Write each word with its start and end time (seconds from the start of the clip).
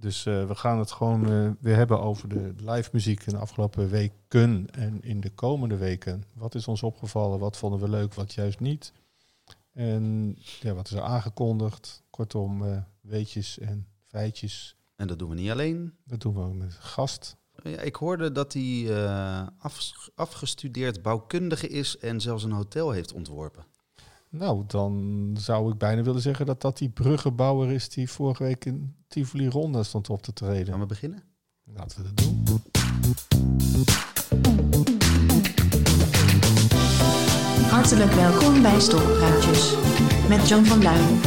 Dus 0.00 0.26
eh, 0.26 0.46
we 0.46 0.54
gaan 0.54 0.78
het 0.78 0.90
gewoon 0.90 1.30
eh, 1.30 1.50
weer 1.60 1.76
hebben 1.76 2.00
over 2.00 2.28
de 2.28 2.54
live 2.56 2.90
muziek 2.92 3.22
in 3.22 3.32
de 3.32 3.38
afgelopen 3.38 3.88
weken 3.88 4.66
en 4.70 5.02
in 5.02 5.20
de 5.20 5.30
komende 5.30 5.76
weken. 5.76 6.24
Wat 6.34 6.54
is 6.54 6.68
ons 6.68 6.82
opgevallen? 6.82 7.38
Wat 7.38 7.56
vonden 7.56 7.80
we 7.80 7.88
leuk? 7.88 8.14
Wat 8.14 8.34
juist 8.34 8.60
niet? 8.60 8.92
En 9.72 10.36
ja, 10.60 10.74
wat 10.74 10.90
is 10.90 10.96
er 10.96 11.02
aangekondigd? 11.02 12.02
Kortom, 12.10 12.64
eh, 12.64 12.82
weetjes 13.00 13.58
en 13.58 13.86
feitjes. 14.06 14.76
En 14.96 15.06
dat 15.06 15.18
doen 15.18 15.28
we 15.28 15.34
niet 15.34 15.50
alleen. 15.50 15.94
Dat 16.04 16.20
doen 16.20 16.34
we 16.34 16.54
met 16.54 16.66
een 16.66 16.72
gast. 16.72 17.36
Ja, 17.62 17.80
ik 17.80 17.96
hoorde 17.96 18.32
dat 18.32 18.52
hij 18.52 19.06
af- 19.58 20.08
afgestudeerd 20.14 21.02
bouwkundige 21.02 21.68
is 21.68 21.98
en 21.98 22.20
zelfs 22.20 22.44
een 22.44 22.52
hotel 22.52 22.90
heeft 22.90 23.12
ontworpen. 23.12 23.64
Nou, 24.32 24.64
dan 24.66 25.30
zou 25.38 25.72
ik 25.72 25.78
bijna 25.78 26.02
willen 26.02 26.20
zeggen 26.20 26.46
dat 26.46 26.60
dat 26.60 26.78
die 26.78 26.88
bruggenbouwer 26.88 27.70
is 27.70 27.88
die 27.88 28.10
vorige 28.10 28.42
week 28.42 28.64
in 28.64 28.94
Tivoli 29.08 29.48
Ronda 29.48 29.82
stond 29.82 30.10
op 30.10 30.22
te 30.22 30.32
treden. 30.32 30.66
Gaan 30.66 30.80
we 30.80 30.86
beginnen? 30.86 31.22
Laten 31.64 32.02
we 32.02 32.04
dat 32.04 32.16
doen. 32.16 32.44
Hartelijk 37.70 38.12
welkom 38.12 38.62
bij 38.62 38.80
Stokpraatjes. 38.80 39.74
Met 40.28 40.48
John 40.48 40.64
van 40.64 40.80
Duin, 40.80 41.20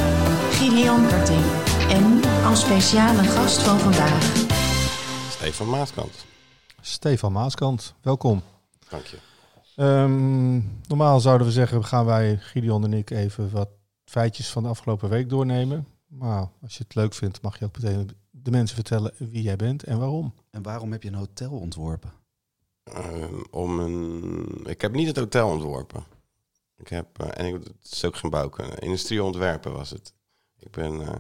Gideon 0.51 1.07
Karting 1.07 1.45
en 1.89 2.21
als 2.45 2.61
speciale 2.61 3.23
gast 3.23 3.61
van 3.61 3.79
vandaag, 3.79 4.35
Stefan 5.29 5.69
Maaskant. 5.69 6.25
Stefan 6.81 7.31
Maaskant, 7.31 7.93
welkom. 8.01 8.41
Dank 8.89 9.05
je. 9.05 9.32
Ehm, 9.75 10.61
normaal 10.87 11.19
zouden 11.19 11.47
we 11.47 11.53
zeggen, 11.53 11.85
gaan 11.85 12.05
wij, 12.05 12.37
Gideon 12.37 12.83
en 12.83 12.93
ik, 12.93 13.09
even 13.09 13.51
wat 13.51 13.69
feitjes 14.05 14.51
van 14.51 14.63
de 14.63 14.69
afgelopen 14.69 15.09
week 15.09 15.29
doornemen. 15.29 15.87
Maar 16.07 16.49
als 16.61 16.77
je 16.77 16.83
het 16.83 16.95
leuk 16.95 17.13
vindt, 17.13 17.41
mag 17.41 17.59
je 17.59 17.65
ook 17.65 17.81
meteen 17.81 18.09
de 18.29 18.51
mensen 18.51 18.75
vertellen 18.75 19.13
wie 19.17 19.41
jij 19.41 19.55
bent 19.55 19.83
en 19.83 19.99
waarom. 19.99 20.33
En 20.49 20.61
waarom 20.61 20.91
heb 20.91 21.03
je 21.03 21.09
een 21.09 21.15
hotel 21.15 21.51
ontworpen? 21.51 22.11
Ehm, 22.83 23.43
om 23.51 23.79
een... 23.79 24.59
Ik 24.63 24.81
heb 24.81 24.93
niet 24.93 25.07
het 25.07 25.17
hotel 25.17 25.49
ontworpen. 25.49 26.03
Ik 26.77 26.87
heb, 26.87 27.19
eh, 27.19 27.27
en 27.33 27.45
ik, 27.45 27.53
het 27.53 27.91
is 27.91 28.05
ook 28.05 28.15
geen 28.15 28.29
bouwkunde. 28.31 28.79
Industrieontwerpen 28.79 29.73
was 29.73 29.89
het. 29.89 30.13
Ik 30.59 30.71
ben 30.71 31.01
eh, 31.01 31.19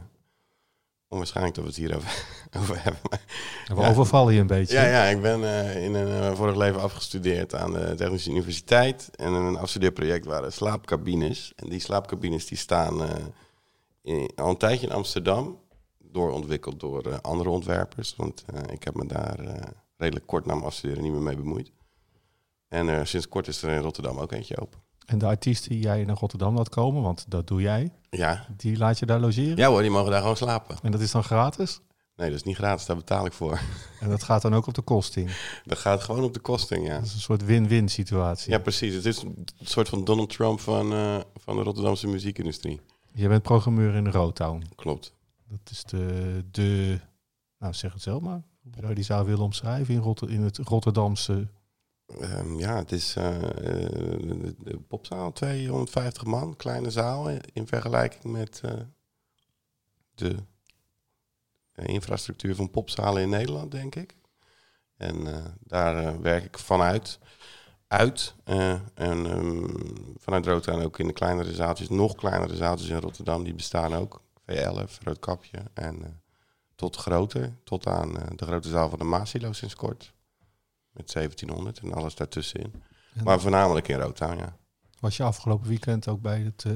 onwaarschijnlijk 1.13 1.55
dat 1.55 1.63
we 1.63 1.69
het 1.69 1.79
hier 1.79 1.95
over, 1.95 2.25
over 2.59 2.83
hebben. 2.83 3.01
we 3.67 3.75
Ja. 3.75 3.89
overvallen 3.89 4.33
je 4.33 4.39
een 4.39 4.47
beetje. 4.47 4.75
ja, 4.75 4.85
ja, 4.85 5.03
ik 5.03 5.21
ben 5.21 5.43
eh, 5.43 5.83
in 5.83 5.93
een 5.93 6.21
eh, 6.21 6.35
vorig 6.35 6.55
leven 6.55 6.81
afgestudeerd 6.81 7.55
aan 7.55 7.73
de 7.73 7.93
Technische 7.95 8.29
Universiteit. 8.29 9.09
En 9.15 9.33
een 9.33 9.57
afstudeerproject 9.57 10.25
waren 10.25 10.53
slaapcabines. 10.53 11.53
En 11.55 11.69
die 11.69 11.79
slaapcabines 11.79 12.45
die 12.45 12.57
staan 12.57 13.03
eh, 13.03 13.09
in, 14.01 14.31
al 14.35 14.49
een 14.49 14.57
tijdje 14.57 14.87
in 14.87 14.93
Amsterdam. 14.93 15.61
Doorontwikkeld 15.99 16.79
door 16.79 17.21
andere 17.21 17.49
ontwerpers. 17.49 18.15
Want 18.15 18.45
ik 18.71 18.83
heb 18.83 18.95
me 18.95 19.05
daar 19.05 19.39
redelijk 19.97 20.27
kort 20.27 20.45
na 20.45 20.53
mijn 20.53 20.65
afstuderen 20.65 21.03
niet 21.03 21.11
meer 21.11 21.21
mee 21.21 21.35
bemoeid. 21.35 21.71
En 22.67 23.07
sinds 23.07 23.27
kort 23.27 23.47
is 23.47 23.61
er 23.61 23.69
in 23.69 23.81
Rotterdam 23.81 24.17
ook 24.19 24.31
eentje 24.31 24.57
open. 24.61 24.82
En 25.05 25.17
de 25.17 25.25
artiest 25.25 25.67
die 25.67 25.79
jij 25.79 26.03
naar 26.03 26.17
Rotterdam 26.17 26.55
laat 26.55 26.69
komen, 26.69 27.01
want 27.01 27.25
dat 27.27 27.47
doe 27.47 27.61
jij, 27.61 27.91
Ja. 28.09 28.45
die 28.57 28.77
laat 28.77 28.99
je 28.99 29.05
daar 29.05 29.19
logeren. 29.19 29.57
ja 29.57 29.67
hoor, 29.69 29.81
die 29.81 29.91
mogen 29.91 30.11
daar 30.11 30.21
gewoon 30.21 30.37
slapen. 30.37 30.75
En 30.81 30.91
dat 30.91 31.01
is 31.01 31.11
dan 31.11 31.23
gratis. 31.23 31.79
Nee, 32.15 32.29
dat 32.29 32.37
is 32.37 32.43
niet 32.43 32.55
gratis, 32.55 32.85
daar 32.85 32.95
betaal 32.95 33.25
ik 33.25 33.33
voor. 33.33 33.59
En 33.99 34.09
dat 34.09 34.23
gaat 34.23 34.41
dan 34.41 34.53
ook 34.55 34.67
op 34.67 34.73
de 34.73 34.81
kosting. 34.81 35.31
Dat 35.65 35.77
gaat 35.77 36.03
gewoon 36.03 36.23
op 36.23 36.33
de 36.33 36.39
kosting, 36.39 36.87
ja. 36.87 36.95
Dat 36.97 37.05
is 37.05 37.13
een 37.13 37.19
soort 37.19 37.45
win-win 37.45 37.89
situatie. 37.89 38.51
Ja, 38.51 38.57
precies. 38.59 38.93
Het 38.95 39.05
is 39.05 39.21
een 39.21 39.45
soort 39.63 39.89
van 39.89 40.03
Donald 40.03 40.29
Trump 40.29 40.59
van, 40.59 40.93
eh, 40.93 41.17
van 41.35 41.55
de 41.55 41.63
Rotterdamse 41.63 42.07
muziekindustrie. 42.07 42.81
Je 43.13 43.27
bent 43.27 43.41
programmeur 43.43 43.93
in 43.95 44.07
Rotown. 44.07 44.63
Klopt. 44.75 45.13
Dat 45.49 45.59
is 45.71 45.83
de, 45.83 46.43
de, 46.51 46.99
nou 47.59 47.73
zeg 47.73 47.93
het 47.93 48.01
zelf 48.01 48.21
maar. 48.21 48.43
Hoe 48.63 48.71
zou 48.75 48.87
je 48.87 48.95
die 48.95 49.03
zaal 49.03 49.25
willen 49.25 49.43
omschrijven 49.43 49.93
in, 49.93 49.99
Rotter, 49.99 50.29
in 50.29 50.41
het 50.41 50.57
Rotterdamse... 50.57 51.47
Ehm, 52.07 52.55
ja, 52.59 52.75
het 52.75 52.91
is 52.91 53.15
eh, 53.15 53.87
eh, 53.87 54.75
popzaal, 54.87 55.31
250 55.31 56.25
man, 56.25 56.55
kleine 56.55 56.91
zaal 56.91 57.29
eh, 57.29 57.37
in 57.53 57.67
vergelijking 57.67 58.23
met 58.23 58.61
de 60.15 60.35
infrastructuur 61.75 62.55
van 62.55 62.69
popzalen 62.69 63.21
in 63.21 63.29
Nederland, 63.29 63.71
denk 63.71 63.95
ik. 63.95 64.15
En 64.97 65.27
daar 65.59 66.21
werk 66.21 66.43
ik 66.43 66.57
vanuit. 66.57 67.19
Uit. 67.87 68.35
en 68.43 68.91
ehm, 68.95 69.67
vanuit 70.17 70.45
Rotterdam 70.45 70.83
ook 70.83 70.99
in 70.99 71.07
de 71.07 71.13
kleinere 71.13 71.53
zaaltjes, 71.53 71.89
nog 71.89 72.15
kleinere 72.15 72.55
zaaltjes 72.55 72.89
in 72.89 72.99
Rotterdam, 72.99 73.43
die 73.43 73.53
bestaan 73.53 73.93
ook. 73.93 74.21
V11, 74.51 74.97
Roodkapje. 75.03 75.63
En 75.73 76.21
tot 76.75 76.95
groter, 76.95 77.57
tot 77.63 77.87
aan 77.87 78.13
de 78.35 78.45
grote 78.45 78.69
zaal 78.69 78.89
van 78.89 78.99
de 78.99 79.05
Maasilo 79.05 79.51
sinds 79.51 79.75
kort. 79.75 80.13
Met 80.93 81.13
1700 81.13 81.79
en 81.79 81.93
alles 81.93 82.15
daartussenin. 82.15 82.73
En 83.13 83.23
Maar 83.23 83.39
voornamelijk 83.39 83.87
in 83.87 83.99
Rotterdam, 83.99 84.37
ja. 84.37 84.57
Was 84.99 85.17
je 85.17 85.23
afgelopen 85.23 85.67
weekend 85.67 86.07
ook 86.07 86.21
bij 86.21 86.39
het 86.39 86.65
eh 86.65 86.71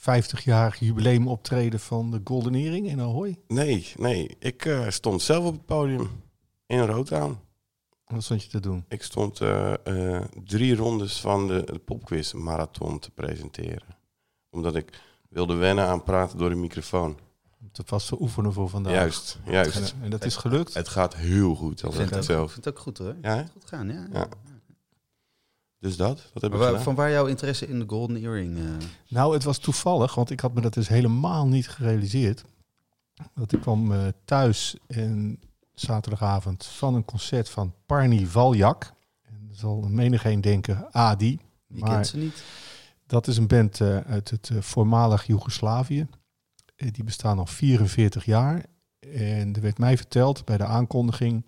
50-jarig 0.00 0.78
jubileum 0.78 1.28
optreden 1.28 1.80
van 1.80 2.10
de 2.10 2.20
Golden 2.24 2.54
Earring 2.54 2.88
in 2.88 3.00
Ahoy? 3.00 3.38
Nee, 3.48 3.92
nee. 3.96 4.36
Ik 4.38 4.64
eh, 4.64 4.88
stond 4.88 5.22
zelf 5.22 5.44
op 5.44 5.52
het 5.52 5.64
podium 5.64 6.10
in 6.66 6.80
Rotterdam. 6.80 7.40
Wat 8.04 8.22
stond 8.22 8.42
je 8.42 8.48
te 8.48 8.60
doen? 8.60 8.84
Ik 8.88 9.02
stond 9.02 9.40
eh, 9.40 9.72
eh, 10.16 10.24
drie 10.44 10.76
rondes 10.76 11.20
van 11.20 11.48
de, 11.48 11.62
de 11.64 11.78
popquiz 11.78 12.32
marathon 12.32 12.98
te 12.98 13.10
presenteren. 13.10 13.98
Omdat 14.50 14.76
ik 14.76 15.00
wilde 15.28 15.54
wennen 15.54 15.86
aan 15.86 16.02
praten 16.02 16.38
door 16.38 16.48
de 16.48 16.54
microfoon. 16.54 17.18
Te 17.72 17.82
vast 17.86 18.08
te 18.08 18.20
oefenen 18.20 18.52
voor 18.52 18.68
vandaag. 18.68 18.92
Juist, 18.92 19.38
juist. 19.44 19.76
En, 19.92 20.02
en 20.02 20.10
dat 20.10 20.24
is 20.24 20.36
gelukt. 20.36 20.74
Het 20.74 20.88
gaat 20.88 21.16
heel 21.16 21.54
goed, 21.54 21.84
al 21.84 21.92
vind 21.92 22.02
ik 22.04 22.08
het, 22.10 22.18
ook, 22.18 22.20
ik 22.24 22.30
zelf. 22.30 22.52
vind 22.52 22.64
het 22.64 22.74
ook 22.74 22.80
goed 22.80 22.98
hoor. 22.98 23.14
Ja, 23.22 23.36
hè? 23.36 23.44
Goed 23.52 23.66
gaan, 23.66 23.88
ja. 23.88 24.06
Ja. 24.12 24.28
Dus 25.78 25.96
dat, 25.96 26.30
wat 26.32 26.82
van 26.82 26.94
waar 26.94 27.10
jouw 27.10 27.26
interesse 27.26 27.68
in 27.68 27.78
de 27.78 27.84
Golden 27.88 28.16
Earring? 28.16 28.58
eh, 28.58 28.64
Nou, 29.08 29.34
het 29.34 29.44
was 29.44 29.58
toevallig, 29.58 30.14
want 30.14 30.30
ik 30.30 30.40
had 30.40 30.54
me 30.54 30.60
dat 30.60 30.74
dus 30.74 30.88
helemaal 30.88 31.46
niet 31.46 31.68
gerealiseerd. 31.68 32.44
Dat 33.34 33.52
ik 33.52 33.60
kwam 33.60 33.92
eh, 33.92 34.06
thuis 34.24 34.76
en 34.86 35.40
zaterdagavond 35.74 36.64
van 36.66 36.94
een 36.94 37.04
concert 37.04 37.48
van 37.48 37.74
Parny 37.86 38.26
Valjak. 38.26 38.92
En 39.22 39.46
er 39.50 39.56
zal 39.56 39.80
menigeen 39.80 40.40
denken, 40.40 40.92
ah 40.92 41.18
die. 41.18 41.40
Maar- 41.66 41.90
kent 41.90 42.06
ze 42.06 42.16
niet? 42.16 42.42
Dat 43.06 43.26
is 43.26 43.36
een 43.36 43.46
band 43.46 43.80
eh, 43.80 43.98
uit 43.98 44.30
het 44.30 44.50
eh, 44.52 44.60
voormalig 44.60 45.26
Joegoslavië. 45.26 46.06
Eh, 46.80 46.88
die 46.92 47.04
bestaan 47.04 47.38
al 47.38 47.46
44 47.46 48.24
jaar. 48.24 48.64
En 48.98 49.54
er 49.54 49.60
werd 49.60 49.78
mij 49.78 49.96
verteld 49.96 50.44
bij 50.44 50.56
de 50.56 50.64
aankondiging... 50.64 51.46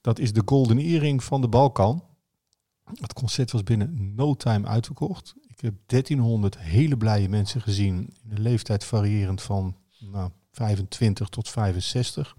dat 0.00 0.18
is 0.18 0.32
de 0.32 0.42
Golden 0.44 0.78
Earring 0.78 1.24
van 1.24 1.40
de 1.40 1.48
Balkan. 1.48 2.04
Het 3.00 3.12
concert 3.12 3.50
was 3.50 3.62
binnen 3.62 4.14
no 4.14 4.34
time 4.34 4.66
uitverkocht. 4.66 5.34
Ik 5.46 5.60
heb 5.60 5.74
1300 5.86 6.58
hele 6.58 6.96
blije 6.96 7.28
mensen 7.28 7.60
gezien... 7.60 8.10
in 8.22 8.30
een 8.30 8.40
leeftijd 8.40 8.84
variërend 8.84 9.42
van 9.42 9.76
nou, 9.98 10.30
25 10.50 11.28
tot 11.28 11.48
65. 11.48 12.36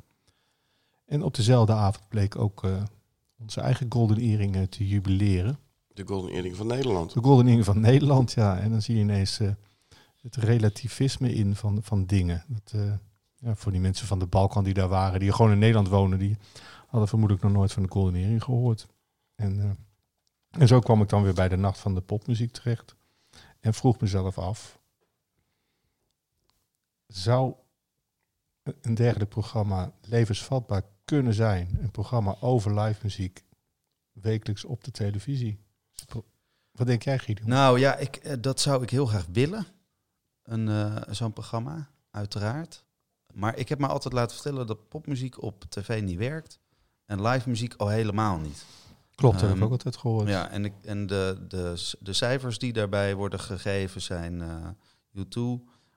En 1.05 1.23
op 1.23 1.35
dezelfde 1.35 1.73
avond 1.73 2.07
bleek 2.07 2.37
ook 2.37 2.63
eh, 2.63 2.83
onze 3.37 3.61
eigen 3.61 3.85
Golden 3.89 4.17
Earring 4.17 4.55
eh, 4.55 4.61
te 4.61 4.87
jubileren. 4.87 5.57
De 5.93 6.03
Golden 6.05 6.31
Earring 6.31 6.55
van 6.55 6.67
Nederland. 6.67 7.13
De 7.13 7.21
Golden 7.21 7.45
Earring 7.45 7.65
van 7.65 7.79
Nederland, 7.79 8.31
ja. 8.31 8.59
En 8.59 8.71
dan 8.71 8.81
zie 8.81 8.95
je 8.95 9.01
ineens 9.01 9.39
het 10.25 10.35
relativisme 10.35 11.33
in 11.33 11.55
van, 11.55 11.83
van 11.83 12.05
dingen. 12.05 12.43
Dat, 12.47 12.81
eh, 12.81 12.93
ja, 13.35 13.55
voor 13.55 13.71
die 13.71 13.81
mensen 13.81 14.07
van 14.07 14.19
de 14.19 14.25
Balkan 14.25 14.63
die 14.63 14.73
daar 14.73 14.87
waren, 14.87 15.19
die 15.19 15.31
gewoon 15.31 15.51
in 15.51 15.59
Nederland 15.59 15.87
wonen, 15.87 16.19
die 16.19 16.37
hadden 16.87 17.09
vermoedelijk 17.09 17.45
nog 17.45 17.53
nooit 17.53 17.73
van 17.73 17.83
de 17.83 17.91
Golden 17.91 18.15
Earring 18.15 18.43
gehoord. 18.43 18.87
En, 19.35 19.59
eh, 19.59 19.69
en 20.61 20.67
zo 20.67 20.79
kwam 20.79 21.01
ik 21.01 21.09
dan 21.09 21.23
weer 21.23 21.33
bij 21.33 21.49
de 21.49 21.55
Nacht 21.55 21.79
van 21.79 21.93
de 21.93 22.01
Popmuziek 22.01 22.51
terecht. 22.51 22.95
En 23.59 23.73
vroeg 23.73 23.99
mezelf 23.99 24.37
af, 24.37 24.79
zou 27.07 27.53
een 28.81 28.95
dergelijk 28.95 29.29
programma 29.29 29.91
levensvatbaar 30.01 30.83
kunnen 31.05 31.33
zijn? 31.33 31.77
Een 31.81 31.91
programma 31.91 32.35
over 32.39 32.79
live 32.79 32.99
muziek, 33.03 33.43
wekelijks 34.11 34.65
op 34.65 34.83
de 34.83 34.91
televisie? 34.91 35.59
Wat 36.71 36.87
denk 36.87 37.03
jij, 37.03 37.19
Guido? 37.19 37.43
Nou 37.45 37.79
ja, 37.79 37.95
ik, 37.95 38.15
eh, 38.15 38.35
dat 38.39 38.59
zou 38.59 38.83
ik 38.83 38.89
heel 38.89 39.05
graag 39.05 39.25
willen. 39.31 39.65
Een, 40.45 40.69
eh, 40.69 40.95
Zo'n 41.09 41.33
programma, 41.33 41.89
uiteraard. 42.11 42.83
Maar 43.33 43.57
ik 43.57 43.69
heb 43.69 43.79
me 43.79 43.87
altijd 43.87 44.13
laten 44.13 44.35
vertellen 44.35 44.67
dat 44.67 44.89
popmuziek 44.89 45.41
op 45.41 45.63
tv 45.69 46.01
niet 46.01 46.17
werkt. 46.17 46.59
En 47.05 47.21
live 47.21 47.49
muziek 47.49 47.73
al 47.77 47.87
helemaal 47.87 48.37
niet. 48.37 48.65
Klopt, 49.15 49.33
dat 49.33 49.41
heb 49.41 49.49
ik 49.49 49.55
Ehm, 49.55 49.65
ook 49.65 49.71
altijd 49.71 49.97
gehoord. 49.97 50.27
Ja, 50.27 50.49
en, 50.49 50.65
ik, 50.65 50.73
en 50.81 51.07
de, 51.07 51.45
de, 51.47 51.93
de 51.99 52.13
cijfers 52.13 52.57
die 52.57 52.73
daarbij 52.73 53.15
worden 53.15 53.39
gegeven 53.39 54.01
zijn... 54.01 54.41
eh 54.41 54.67
U2 55.17 55.41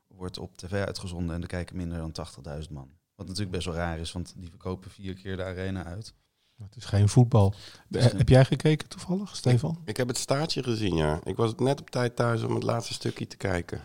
wordt 0.07 0.39
op 0.39 0.57
tv 0.57 0.73
uitgezonden 0.87 1.35
en 1.35 1.43
er 1.43 1.49
kijken 1.49 1.77
minder 1.77 1.99
dan 1.99 2.27
80.000 2.63 2.71
man. 2.71 2.91
Wat 3.15 3.27
natuurlijk 3.27 3.53
best 3.55 3.67
wel 3.67 3.75
raar 3.75 3.99
is, 3.99 4.13
want 4.13 4.33
die 4.37 4.49
verkopen 4.49 4.91
vier 4.91 5.15
keer 5.15 5.37
de 5.37 5.45
arena 5.45 5.85
uit. 5.85 6.15
Het 6.63 6.77
is 6.77 6.85
geen 6.85 7.09
voetbal. 7.09 7.55
Eh, 7.91 8.05
heb 8.05 8.29
jij 8.29 8.45
gekeken 8.45 8.89
toevallig, 8.89 9.37
Stefan? 9.37 9.83
Ik 9.85 9.97
heb 9.97 10.09
het 10.09 10.17
staartje 10.19 10.63
gezien, 10.63 10.97
ja. 10.97 11.21
Ik 11.25 11.37
was 11.37 11.55
net 11.55 11.81
op 11.81 11.91
tijd 11.91 12.17
thuis 12.17 12.43
om 12.43 12.55
het 12.55 12.63
laatste 12.63 12.93
stukje 12.93 13.27
te 13.27 13.37
kijken. 13.37 13.81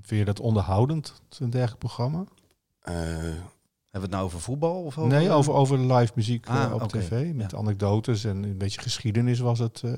Vind 0.00 0.18
je 0.20 0.24
dat 0.24 0.40
onderhoudend, 0.40 1.22
zo'n 1.28 1.50
dergelijk 1.50 1.78
programma? 1.78 2.24
Eh, 2.80 2.94
Hebben 2.94 3.40
we 3.90 4.00
het 4.00 4.10
nou 4.10 4.24
over 4.24 4.40
voetbal? 4.40 4.82
Of 4.84 4.98
over... 4.98 5.10
Nee, 5.18 5.30
over, 5.30 5.52
over 5.52 5.78
live 5.94 6.12
muziek 6.14 6.46
eh, 6.46 6.64
Ah, 6.64 6.74
op 6.74 6.82
oké. 6.82 6.98
tv. 6.98 7.32
Met 7.34 7.50
Ja. 7.50 7.56
anekdotes 7.58 8.24
en 8.24 8.42
een 8.42 8.58
beetje 8.58 8.80
geschiedenis 8.80 9.38
was 9.38 9.58
het. 9.58 9.82
eh 9.84 9.92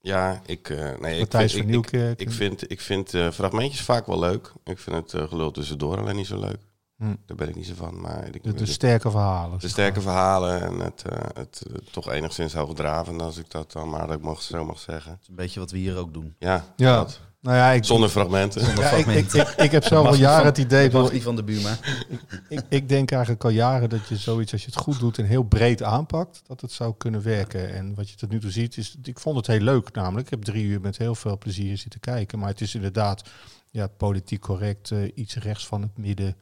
Ja, 0.00 0.40
ik, 0.46 0.68
eh, 0.70 0.78
nee, 0.78 1.20
ik 1.20 1.30
vind, 1.30 1.52
van 1.52 1.68
ik, 1.68 1.90
ik, 1.90 2.20
ik 2.20 2.30
vind, 2.30 2.70
ik 2.70 2.80
vind 2.80 3.14
eh, 3.14 3.30
fragmentjes 3.30 3.82
vaak 3.82 4.06
wel 4.06 4.18
leuk. 4.18 4.52
Ik 4.64 4.78
vind 4.78 4.96
het 4.96 5.14
eh, 5.14 5.28
gelul 5.28 5.50
tussendoor 5.50 5.98
alleen 5.98 6.16
niet 6.16 6.26
zo 6.26 6.38
leuk. 6.40 6.60
Hm. 6.96 7.14
Daar 7.26 7.36
ben 7.36 7.48
ik 7.48 7.54
niet 7.56 7.66
zo 7.66 7.74
van. 7.74 8.00
Maar 8.00 8.26
ik, 8.34 8.58
de, 8.58 8.66
sterke 8.66 9.10
verhalen. 9.10 9.58
de 9.58 9.68
sterke 9.68 10.00
verhalen 10.00 10.62
en 10.62 10.78
het, 10.80 11.02
eh, 11.08 11.18
het 11.34 11.62
eh, 11.68 11.74
toch 11.90 12.10
enigszins 12.10 12.52
hoogdravende, 12.54 13.24
als 13.24 13.36
ik 13.38 13.50
dat 13.50 13.72
dan 13.72 13.90
maar 13.90 14.06
dat 14.06 14.16
ik 14.16 14.22
mag, 14.22 14.42
zo 14.42 14.64
mag 14.64 14.78
zeggen. 14.78 15.20
Een 15.28 15.34
beetje 15.34 15.60
wat 15.60 15.70
we 15.70 15.78
hier 15.78 15.96
ook 15.96 16.12
doen. 16.12 16.34
Ja, 16.38 16.64
Ja, 16.76 16.96
dat. 16.96 17.20
Nou 17.42 17.56
ja, 17.56 17.70
ik, 17.70 17.84
zonder 17.84 18.08
fragmenten. 18.08 18.64
Zonder 18.64 18.84
ja, 18.84 18.90
ik, 18.90 19.06
ik, 19.06 19.32
ik, 19.32 19.48
ik 19.48 19.70
heb 19.70 19.84
zelf 19.84 20.06
al 20.06 20.14
jaren 20.14 20.36
van- 20.36 20.46
het 20.46 20.58
idee. 20.58 20.88
Dat 20.88 21.02
mag 21.02 21.12
niet 21.12 21.22
van 21.22 21.36
de 21.36 21.42
Buma. 21.44 21.76
ik, 22.48 22.62
ik 22.68 22.88
denk 22.88 23.10
eigenlijk 23.10 23.44
al 23.44 23.50
jaren 23.50 23.88
dat 23.88 24.08
je 24.08 24.16
zoiets, 24.16 24.52
als 24.52 24.60
je 24.60 24.66
het 24.70 24.76
goed 24.80 24.98
doet 24.98 25.18
en 25.18 25.24
heel 25.24 25.42
breed 25.42 25.82
aanpakt, 25.82 26.42
dat 26.46 26.60
het 26.60 26.72
zou 26.72 26.94
kunnen 26.98 27.22
werken. 27.22 27.74
En 27.74 27.94
wat 27.94 28.10
je 28.10 28.16
tot 28.16 28.30
nu 28.30 28.40
toe 28.40 28.50
ziet, 28.50 28.76
is, 28.76 28.96
ik 29.02 29.18
vond 29.20 29.36
het 29.36 29.46
heel 29.46 29.60
leuk 29.60 29.92
namelijk. 29.92 30.24
Ik 30.24 30.30
heb 30.30 30.42
drie 30.42 30.64
uur 30.64 30.80
met 30.80 30.98
heel 30.98 31.14
veel 31.14 31.38
plezier 31.38 31.78
zitten 31.78 32.00
kijken. 32.00 32.38
Maar 32.38 32.48
het 32.48 32.60
is 32.60 32.74
inderdaad 32.74 33.22
ja, 33.70 33.86
politiek 33.86 34.40
correct, 34.40 34.90
eh, 34.90 34.98
iets 35.14 35.34
rechts 35.36 35.66
van 35.66 35.82
het 35.82 35.96
midden. 35.98 36.36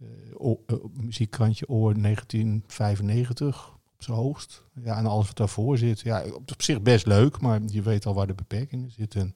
eh, 0.00 0.06
o- 0.38 0.62
eh, 0.66 0.76
muziekkrantje 0.92 1.68
Oor 1.68 1.94
1995 2.00 3.68
op 3.96 4.02
zijn 4.02 4.16
hoogst. 4.16 4.62
Ja, 4.84 4.96
en 4.96 5.06
alles 5.06 5.26
wat 5.26 5.36
daarvoor 5.36 5.78
zit. 5.78 6.00
Ja, 6.00 6.22
op, 6.24 6.50
op 6.52 6.62
zich 6.62 6.82
best 6.82 7.06
leuk, 7.06 7.40
maar 7.40 7.60
je 7.66 7.82
weet 7.82 8.06
al 8.06 8.14
waar 8.14 8.26
de 8.26 8.34
beperkingen 8.34 8.90
zitten. 8.90 9.32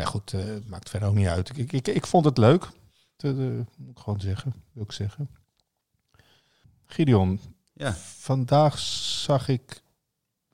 Ja, 0.00 0.04
goed, 0.04 0.32
eh, 0.32 0.44
het 0.44 0.68
maakt 0.68 0.90
verder 0.90 1.08
ook 1.08 1.14
niet 1.14 1.26
uit. 1.26 1.58
Ik, 1.58 1.72
ik, 1.72 1.88
ik 1.88 2.06
vond 2.06 2.24
het 2.24 2.38
leuk. 2.38 2.68
Dat 3.16 3.34
moet 3.36 3.66
ik 3.90 3.98
gewoon 3.98 4.20
zeggen, 4.20 4.54
wil 4.72 4.82
ik 4.82 4.92
zeggen. 4.92 5.28
Gideon, 6.86 7.40
Ja. 7.74 7.92
vandaag 8.16 8.78
zag 8.78 9.48
ik, 9.48 9.82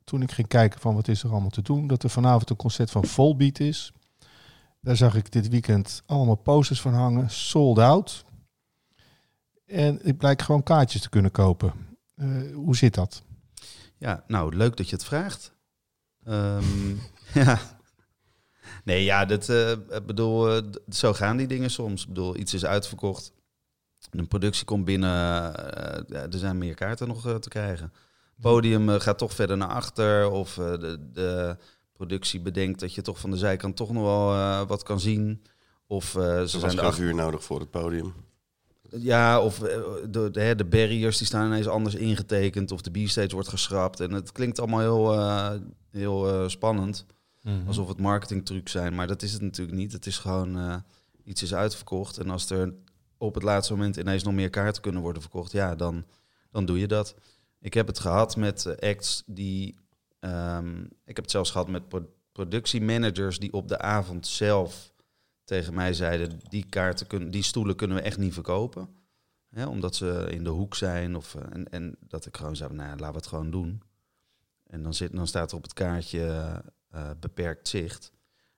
toen 0.03 0.21
ik 0.21 0.31
ging 0.31 0.47
kijken 0.47 0.79
van 0.79 0.95
wat 0.95 1.07
is 1.07 1.23
er 1.23 1.31
allemaal 1.31 1.49
te 1.49 1.61
doen, 1.61 1.87
dat 1.87 2.03
er 2.03 2.09
vanavond 2.09 2.49
een 2.49 2.55
concert 2.55 2.91
van 2.91 3.05
Volbeat 3.05 3.59
is. 3.59 3.91
Daar 4.81 4.95
zag 4.95 5.15
ik 5.15 5.31
dit 5.31 5.49
weekend 5.49 6.03
allemaal 6.05 6.35
posters 6.35 6.81
van 6.81 6.93
hangen, 6.93 7.29
sold 7.29 7.77
out. 7.79 8.25
En 9.65 10.05
ik 10.07 10.17
blijk 10.17 10.41
gewoon 10.41 10.63
kaartjes 10.63 11.01
te 11.01 11.09
kunnen 11.09 11.31
kopen. 11.31 11.73
Eh, 12.15 12.53
hoe 12.53 12.75
zit 12.75 12.93
dat? 12.93 13.23
Ja, 13.97 14.23
nou, 14.27 14.55
leuk 14.55 14.77
dat 14.77 14.89
je 14.89 14.95
het 14.95 15.05
vraagt. 15.05 15.53
Ehm, 16.23 16.95
ja. 17.33 17.59
Nee, 18.83 19.03
ja, 19.03 19.25
dat, 19.25 19.49
eh, 19.49 19.71
bedoel, 20.05 20.55
eh, 20.55 20.61
zo 20.89 21.13
gaan 21.13 21.37
die 21.37 21.47
dingen 21.47 21.69
soms. 21.71 22.01
Ik 22.01 22.07
bedoel, 22.07 22.37
iets 22.37 22.53
is 22.53 22.65
uitverkocht. 22.65 23.31
Een 24.11 24.27
productie 24.27 24.65
komt 24.65 24.85
binnen. 24.85 25.09
eh, 25.55 26.01
ja, 26.07 26.21
er 26.21 26.37
zijn 26.37 26.57
meer 26.57 26.75
kaarten 26.75 27.07
nog 27.07 27.39
te 27.39 27.49
krijgen. 27.49 27.93
Podium 28.41 28.89
gaat 28.89 29.17
toch 29.17 29.33
verder 29.33 29.57
naar 29.57 29.67
achter. 29.69 30.29
Of 30.29 30.53
de, 30.53 31.09
de 31.13 31.57
productie 31.93 32.39
bedenkt 32.41 32.79
dat 32.79 32.93
je 32.93 33.01
toch 33.01 33.19
van 33.19 33.31
de 33.31 33.37
zijkant 33.37 33.75
toch 33.75 33.91
nog 33.91 34.03
wel 34.03 34.65
wat 34.65 34.83
kan 34.83 34.99
zien. 34.99 35.43
Of 35.87 36.05
ze 36.05 36.19
Er 36.19 36.35
was 36.41 36.51
zijn 36.51 36.71
erachter- 36.71 36.93
vuur 37.03 37.15
nodig 37.15 37.43
voor 37.43 37.59
het 37.59 37.69
podium. 37.71 38.13
ja, 38.89 39.41
of 39.41 39.57
de, 39.59 40.29
de, 40.31 40.53
de 40.55 40.65
barriers 40.65 41.17
die 41.17 41.27
staan 41.27 41.45
ineens 41.45 41.67
anders 41.67 41.95
ingetekend. 41.95 42.71
Of 42.71 42.81
de 42.81 42.91
B-stage 43.03 43.29
wordt 43.33 43.47
geschrapt. 43.49 43.99
En 43.99 44.11
het 44.11 44.31
klinkt 44.31 44.59
allemaal 44.59 44.79
heel, 44.79 45.69
heel 45.91 46.49
spannend. 47.39 47.67
Alsof 47.67 47.87
het 47.87 47.99
marketingtrucs 47.99 48.71
zijn. 48.71 48.95
Maar 48.95 49.07
dat 49.07 49.21
is 49.21 49.33
het 49.33 49.41
natuurlijk 49.41 49.77
niet. 49.77 49.91
Het 49.91 50.05
is 50.05 50.17
gewoon 50.17 50.57
eh, 50.57 50.75
iets 51.23 51.43
is 51.43 51.53
uitverkocht. 51.53 52.17
En 52.17 52.29
als 52.29 52.49
er 52.49 52.73
op 53.17 53.33
het 53.33 53.43
laatste 53.43 53.73
moment 53.73 53.97
ineens 53.97 54.23
nog 54.23 54.33
meer 54.33 54.49
kaarten 54.49 54.81
kunnen 54.81 55.01
worden 55.01 55.21
verkocht. 55.21 55.51
Ja, 55.51 55.75
dan, 55.75 56.05
dan 56.51 56.65
doe 56.65 56.79
je 56.79 56.87
dat. 56.87 57.15
Ik 57.59 57.73
heb 57.73 57.87
het 57.87 57.99
gehad 57.99 58.35
met 58.35 58.65
eh, 58.65 58.89
acts 58.89 59.23
die... 59.25 59.75
ehm, 60.19 60.81
ik 60.83 61.15
heb 61.15 61.17
het 61.17 61.31
zelfs 61.31 61.51
gehad 61.51 61.67
met 61.67 61.87
pro- 61.87 62.13
productiemanagers 62.31 63.39
die 63.39 63.53
op 63.53 63.67
de 63.67 63.79
avond 63.79 64.27
zelf 64.27 64.93
tegen 65.43 65.73
mij 65.73 65.93
zeiden... 65.93 66.39
die, 66.49 66.65
kaarten 66.65 67.07
kunnen, 67.07 67.31
die 67.31 67.43
stoelen 67.43 67.75
kunnen 67.75 67.97
we 67.97 68.03
echt 68.03 68.17
niet 68.17 68.33
verkopen. 68.33 68.89
Omdat 69.67 69.95
ze 69.95 70.27
in 70.29 70.43
de 70.43 70.49
hoek 70.49 70.75
zijn. 70.75 71.15
Of, 71.15 71.35
eh, 71.35 71.41
en, 71.49 71.69
en 71.69 71.95
dat 71.99 72.25
ik 72.25 72.37
gewoon 72.37 72.55
zei, 72.55 72.73
nou, 72.73 72.89
laten 72.89 73.07
we 73.07 73.17
het 73.17 73.27
gewoon 73.27 73.51
doen. 73.51 73.81
En 74.65 74.83
dan, 74.83 74.93
zit, 74.93 75.15
dan 75.15 75.27
staat 75.27 75.51
er 75.51 75.57
op 75.57 75.63
het 75.63 75.73
kaartje 75.73 76.61
eh, 76.89 77.09
beperkt 77.19 77.67
zicht. 77.67 78.11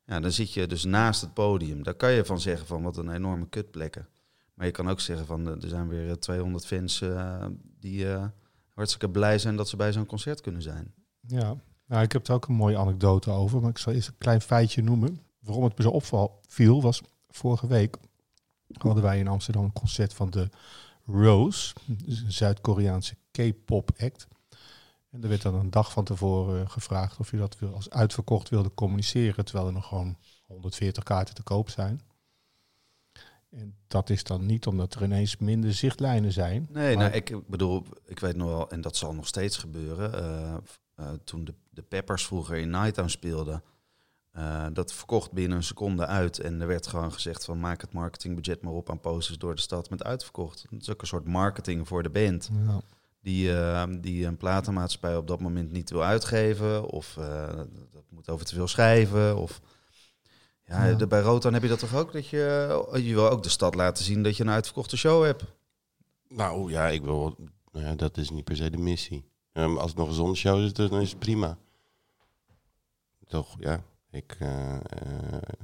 Ja, 0.06 0.20
dan 0.20 0.32
zit 0.32 0.54
je 0.54 0.68
dus 0.68 0.84
naast 0.84 1.22
het 1.22 1.34
podium. 1.34 1.84
Daar 1.84 1.94
kan 1.94 2.12
je 2.12 2.26
van 2.26 2.40
zeggen 2.40 2.68
van 2.68 2.82
wat 2.82 2.98
een 2.98 3.14
enorme 3.14 3.50
kutplekken. 3.50 4.08
Maar 4.54 4.66
je 4.66 4.72
kan 4.72 4.90
ook 4.90 5.00
zeggen 5.00 5.26
van 5.26 5.48
eh, 5.48 5.64
er 5.64 5.70
zijn 5.70 5.88
weer 5.88 6.10
eh, 6.10 6.16
200 6.16 6.66
fans 6.66 7.02
eh, 7.02 7.46
die 7.80 8.12
eh, 8.12 8.26
hartstikke 8.74 9.10
blij 9.10 9.38
zijn 9.38 9.56
dat 9.56 9.70
ze 9.70 9.76
bij 9.76 9.92
zo'n 9.92 10.06
concert 10.06 10.42
kunnen 10.42 10.62
zijn. 10.62 10.94
Ja, 11.28 11.56
nou, 11.86 12.04
ik 12.04 12.12
heb 12.12 12.28
er 12.28 12.34
ook 12.34 12.48
een 12.48 12.56
mooie 12.56 12.78
anekdote 12.78 13.32
over, 13.32 13.62
maar 13.62 13.70
ik 13.70 13.78
zal 13.78 13.94
eerst 13.94 14.08
een 14.08 14.18
klein 14.18 14.42
feitje 14.42 14.84
noemen. 14.84 15.22
Waarom 15.40 15.64
het 15.64 15.78
me 15.78 15.84
zo 15.84 15.90
opviel 15.90 16.82
was, 16.82 17.02
vorige 17.30 17.68
week 17.68 17.98
hadden 18.78 19.04
wij 19.04 19.20
in 19.20 19.28
Amsterdam 19.28 19.64
een 19.64 19.74
concert 19.74 20.14
van 20.14 20.30
de 20.30 20.50
Rose, 21.06 21.74
dus 22.06 22.22
een 22.22 22.32
Zuid-Koreaanse 22.32 23.16
K-pop 23.32 23.92
act. 23.98 24.28
En 25.12 25.24
er 25.24 25.30
werd 25.30 25.42
dan 25.42 25.56
een 25.56 25.70
dag 25.72 25.92
van 25.92 26.04
tevoren 26.04 26.70
gevraagd 26.70 27.20
of 27.20 27.32
je 27.32 27.38
dat 27.38 27.60
wil, 27.60 27.74
als 27.74 27.90
uitverkocht 27.90 28.50
wilde 28.50 28.74
communiceren, 28.74 29.46
terwijl 29.46 29.68
er 29.68 29.74
nog 29.74 29.88
gewoon 29.88 30.18
140 30.46 31.04
kaarten 31.04 31.36
te 31.36 31.44
koop 31.44 31.70
zijn. 31.70 32.02
En 33.50 33.76
dat 33.88 34.10
is 34.10 34.24
dan 34.24 34.46
niet 34.46 34.68
omdat 34.68 34.94
er 34.94 35.04
ineens 35.04 35.38
minder 35.38 35.74
zichtlijnen 35.74 36.32
zijn. 36.32 36.68
Nee, 36.70 36.96
nou, 36.96 37.12
ik 37.12 37.48
bedoel, 37.48 37.86
ik 38.06 38.20
weet 38.20 38.36
nog 38.36 38.48
wel, 38.48 38.70
en 38.70 38.82
dat 38.82 38.96
zal 38.96 39.14
nog 39.14 39.28
steeds 39.28 39.58
gebeuren. 39.58 40.14
eh, 40.14 40.56
eh, 40.96 41.14
toen 41.24 41.44
de, 41.44 41.54
de 41.70 41.82
Peppers 41.82 42.26
vroeger 42.26 42.58
in 42.58 42.70
Nighttown 42.70 43.08
speelden, 43.08 43.64
eh, 44.32 44.66
dat 44.74 44.94
verkocht 44.94 45.32
binnen 45.32 45.58
een 45.58 45.64
seconde 45.64 46.06
uit. 46.06 46.40
En 46.40 46.62
er 46.62 46.68
werd 46.68 46.88
gewoon 46.88 47.14
gezegd 47.14 47.46
van 47.46 47.60
maak 47.60 47.82
het 47.82 47.94
marketingbudget 47.94 48.62
maar 48.62 48.74
op 48.74 48.90
aan 48.90 49.00
posters 49.00 49.38
door 49.38 49.56
de 49.56 49.62
stad 49.62 49.90
met 49.90 50.04
uitverkocht. 50.04 50.66
Dat 50.70 50.82
is 50.82 50.90
ook 50.90 51.02
een 51.02 51.08
soort 51.08 51.28
marketing 51.28 51.88
voor 51.88 52.04
de 52.04 52.10
band. 52.10 52.50
Ja. 52.66 52.82
Die, 53.22 53.58
eh, 53.58 53.84
die 54.00 54.26
een 54.26 54.38
platenmaatschappij 54.38 55.18
op 55.18 55.28
dat 55.28 55.40
moment 55.40 55.72
niet 55.72 55.90
wil 55.90 56.04
uitgeven. 56.04 56.86
Of 56.90 57.18
eh, 57.18 57.58
dat 57.92 58.04
moet 58.10 58.30
over 58.30 58.46
te 58.46 58.56
veel 58.56 58.68
schrijven. 58.68 59.38
Of 59.38 59.62
ja, 60.66 60.86
Ja. 60.86 60.96
De, 60.96 61.08
bij 61.08 61.22
Rotan 61.22 61.54
heb 61.54 61.62
je 61.62 61.68
dat 61.68 61.80
toch 61.80 61.96
ook? 61.96 62.14
Dat 62.14 62.28
je, 62.28 62.38
je 62.94 63.14
wil 63.14 63.30
ook 63.30 63.44
de 63.44 63.50
stad 63.50 63.76
laten 63.76 64.04
zien 64.04 64.24
dat 64.24 64.38
je 64.38 64.44
een 64.44 64.50
uitverkochte 64.50 64.98
show 64.98 65.24
hebt. 65.24 65.44
Nou 66.28 66.72
ja, 66.72 66.88
ik 66.88 67.02
wil. 67.02 67.36
Nou 67.72 67.86
ja, 67.86 67.96
dat 67.96 68.18
is 68.18 68.30
niet 68.30 68.44
per 68.44 68.56
se 68.56 68.70
de 68.70 68.78
missie. 68.78 69.26
Ehm, 69.54 69.78
als 69.78 69.90
het 69.90 70.00
nog 70.00 70.08
een 70.08 70.14
zonshow 70.14 70.64
is, 70.64 70.74
dan 70.74 71.02
is 71.02 71.10
het 71.10 71.20
prima. 71.20 71.58
Toch, 73.28 73.56
ja. 73.60 73.84
Ik, 74.12 74.36
eh, 74.40 74.76
eh, 74.76 74.82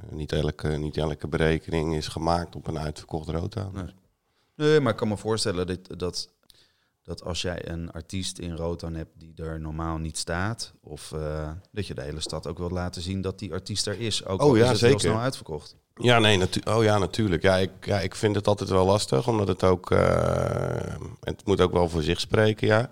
niet, 0.09 0.31
elke, 0.31 0.67
niet 0.67 0.97
elke 0.97 1.27
berekening 1.27 1.95
is 1.95 2.07
gemaakt 2.07 2.55
op 2.55 2.67
een 2.67 2.79
uitverkocht 2.79 3.29
rota. 3.29 3.69
Nee. 3.73 3.93
Nee, 4.55 4.79
maar 4.79 4.91
ik 4.91 4.97
kan 4.97 5.07
me 5.07 5.17
voorstellen 5.17 5.67
dat, 5.67 5.99
dat, 5.99 6.29
dat 7.07 7.23
als 7.23 7.41
jij 7.41 7.69
een 7.69 7.91
artiest 7.91 8.37
in 8.37 8.55
Rotan 8.55 8.95
hebt 8.95 9.11
die 9.19 9.33
er 9.35 9.59
normaal 9.59 9.97
niet 9.97 10.17
staat, 10.17 10.73
of 10.81 11.11
eh, 11.11 11.51
dat 11.71 11.87
je 11.87 11.93
de 11.93 12.01
hele 12.01 12.19
stad 12.19 12.47
ook 12.47 12.57
wilt 12.57 12.71
laten 12.71 13.01
zien 13.01 13.21
dat 13.21 13.39
die 13.39 13.53
artiest 13.53 13.87
er 13.87 13.99
is. 13.99 14.25
Ook 14.25 14.41
Oh 14.41 14.47
al 14.47 14.55
ja, 14.55 14.63
is 14.63 14.81
het 14.81 14.89
heel 14.89 14.99
snel 14.99 15.19
uitverkocht. 15.19 15.75
Ja, 15.95 16.19
nee, 16.19 16.39
oh 16.63 16.83
ja, 16.83 16.97
natuurlijk. 16.97 17.41
Ja 17.41 17.55
ik, 17.55 17.71
ja, 17.81 17.99
ik 17.99 18.15
vind 18.15 18.35
het 18.35 18.47
altijd 18.47 18.69
wel 18.69 18.85
lastig, 18.85 19.27
omdat 19.27 19.47
het 19.47 19.63
ook... 19.63 19.91
eh, 19.91 20.95
het 21.19 21.45
moet 21.45 21.61
ook 21.61 21.71
wel 21.71 21.89
voor 21.89 22.01
zich 22.03 22.19
spreken, 22.19 22.67
ja. 22.67 22.89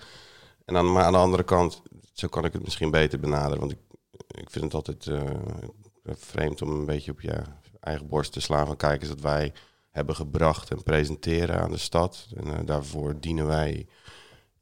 En 0.66 0.74
dan, 0.74 0.92
maar 0.92 1.04
aan 1.04 1.12
de 1.12 1.18
andere 1.18 1.44
kant, 1.44 1.82
zo 2.14 2.28
kan 2.28 2.46
ik 2.46 2.54
het 2.54 2.64
misschien 2.64 2.92
beter 2.92 3.20
benaderen. 3.20 3.60
Want 3.60 3.72
ik, 3.72 3.80
ik 4.28 4.50
vind 4.50 4.64
het 4.64 4.74
altijd 4.74 5.08
eh, 5.08 5.24
vreemd 6.04 6.62
om 6.62 6.70
een 6.70 6.86
beetje 6.86 7.12
op 7.12 7.22
je 7.22 7.42
eigen 7.80 8.08
borst 8.08 8.32
te 8.32 8.40
slaan 8.40 8.66
van... 8.66 8.78
Kijk 8.78 9.02
eens 9.02 9.10
wat 9.10 9.22
wij 9.22 9.54
hebben 9.90 10.16
gebracht 10.16 10.72
en 10.72 10.84
presenteren 10.84 11.62
aan 11.62 11.72
de 11.72 11.78
stad. 11.78 12.28
En 12.36 12.66
daarvoor 12.66 13.20
dienen 13.20 13.48
wij 13.48 13.88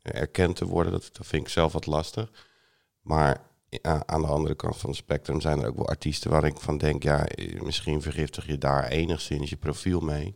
erkend 0.03 0.55
te 0.55 0.65
worden. 0.65 0.91
Dat, 0.91 1.10
dat 1.13 1.27
vind 1.27 1.43
ik 1.43 1.50
zelf 1.50 1.74
wat 1.74 1.86
lastig. 1.86 2.31
Maar 3.01 3.41
ja, 3.69 4.03
aan 4.05 4.22
de 4.22 4.27
andere 4.27 4.55
kant 4.55 4.77
van 4.77 4.89
het 4.89 5.00
spectrum 5.00 5.41
zijn 5.41 5.60
er 5.62 5.67
ook 5.67 5.75
wel 5.75 5.88
artiesten 5.88 6.29
waar 6.31 6.43
ik 6.43 6.60
van 6.60 6.77
denk, 6.77 7.03
ja, 7.03 7.25
eh, 7.27 7.62
misschien 7.62 8.01
vergiftig 8.01 8.45
je 8.48 8.57
daar 8.57 8.88
enigszins 8.88 9.50
je 9.50 9.55
profiel 9.57 10.00
mee. 10.00 10.36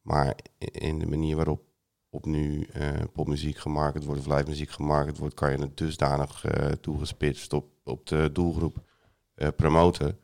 Maar 0.00 0.34
in 0.58 0.98
de 0.98 1.06
manier 1.06 1.36
waarop 1.36 1.62
op 2.10 2.24
nu 2.26 2.62
eh, 2.72 2.88
popmuziek 3.12 3.58
gemarket 3.58 4.04
wordt 4.04 4.20
of 4.20 4.26
live 4.36 4.48
muziek 4.48 4.70
gemarket 4.70 5.18
wordt, 5.18 5.34
kan 5.34 5.50
je 5.50 5.58
het 5.58 5.76
dusdanig 5.76 6.44
eh 6.44 6.66
toegespitst 6.72 7.52
op, 7.52 7.66
op 7.84 8.06
de 8.06 8.30
doelgroep 8.32 8.76
promoten. 9.56 10.18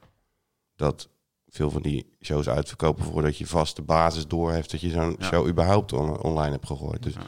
Dat 0.76 1.08
veel 1.46 1.70
van 1.70 1.82
die 1.82 2.16
shows 2.20 2.48
uitverkopen 2.48 3.04
voordat 3.04 3.36
je 3.36 3.46
vast 3.46 3.76
de 3.76 3.82
basis 3.82 4.26
door 4.26 4.52
heeft 4.52 4.70
dat 4.70 4.80
je 4.80 4.90
zo'n 4.90 5.16
Ja. 5.18 5.26
show 5.26 5.48
überhaupt 5.48 5.92
on- 5.92 6.20
online 6.22 6.50
hebt 6.50 6.66
gegooid. 6.66 7.02
Dus 7.02 7.14
Ja. 7.14 7.26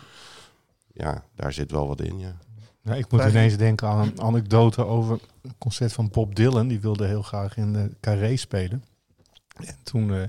Ja, 0.99 1.25
daar 1.35 1.53
zit 1.53 1.71
wel 1.71 1.89
wat 1.89 2.01
in, 2.01 2.19
ja. 2.19 2.37
Ja, 2.83 2.95
ik 2.95 3.13
moet 3.13 3.25
ineens 3.25 3.57
denken 3.57 3.89
aan 3.89 3.99
een 3.99 4.21
anekdote 4.21 4.85
over 4.85 5.21
een 5.43 5.55
concert 5.59 5.93
van 5.93 6.11
Bob 6.11 6.35
Dylan. 6.35 6.69
Die 6.69 6.81
wilde 6.81 7.07
heel 7.07 7.23
graag 7.23 7.57
in 7.57 7.73
de 7.73 7.91
Carré 8.01 8.37
spelen. 8.37 8.85
En 9.57 9.77
toen 9.83 10.15
eh, 10.15 10.23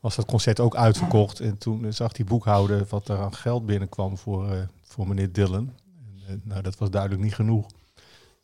was 0.00 0.16
dat 0.16 0.24
concert 0.24 0.60
ook 0.60 0.76
uitverkocht. 0.76 1.40
En 1.40 1.58
toen 1.58 1.92
zag 1.92 2.12
die 2.12 2.24
boekhouder 2.24 2.86
wat 2.88 3.08
er 3.08 3.18
aan 3.18 3.34
geld 3.34 3.66
binnenkwam 3.66 4.18
voor, 4.18 4.50
eh, 4.52 4.58
voor 4.82 5.08
meneer 5.08 5.32
Dillon. 5.32 5.72
En, 5.96 6.22
eh, 6.26 6.34
nou, 6.42 6.62
dat 6.62 6.78
was 6.78 6.90
duidelijk 6.90 7.22
niet 7.22 7.34
genoeg. 7.34 7.66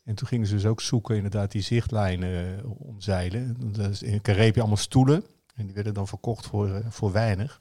En 0.03 0.15
toen 0.15 0.27
gingen 0.27 0.47
ze 0.47 0.53
dus 0.53 0.65
ook 0.65 0.81
zoeken, 0.81 1.15
inderdaad, 1.15 1.51
die 1.51 1.61
zichtlijnen 1.61 2.57
eh, 2.57 2.69
omzeilen. 2.77 3.57
Dus 3.71 4.03
in 4.03 4.21
Carré 4.21 4.43
heb 4.43 4.53
je 4.53 4.59
allemaal 4.59 4.77
stoelen. 4.77 5.23
En 5.55 5.65
die 5.65 5.75
werden 5.75 5.93
dan 5.93 6.07
verkocht 6.07 6.45
voor, 6.45 6.73
eh, 6.73 6.85
voor 6.89 7.11
weinig. 7.11 7.59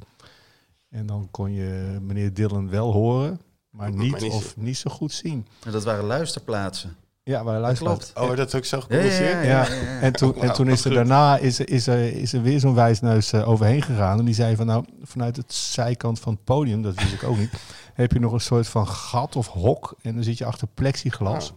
En 0.88 1.06
dan 1.06 1.28
kon 1.30 1.52
je 1.52 1.98
meneer 2.00 2.34
Dillon 2.34 2.68
wel 2.68 2.92
horen, 2.92 3.40
maar 3.72 3.90
Maar 3.92 4.04
niet 4.04 4.22
of 4.30 4.56
niet 4.56 4.76
zo 4.76 4.90
goed 4.90 5.12
zien. 5.12 5.46
En 5.64 5.72
dat 5.72 5.84
waren 5.84 6.04
luisterplaatsen. 6.04 6.96
Ja, 7.24 7.44
waar 7.44 7.60
luisteren. 7.60 7.92
Klopt. 7.96 8.12
Oh, 8.30 8.36
dat 8.36 8.54
ook 8.54 8.64
zo 8.64 8.76
Ja, 8.76 8.82
ja, 8.82 8.88
gecommuniceerd? 8.88 9.44
ja, 9.44 9.50
Ja, 9.50 9.74
ja, 9.74 9.82
ja. 9.82 10.00
En 10.00 10.12
toen, 10.12 10.34
en 10.36 10.52
toen 10.52 10.68
is 10.68 10.84
er 10.84 10.94
daarna 10.94 11.36
is, 11.38 11.58
er- 11.58 11.68
is, 11.70 11.86
er, 11.86 12.12
is 12.16 12.32
er 12.32 12.42
weer 12.42 12.60
zo'n 12.60 12.74
wijsneus 12.74 13.32
eh, 13.32 13.48
overheen 13.48 13.82
gegaan. 13.82 14.18
En 14.18 14.24
die 14.24 14.34
zei 14.34 14.56
van 14.56 14.66
nou, 14.66 14.84
vanuit 15.02 15.36
het 15.36 15.52
zijkant 15.54 16.20
van 16.20 16.32
het 16.32 16.44
podium, 16.44 16.82
dat 16.82 16.94
wist 16.94 17.12
ik 17.12 17.22
ook 17.22 17.36
niet, 17.38 17.50
heb 17.94 18.12
je 18.12 18.18
nog 18.20 18.32
een 18.32 18.40
soort 18.40 18.68
van 18.68 18.86
gat 18.88 19.36
of 19.36 19.48
hok. 19.48 19.96
En 20.02 20.14
dan 20.14 20.24
zit 20.24 20.38
je 20.38 20.44
achter 20.44 20.68
plexiglas. 20.74 21.52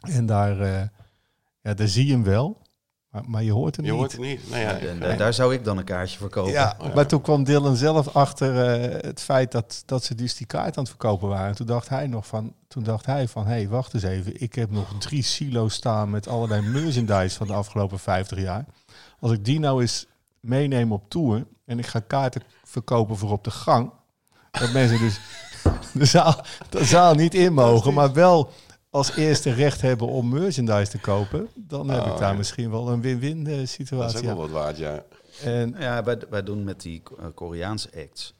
Ah, 0.00 0.14
En 0.14 0.26
daar, 0.26 0.60
eh, 0.60 0.82
ja, 1.62 1.74
daar 1.74 1.88
zie 1.88 2.06
je 2.06 2.12
hem 2.12 2.24
wel, 2.24 2.62
maar, 3.10 3.22
maar 3.26 3.42
je 3.42 3.52
hoort 3.52 3.76
hem 3.76 3.84
je 3.84 3.90
niet. 3.90 4.00
hoort 4.00 4.12
het 4.12 4.20
niet. 4.20 4.50
Nou 4.50 4.62
ja, 4.62 4.78
En 4.78 5.18
daar, 5.18 5.34
zou 5.34 5.54
ik 5.54 5.64
dan 5.64 5.78
een 5.78 5.84
kaartje 5.84 6.18
voor 6.18 6.28
kopen. 6.28 6.52
Ja, 6.52 6.76
Oh, 6.80 6.86
ja. 6.86 6.94
maar 6.94 7.06
toen 7.06 7.20
kwam 7.20 7.44
Dylan 7.44 7.76
zelf 7.76 8.14
achter 8.14 8.80
eh, 8.80 9.02
het 9.08 9.20
feit 9.20 9.52
dat, 9.52 9.82
dat 9.86 10.04
ze 10.04 10.14
dus 10.14 10.36
die 10.36 10.46
kaart 10.46 10.76
aan 10.76 10.82
het 10.82 10.88
verkopen 10.88 11.28
waren. 11.28 11.54
Toen 11.54 11.66
dacht 11.66 11.88
hij 11.88 12.06
nog 12.06 12.26
van, 12.26 12.54
toen 12.68 12.82
dacht 12.82 13.06
hij 13.06 13.28
van, 13.28 13.44
hé, 13.46 13.50
hey, 13.52 13.68
wacht 13.68 13.94
eens 13.94 14.02
even. 14.02 14.40
Ik 14.40 14.54
heb 14.54 14.70
nog 14.70 14.94
drie 14.98 15.22
silo's 15.22 15.74
staan 15.74 16.10
met 16.10 16.28
allerlei 16.28 16.62
merchandise 16.62 17.36
van 17.36 17.46
de 17.46 17.52
afgelopen 17.52 17.98
50 17.98 18.38
jaar. 18.38 18.64
Als 19.20 19.32
ik 19.32 19.44
die 19.44 19.58
nou 19.58 19.80
eens 19.80 20.06
meeneem 20.40 20.92
op 20.92 21.10
tour 21.10 21.46
en 21.64 21.78
ik 21.78 21.86
ga 21.86 22.00
kaarten 22.00 22.42
verkopen 22.64 23.16
voor 23.16 23.30
op 23.30 23.44
de 23.44 23.50
gang, 23.50 23.90
dat 24.50 24.72
mensen 24.72 24.98
dus 24.98 25.20
de 25.92 26.04
zaal, 26.04 26.44
de 26.68 26.84
zaal 26.84 27.14
niet 27.14 27.34
in 27.34 27.52
mogen, 27.52 27.94
maar 27.94 28.12
wel 28.12 28.50
als 28.90 29.16
eerste 29.16 29.52
recht 29.52 29.80
hebben 29.80 30.06
om 30.08 30.28
merchandise 30.28 30.90
te 30.90 30.98
kopen, 30.98 31.48
dan 31.54 31.88
heb 31.90 32.00
Oh, 32.00 32.06
ik 32.12 32.18
daar 32.18 32.30
ja. 32.30 32.36
misschien 32.36 32.70
wel 32.70 32.88
een 32.88 33.00
win-win 33.00 33.46
eh, 33.46 33.52
dat 33.52 33.62
is 33.62 33.72
situatie. 33.72 34.18
ook 34.18 34.24
wel 34.24 34.36
wat 34.36 34.50
waard, 34.50 34.78
ja. 34.78 35.04
En 35.44 35.74
Ja, 35.78 36.02
wij, 36.04 36.18
wij 36.30 36.42
doen 36.42 36.64
met 36.64 36.80
die 36.80 37.02
eh, 37.18 37.26
Koreaanse 37.34 37.88
acts. 37.96 38.34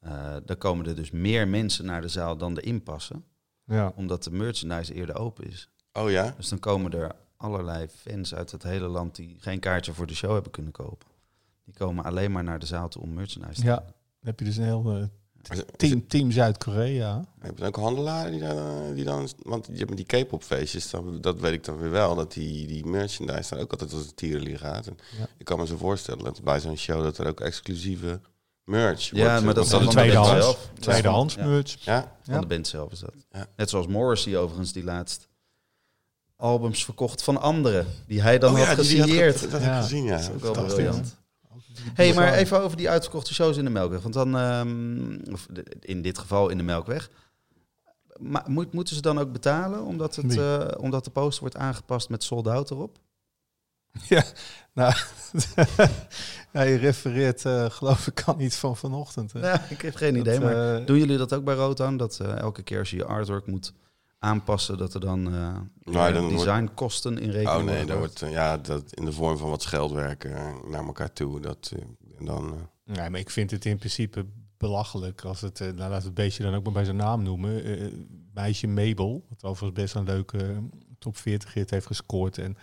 eh 0.00 0.36
daar 0.44 0.56
komen 0.56 0.86
er 0.86 0.94
dus 0.96 1.10
meer 1.10 1.48
mensen 1.48 1.84
naar 1.84 2.00
de 2.00 2.08
zaal 2.08 2.36
dan 2.36 2.56
er 2.56 2.64
inpassen. 2.64 3.24
ja. 3.64 3.92
Omdat 3.96 4.24
de 4.24 4.30
merchandise 4.30 4.94
eerder 4.94 5.18
open 5.18 5.46
is. 5.48 5.68
Oh 5.92 6.10
ja? 6.10 6.34
Dus 6.36 6.48
dan 6.48 6.58
komen 6.58 6.92
er 6.92 7.12
allerlei 7.36 7.86
fans 7.88 8.34
uit 8.34 8.50
het 8.50 8.62
hele 8.62 8.86
land 8.88 9.14
die 9.16 9.36
geen 9.40 9.60
kaartje 9.60 9.92
voor 9.92 10.06
de 10.06 10.14
show 10.14 10.32
hebben 10.32 10.52
kunnen 10.52 10.72
kopen. 10.72 11.08
Die 11.64 11.74
komen 11.74 12.04
alleen 12.04 12.32
maar 12.32 12.44
naar 12.44 12.58
de 12.58 12.66
zaal 12.66 12.88
toe 12.88 13.02
om 13.02 13.12
merchandise 13.14 13.60
te 13.60 13.66
Ja. 13.66 13.74
kopen. 13.76 13.92
Dan 13.94 14.30
heb 14.30 14.38
je 14.38 14.44
dus 14.44 14.56
een 14.56 14.64
heel 14.64 14.82
team, 15.76 16.06
team 16.08 16.30
Zuid-Korea. 16.30 17.24
Heb 17.38 17.58
je 17.58 17.64
ook 17.64 17.76
handelaren 17.76 18.30
die 18.30 18.40
dan, 18.40 18.56
eh, 18.58 18.94
die 18.94 19.04
dan... 19.04 19.28
Want 19.42 19.66
je 19.66 19.76
hebt 19.78 19.88
met 19.90 20.08
die 20.08 20.24
K-pop 20.24 20.42
feestjes, 20.42 20.90
dan, 20.90 21.20
dat 21.20 21.40
weet 21.40 21.52
ik 21.52 21.64
dan 21.64 21.78
weer 21.78 21.90
wel, 21.90 22.14
dat 22.14 22.32
die, 22.32 22.66
die 22.66 22.86
merchandise 22.86 23.50
daar 23.54 23.62
ook 23.62 23.70
altijd 23.70 23.92
als 23.92 24.02
een 24.06 24.14
tierenlier 24.14 24.58
gaat. 24.58 24.86
En 24.86 24.96
Ja. 25.18 25.26
Ik 25.38 25.44
kan 25.44 25.58
me 25.58 25.66
zo 25.66 25.76
voorstellen 25.76 26.24
dat 26.24 26.42
bij 26.42 26.60
zo'n 26.60 26.76
show 26.76 27.02
dat 27.02 27.18
er 27.18 27.26
ook 27.26 27.40
exclusieve 27.40 28.20
merch 28.64 29.10
Ja, 29.10 29.28
wordt. 29.30 29.44
maar 29.44 29.54
dat 29.54 29.64
is 29.64 29.70
de 29.70 29.86
tweedehands. 29.86 30.30
zelf. 30.44 30.68
Tweedehands 30.80 31.34
Ja, 31.34 31.44
merch. 31.46 31.76
Ja, 31.84 32.16
Van 32.22 32.40
de 32.40 32.46
band 32.46 32.66
zelf 32.68 32.92
is 32.92 32.98
dat. 32.98 33.14
Ja. 33.32 33.46
Net 33.56 33.70
zoals 33.70 33.86
Morrissey 33.86 34.36
overigens, 34.36 34.72
die 34.72 34.84
laatst 34.84 35.28
albums 36.36 36.84
verkocht 36.84 37.22
van 37.22 37.40
anderen. 37.40 37.86
Die 38.06 38.22
hij 38.22 38.38
dan 38.38 38.52
oh, 38.52 38.58
had 38.58 38.66
ja, 38.66 38.74
gesigneerd. 38.74 39.36
ge- 39.38 39.48
dat 39.48 39.60
Ja. 39.60 39.66
heb 39.66 39.76
ik 39.76 39.82
gezien, 39.82 40.04
ja. 40.04 40.10
dat 40.10 40.20
is 40.20 40.28
ook 40.48 40.54
wel 40.54 40.64
briljant. 40.64 41.16
Hey, 41.94 42.14
maar 42.14 42.32
even 42.32 42.60
over 42.60 42.76
die 42.76 42.90
uitverkochte 42.90 43.34
shows 43.34 43.56
in 43.56 43.64
de 43.64 43.70
Melkweg. 43.70 44.02
Want 44.02 44.14
dan, 44.14 44.36
ehm, 44.36 45.32
of 45.32 45.48
in 45.80 46.02
dit 46.02 46.18
geval 46.18 46.48
in 46.48 46.56
de 46.56 46.62
Melkweg. 46.62 47.10
Maar 48.16 48.44
moet, 48.46 48.72
moeten 48.72 48.94
ze 48.94 49.02
dan 49.02 49.18
ook 49.18 49.32
betalen 49.32 49.84
omdat, 49.84 50.16
het, 50.16 50.36
eh, 50.36 50.68
omdat 50.76 51.04
de 51.04 51.10
poster 51.10 51.40
wordt 51.40 51.56
aangepast 51.56 52.08
met 52.08 52.22
sold 52.22 52.48
out 52.48 52.70
erop? 52.70 52.98
Ja, 54.08 54.24
nou, 54.72 54.94
ja, 56.52 56.62
je 56.62 56.76
refereert 56.76 57.44
uh, 57.44 57.70
geloof 57.70 58.06
ik 58.06 58.14
kan 58.14 58.36
niet 58.36 58.56
van 58.56 58.76
vanochtend. 58.76 59.32
Hè. 59.32 59.40
Ja, 59.40 59.66
ik 59.68 59.80
heb 59.82 59.94
geen 59.94 60.16
idee. 60.16 60.40
Maar 60.40 60.80
uh, 60.80 60.86
doen 60.86 60.98
jullie 60.98 61.16
dat 61.16 61.32
ook 61.32 61.44
bij 61.44 61.54
Rotan? 61.54 61.96
Dat 61.96 62.20
elke 62.20 62.62
keer 62.62 62.78
als 62.78 62.90
je 62.90 62.96
je 62.96 63.04
artwork 63.04 63.46
moet 63.46 63.72
aanpassen, 64.22 64.78
dat 64.78 64.94
er 64.94 65.00
dan, 65.00 65.34
uh, 65.34 65.56
Nou, 65.84 66.12
dan 66.12 66.28
designkosten 66.28 67.18
in 67.18 67.30
rekening 67.30 67.60
Oh 67.60 67.64
nee, 67.64 67.84
dat 67.84 67.98
wordt 67.98 68.22
uh, 68.22 68.30
ja, 68.30 68.56
dat 68.56 68.92
in 68.92 69.04
de 69.04 69.12
vorm 69.12 69.38
van 69.38 69.50
wat 69.50 69.62
scheldwerken 69.62 70.30
uh, 70.30 70.70
naar 70.70 70.84
elkaar 70.84 71.12
toe. 71.12 71.40
Dat, 71.40 71.72
en 72.18 72.24
dan, 72.24 72.54
uh, 72.54 72.96
Nee, 72.96 73.10
maar 73.10 73.20
ik 73.20 73.30
vind 73.30 73.50
het 73.50 73.64
in 73.64 73.78
principe 73.78 74.26
belachelijk 74.56 75.24
als 75.24 75.40
het, 75.40 75.58
nou 75.58 75.90
laat 75.90 76.04
het 76.04 76.14
beestje 76.14 76.42
dan 76.42 76.54
ook 76.54 76.64
maar 76.64 76.72
bij 76.72 76.84
zijn 76.84 76.96
naam 76.96 77.22
noemen. 77.22 77.66
Uh, 77.66 77.92
meisje 78.34 78.66
Mabel, 78.66 79.24
wat 79.28 79.44
overigens 79.44 79.80
best 79.80 79.94
een 79.94 80.04
leuke 80.04 80.62
top 80.98 81.16
40 81.16 81.54
hit 81.54 81.70
heeft 81.70 81.86
gescoord. 81.86 82.38
En 82.38 82.56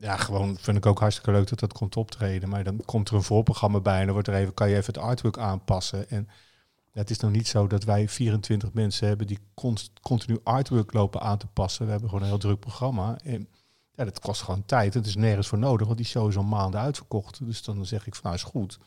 ja, 0.00 0.16
gewoon 0.16 0.56
vind 0.60 0.76
ik 0.76 0.86
ook 0.86 0.98
hartstikke 0.98 1.30
leuk 1.30 1.48
dat 1.48 1.58
dat 1.58 1.72
komt 1.72 1.96
optreden. 1.96 2.48
Maar 2.48 2.64
dan 2.64 2.82
komt 2.84 3.08
er 3.08 3.14
een 3.14 3.22
voorprogramma 3.22 3.80
bij 3.80 3.98
en 3.98 4.04
dan 4.04 4.12
wordt 4.12 4.28
er 4.28 4.34
even, 4.34 4.54
kan 4.54 4.68
je 4.68 4.76
even 4.76 4.94
het 4.94 5.02
artwork 5.02 5.38
aanpassen. 5.38 6.10
En 6.10 6.28
het 7.00 7.10
is 7.10 7.18
nog 7.18 7.30
niet 7.30 7.48
zo 7.48 7.66
dat 7.66 7.84
wij 7.84 8.08
24 8.08 8.72
mensen 8.72 9.08
hebben 9.08 9.26
die 9.26 9.38
const, 9.54 9.90
continu 10.00 10.38
artwork 10.42 10.92
lopen 10.92 11.20
aan 11.20 11.38
te 11.38 11.46
passen. 11.46 11.84
We 11.84 11.90
hebben 11.90 12.08
gewoon 12.08 12.24
een 12.24 12.30
heel 12.30 12.40
druk 12.40 12.60
programma. 12.60 13.18
En 13.24 13.48
ja, 13.94 14.04
dat 14.04 14.20
kost 14.20 14.42
gewoon 14.42 14.64
tijd. 14.66 14.94
Het 14.94 15.06
is 15.06 15.16
nergens 15.16 15.48
voor 15.48 15.58
nodig, 15.58 15.86
want 15.86 15.98
die 15.98 16.06
show 16.06 16.28
is 16.28 16.36
al 16.36 16.42
maanden 16.42 16.80
uitverkocht. 16.80 17.46
Dus 17.46 17.62
dan 17.62 17.86
zeg 17.86 18.06
ik 18.06 18.14
van 18.14 18.22
nou 18.24 18.34
is 18.34 18.42
goed. 18.42 18.78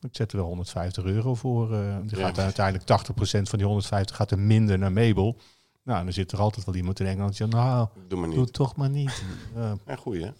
Ik 0.00 0.16
zet 0.16 0.32
er 0.32 0.38
wel 0.38 0.46
150 0.46 1.04
euro 1.04 1.34
voor. 1.34 1.72
Uh, 1.72 1.96
die 2.02 2.18
ja. 2.18 2.26
gaat 2.26 2.38
uiteindelijk 2.38 2.90
80% 2.90 3.42
van 3.42 3.58
die 3.58 3.66
150 3.66 4.16
gaat 4.16 4.30
er 4.30 4.38
minder 4.38 4.78
naar 4.78 4.92
Mabel. 4.92 5.36
Nou, 5.82 6.04
dan 6.04 6.12
zit 6.12 6.32
er 6.32 6.38
altijd 6.38 6.66
wel 6.66 6.74
iemand 6.74 7.00
in 7.00 7.06
Engeland 7.06 7.28
die 7.28 7.36
zegt, 7.36 7.64
nou, 7.64 7.88
doe, 8.08 8.18
maar 8.18 8.28
niet. 8.28 8.36
doe 8.36 8.44
het 8.44 8.54
toch 8.54 8.76
maar 8.76 8.90
niet. 8.90 9.22
ja, 9.54 9.76
ja 9.86 9.96
goeie 9.96 10.24
hè? 10.24 10.30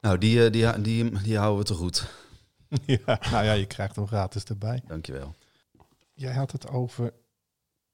Nou, 0.00 0.18
die, 0.18 0.50
die, 0.50 0.80
die, 0.80 1.20
die 1.22 1.38
houden 1.38 1.58
we 1.58 1.64
te 1.64 1.74
goed. 1.74 2.10
ja, 3.06 3.18
nou 3.30 3.44
ja, 3.44 3.52
je 3.52 3.66
krijgt 3.66 3.96
hem 3.96 4.06
gratis 4.06 4.44
erbij. 4.44 4.82
Dankjewel. 4.86 5.34
Jij 6.20 6.34
had 6.34 6.52
het 6.52 6.68
over 6.68 7.12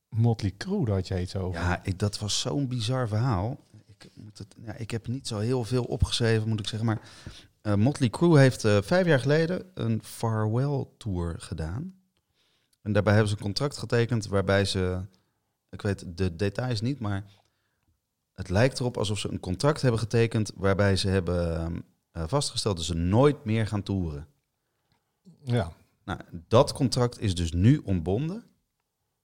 Motley 0.09 0.55
Crue, 0.57 0.85
daar 0.85 0.95
had 0.95 1.09
je 1.09 1.21
iets 1.21 1.37
over. 1.37 1.61
Ja, 1.61 1.85
ik, 1.85 1.99
dat 1.99 2.19
was 2.19 2.41
zo'n 2.41 2.69
bizar 2.69 3.09
verhaal. 3.09 3.61
Ik, 3.87 4.11
moet 4.15 4.39
het, 4.39 4.55
ja, 4.65 4.73
ik 4.73 4.91
heb 4.91 5.07
niet 5.07 5.27
zo 5.27 5.39
heel 5.39 5.65
veel 5.65 5.85
opgeschreven, 5.85 6.49
moet 6.49 6.61
ik 6.61 6.69
zeggen. 6.69 6.87
Maar 6.87 7.01
uh, 7.63 7.75
Motley 7.75 8.11
Crue 8.11 8.39
heeft 8.39 8.65
uh, 8.65 8.79
vijf 8.83 9.07
jaar 9.07 9.21
geleden 9.21 9.71
een 9.75 10.03
farewell 10.03 10.87
tour 10.97 11.35
gedaan. 11.39 11.95
En 12.83 12.93
daarbij 12.93 13.13
hebben 13.13 13.31
ze 13.31 13.37
een 13.37 13.45
contract 13.45 13.77
getekend 13.77 14.27
waarbij 14.27 14.65
ze, 14.65 15.05
ik 15.71 15.83
weet 15.83 16.17
de 16.19 16.37
details 16.37 16.81
niet, 16.81 17.01
maar 17.01 17.25
het 18.33 18.49
lijkt 18.49 18.81
erop 18.81 18.97
alsof 18.97 19.19
ze 19.19 19.31
een 19.31 19.41
contract 19.41 19.83
hebben 19.83 20.01
getekend 20.01 20.53
waarbij 20.55 20.97
ze 20.97 21.09
hebben 21.09 21.73
uh, 22.13 22.25
vastgesteld 22.27 22.77
dat 22.77 22.85
ze 22.87 22.95
nooit 22.95 23.45
meer 23.45 23.67
gaan 23.67 23.83
toeren. 23.83 24.27
Ja. 25.45 25.73
Nou, 26.07 26.21
dat 26.49 26.73
contract 26.73 27.21
is 27.21 27.35
dus 27.35 27.53
nu 27.53 27.77
ontbonden. 27.85 28.45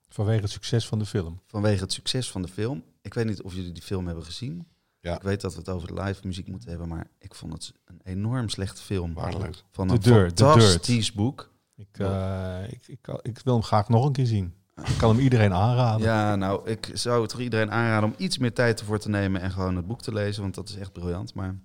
Vanwege 0.09 0.41
het 0.41 0.51
succes 0.51 0.89
van 0.89 0.99
de 0.99 1.07
film. 1.07 1.41
Vanwege 1.47 1.83
het 1.83 1.93
succes 1.93 2.31
van 2.31 2.43
de 2.43 2.49
film. 2.49 2.85
Ik 3.03 3.15
weet 3.15 3.27
niet 3.27 3.43
of 3.43 3.55
jullie 3.55 3.73
die 3.73 3.83
film 3.83 4.07
hebben 4.07 4.25
gezien. 4.25 4.67
Ja. 5.01 5.15
Ik 5.15 5.23
weet 5.23 5.41
dat 5.41 5.53
we 5.53 5.59
het 5.59 5.69
over 5.69 5.95
de 5.95 6.03
live 6.03 6.27
muziek 6.27 6.49
moeten 6.49 6.69
hebben, 6.69 6.89
maar 6.89 7.07
ik 7.19 7.35
vond 7.35 7.53
het 7.53 7.73
een 7.85 8.01
enorm 8.05 8.49
slechte 8.49 8.83
film. 8.83 9.15
Waarlijk. 9.15 9.63
Van 9.71 9.89
The 9.89 9.95
een 9.95 10.01
Dirt, 10.01 10.37
The 10.37 10.45
fantastisch 10.45 11.13
boek. 11.13 11.51
Ik, 11.77 11.99
uh, 11.99 12.63
ik, 12.69 12.87
ik, 12.87 13.19
ik, 13.23 13.41
wil 13.45 13.55
hem 13.55 13.63
graag 13.63 13.89
nog 13.89 14.05
een 14.05 14.13
keer 14.13 14.27
zien. 14.27 14.55
Ik 14.75 14.99
kan 14.99 15.11
hem 15.11 15.19
iedereen 15.19 15.53
aanraden. 15.53 16.07
Ja, 16.07 16.37
nou, 16.37 16.69
ik 16.71 16.91
zou 16.93 17.21
het 17.21 17.31
toch 17.31 17.41
iedereen 17.41 17.71
aanraden 17.71 18.09
om 18.09 18.15
iets 18.19 18.39
meer 18.39 18.53
tijd 18.53 18.81
ervoor 18.81 18.99
te 18.99 19.09
nemen 19.09 19.41
en 19.41 19.51
gewoon 19.51 19.77
het 19.77 19.87
boek 19.87 20.03
te 20.03 20.13
lezen, 20.13 20.43
want 20.43 20.55
dat 20.55 20.69
is 20.69 20.77
echt 20.77 20.93
briljant. 20.93 21.35
Maar, 21.35 21.59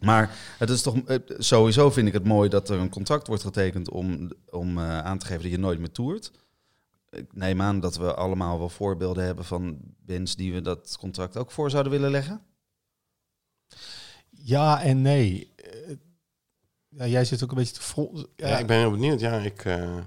maar 0.00 0.36
het 0.58 0.70
is 0.70 0.82
toch 0.82 0.96
sowieso 1.38 1.90
vind 1.90 2.06
ik 2.06 2.12
het 2.12 2.24
mooi 2.24 2.48
dat 2.48 2.68
er 2.68 2.78
een 2.78 2.90
contract 2.90 3.26
wordt 3.26 3.42
getekend 3.42 3.90
om, 3.90 4.30
om 4.50 4.78
uh, 4.78 4.98
aan 4.98 5.18
te 5.18 5.26
geven 5.26 5.42
dat 5.42 5.50
je 5.50 5.58
nooit 5.58 5.78
meer 5.78 5.90
toert. 5.90 6.32
Ik 7.10 7.26
neem 7.32 7.60
aan 7.60 7.80
dat 7.80 7.96
we 7.96 8.14
allemaal 8.14 8.58
wel 8.58 8.68
voorbeelden 8.68 9.24
hebben 9.24 9.44
van 9.44 9.78
bands 9.98 10.36
die 10.36 10.52
we 10.52 10.60
dat 10.60 10.96
contract 10.98 11.36
ook 11.36 11.50
voor 11.50 11.70
zouden 11.70 11.92
willen 11.92 12.10
leggen. 12.10 12.42
Ja 14.30 14.82
en 14.82 15.02
nee. 15.02 15.52
Uh, 15.88 15.96
ja, 16.88 17.06
jij 17.06 17.24
zit 17.24 17.42
ook 17.42 17.50
een 17.50 17.56
beetje 17.56 17.74
te 17.74 17.82
vol. 17.82 18.18
Ja, 18.36 18.48
ja 18.48 18.58
ik 18.58 18.66
ben 18.66 18.78
heel 18.78 18.90
benieuwd. 18.90 19.20
Ja, 19.20 19.38
ik, 19.38 19.64
uh, 19.64 19.98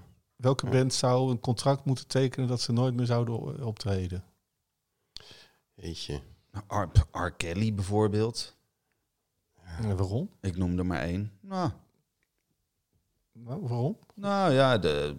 Welke 0.41 0.65
ja. 0.65 0.71
band 0.71 0.93
zou 0.93 1.31
een 1.31 1.39
contract 1.39 1.85
moeten 1.85 2.07
tekenen 2.07 2.47
dat 2.47 2.61
ze 2.61 2.71
nooit 2.71 2.93
meer 2.93 3.05
zouden 3.05 3.65
optreden? 3.65 4.23
Jeetje. 5.73 6.21
Nou, 6.51 6.89
R. 7.11 7.19
R. 7.19 7.31
Kelly 7.31 7.73
bijvoorbeeld. 7.73 8.57
Ja. 9.81 9.95
waarom? 9.95 10.29
Ik 10.41 10.57
noem 10.57 10.77
er 10.77 10.85
maar 10.85 11.01
één. 11.01 11.31
Nou, 11.41 11.69
nou 13.33 13.67
waarom? 13.67 13.97
Nou 14.15 14.53
ja, 14.53 14.77
de... 14.77 15.15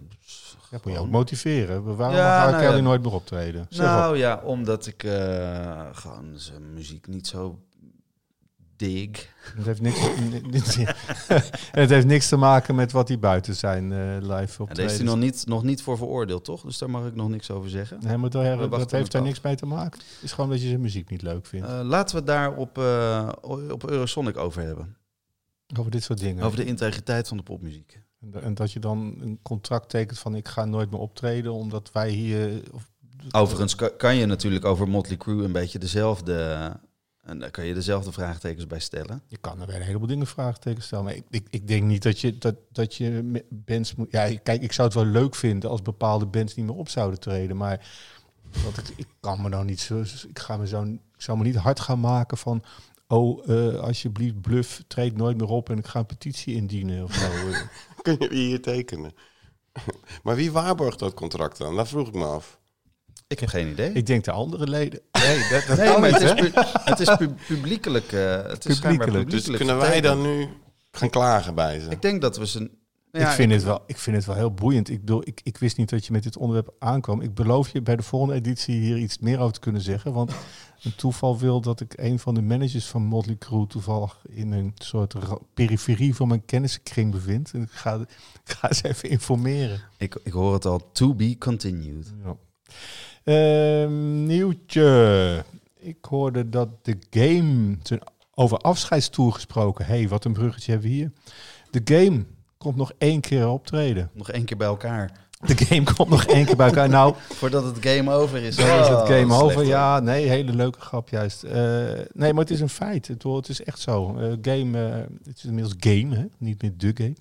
Ja, 0.71 0.79
moet 0.83 0.93
je 0.93 0.99
ook 0.99 1.09
motiveren. 1.09 1.95
Waarom 1.95 2.15
Ja, 2.15 2.49
nou 2.49 2.61
Kelly 2.61 2.75
ja. 2.75 2.81
nooit 2.81 3.01
meer 3.03 3.13
optreden? 3.13 3.65
Zeg 3.69 3.85
Nou 3.85 4.11
op. 4.11 4.17
ja, 4.17 4.41
omdat 4.43 4.87
ik 4.87 5.03
uh, 5.03 5.87
gewoon 5.91 6.31
zijn 6.39 6.73
muziek 6.73 7.07
niet 7.07 7.27
zo 7.27 7.59
Het 9.55 9.65
heeft 9.65 9.81
niks, 9.81 9.99
het 11.71 11.89
heeft 11.89 12.05
niks 12.05 12.27
te 12.29 12.35
maken 12.35 12.75
met 12.75 12.91
wat 12.91 13.07
die 13.07 13.17
buiten 13.17 13.55
zijn 13.55 13.91
eh, 13.91 13.97
live 14.37 14.61
op 14.61 14.75
daar 14.75 14.85
is 14.85 14.95
hij 14.95 15.05
nog 15.05 15.17
niet, 15.17 15.43
nog 15.45 15.63
niet 15.63 15.81
voor 15.81 15.97
veroordeeld, 15.97 16.43
toch? 16.45 16.61
Dus 16.61 16.77
daar 16.77 16.89
mag 16.89 17.05
ik 17.07 17.15
nog 17.15 17.29
niks 17.29 17.51
over 17.51 17.69
zeggen. 17.69 17.99
Nee, 18.03 18.17
maar 18.17 18.29
daar, 18.29 18.57
dat 18.69 18.91
heeft 18.91 19.11
daar 19.11 19.21
niks 19.21 19.41
mee 19.41 19.55
te 19.55 19.65
maken. 19.65 19.99
Het 19.99 20.23
is 20.23 20.31
gewoon 20.31 20.49
dat 20.49 20.61
je 20.61 20.67
zijn 20.67 20.81
muziek 20.81 21.09
niet 21.09 21.21
leuk 21.21 21.45
vindt. 21.45 21.67
Eh, 21.67 21.79
laten 21.83 22.11
we 22.15 22.17
het 22.21 22.27
daar 22.27 22.55
op, 22.55 22.77
eh, 22.77 23.29
op 23.41 23.89
Eurosonic 23.89 24.37
over 24.37 24.61
hebben. 24.61 24.95
Over 25.79 25.91
dit 25.91 26.03
soort 26.03 26.19
dingen. 26.19 26.43
Over 26.43 26.57
de 26.57 26.65
integriteit 26.65 27.27
van 27.27 27.37
de 27.37 27.43
popmuziek. 27.43 28.01
En 28.21 28.31
da- 28.31 28.39
En 28.39 28.53
dat 28.53 28.71
je 28.71 28.79
dan 28.79 29.15
een 29.19 29.39
contract 29.41 29.89
tekent 29.89 30.19
van 30.19 30.35
ik 30.35 30.47
ga 30.47 30.65
nooit 30.65 30.91
meer 30.91 30.99
optreden 30.99 31.53
omdat 31.53 31.89
wij 31.93 32.09
hier... 32.09 32.61
Of, 32.71 32.91
Overigens 33.31 33.75
ka- 33.75 33.89
kan 33.97 34.15
je 34.15 34.25
natuurlijk 34.25 34.65
over 34.65 34.87
Motley 34.87 35.17
Crue 35.17 35.43
een 35.43 35.51
beetje 35.51 35.79
dezelfde... 35.79 36.71
En 37.23 37.39
daar 37.39 37.51
kan 37.51 37.65
je 37.65 37.73
dezelfde 37.73 38.11
vraagtekens 38.11 38.67
bij 38.67 38.79
stellen. 38.79 39.21
Je 39.27 39.37
kan 39.37 39.61
er 39.61 39.67
weer 39.67 39.75
een 39.75 39.81
heleboel 39.81 40.07
dingen 40.07 40.27
vraagtekens 40.27 40.85
stellen. 40.85 41.05
Maar 41.05 41.15
ik, 41.15 41.23
ik, 41.29 41.47
ik 41.49 41.67
denk 41.67 41.83
niet 41.83 42.03
dat 42.03 42.19
je, 42.19 42.37
dat, 42.37 42.55
dat 42.71 42.95
je 42.95 43.09
met 43.09 43.43
bands 43.49 43.95
moet... 43.95 44.11
Ja, 44.11 44.37
kijk, 44.43 44.61
ik 44.61 44.71
zou 44.71 44.87
het 44.87 44.97
wel 44.97 45.05
leuk 45.05 45.35
vinden 45.35 45.69
als 45.69 45.81
bepaalde 45.81 46.25
bands 46.25 46.55
niet 46.55 46.65
meer 46.65 46.75
op 46.75 46.89
zouden 46.89 47.19
treden. 47.19 47.57
Maar 47.57 47.87
dat 48.63 48.77
ik, 48.77 48.93
ik 48.95 49.07
kan 49.19 49.41
me 49.41 49.49
nou 49.49 49.65
niet 49.65 49.79
zo... 49.79 49.99
Ik, 50.27 50.39
ga 50.39 50.57
me 50.57 50.67
zo, 50.67 50.83
ik 50.83 50.99
zou 51.21 51.37
me 51.37 51.43
niet 51.43 51.55
hard 51.55 51.79
gaan 51.79 51.99
maken 51.99 52.37
van... 52.37 52.63
Oh, 53.07 53.49
eh, 53.49 53.79
alsjeblieft, 53.79 54.41
bluff, 54.41 54.83
treed 54.87 55.17
nooit 55.17 55.37
meer 55.37 55.49
op 55.49 55.69
en 55.69 55.77
ik 55.77 55.87
ga 55.87 55.99
een 55.99 56.05
petitie 56.05 56.55
indienen 56.55 57.03
of 57.03 57.13
zo. 57.13 57.29
Kun 58.01 58.17
je 58.19 58.35
hier 58.35 58.61
tekenen? 58.61 59.11
maar 60.23 60.35
wie 60.35 60.51
waarborgt 60.51 60.99
dat 60.99 61.13
contract 61.13 61.57
dan? 61.57 61.75
Dat 61.75 61.87
vroeg 61.87 62.07
ik 62.07 62.13
me 62.13 62.25
af. 62.25 62.59
Ik 63.33 63.39
heb 63.39 63.49
geen 63.49 63.67
idee. 63.67 63.91
ik 63.91 64.05
denk 64.05 64.23
de 64.23 64.31
andere 64.31 64.67
leden. 64.67 64.99
Nee, 65.11 65.37
dat, 65.49 65.63
dat 65.67 65.77
nee, 65.77 65.91
kan 65.91 66.01
maar 66.01 66.11
niet, 66.11 66.21
het 66.21 66.39
is, 66.39 66.51
pu- 66.51 66.61
het 66.83 66.99
is 66.99 67.15
pu- 67.15 67.35
publiekelijk. 67.47 68.11
eh, 68.11 68.43
het 68.47 68.65
is 68.65 68.79
Publiekelijk. 68.79 69.29
Dus 69.29 69.45
kunnen 69.49 69.77
wij 69.77 70.01
dan 70.01 70.21
nu 70.21 70.47
gaan 70.91 71.09
klagen 71.09 71.55
bij 71.55 71.79
ze? 71.79 71.89
Ik 71.89 72.01
denk 72.01 72.21
dat 72.21 72.37
we 72.37 72.47
ze... 72.47 72.71
ik, 73.11 73.27
vind 73.27 73.51
het 73.51 73.63
wel, 73.63 73.83
ik 73.87 73.97
vind 73.97 74.15
het 74.15 74.25
wel 74.25 74.35
heel 74.35 74.53
boeiend. 74.53 74.89
Ik, 74.89 74.99
bedoel, 74.99 75.21
ik, 75.27 75.41
ik 75.43 75.57
wist 75.57 75.77
niet 75.77 75.89
dat 75.89 76.05
je 76.05 76.11
met 76.11 76.23
dit 76.23 76.37
onderwerp 76.37 76.73
aankwam. 76.79 77.21
Ik 77.21 77.33
beloof 77.33 77.69
je 77.69 77.81
bij 77.81 77.95
de 77.95 78.03
volgende 78.03 78.35
editie 78.35 78.75
hier 78.75 78.97
iets 78.97 79.19
meer 79.19 79.39
over 79.39 79.53
te 79.53 79.59
kunnen 79.59 79.81
zeggen. 79.81 80.13
Want 80.13 80.31
een 80.83 80.95
toeval 80.95 81.39
wil 81.39 81.61
dat 81.61 81.79
ik 81.79 81.93
een 81.95 82.19
van 82.19 82.33
de 82.33 82.41
managers 82.41 82.85
van 82.85 83.01
Motley 83.01 83.37
Crue 83.37 83.67
toevallig 83.67 84.17
in 84.29 84.51
een 84.51 84.71
soort 84.75 85.13
ra- 85.13 85.37
periferie 85.53 86.15
van 86.15 86.27
mijn 86.27 86.45
kennissenkring 86.45 87.11
bevindt. 87.11 87.53
En 87.53 87.61
ik 87.61 87.71
ga, 87.71 87.95
ik 88.45 88.51
ga 88.57 88.73
ze 88.73 88.87
even 88.87 89.09
informeren. 89.09 89.81
Ik, 89.97 90.15
ik 90.23 90.31
hoor 90.31 90.53
het 90.53 90.65
al. 90.65 90.89
To 90.91 91.13
be 91.15 91.35
continued. 91.37 92.13
Ja. 92.23 92.35
Ehm, 93.23 94.25
nieuwtje. 94.25 95.43
Ik 95.79 95.97
hoorde 96.09 96.49
dat 96.49 96.69
de 96.81 96.97
game, 97.09 97.77
over 98.33 98.57
afscheidstoer 98.57 99.33
gesproken. 99.33 99.85
hey, 99.85 100.07
wat 100.07 100.25
een 100.25 100.33
bruggetje 100.33 100.71
hebben 100.71 100.89
we 100.89 100.95
hier. 100.95 101.11
De 101.69 101.81
game 101.95 102.25
komt 102.57 102.75
nog 102.75 102.91
één 102.97 103.21
keer 103.21 103.47
optreden. 103.47 104.09
Nog 104.13 104.29
één 104.31 104.45
keer 104.45 104.57
bij 104.57 104.67
elkaar. 104.67 105.11
De 105.45 105.65
game 105.65 105.93
komt 105.93 106.09
nog 106.09 106.23
één 106.25 106.45
keer 106.45 106.55
bij 106.55 106.67
elkaar. 106.67 106.89
Nou, 106.89 107.15
Voordat 107.29 107.63
het 107.63 107.85
game 107.85 108.11
over 108.11 108.41
is. 108.43 108.55
dan 108.55 108.79
is 108.79 108.87
het 108.87 108.97
Oh, 108.97 109.05
game 109.07 109.33
over. 109.33 109.51
slecht, 109.51 109.67
Ja, 109.67 109.99
nee, 109.99 110.27
hele 110.27 110.53
leuke 110.53 110.79
grap 110.79 111.09
juist. 111.09 111.43
Eh, 111.43 111.53
nee, 112.13 112.33
maar 112.33 112.41
het 112.43 112.51
is 112.51 112.59
een 112.59 112.69
feit. 112.69 113.07
Het, 113.07 113.23
het 113.23 113.49
is 113.49 113.63
echt 113.63 113.79
zo. 113.79 114.17
Eh, 114.17 114.31
game, 114.41 114.89
eh, 114.89 114.95
het 115.23 115.37
is 115.37 115.45
inmiddels 115.45 115.75
game, 115.79 116.15
hè? 116.15 116.25
niet 116.37 116.61
meer 116.61 116.71
de 116.77 116.91
game. 116.93 117.15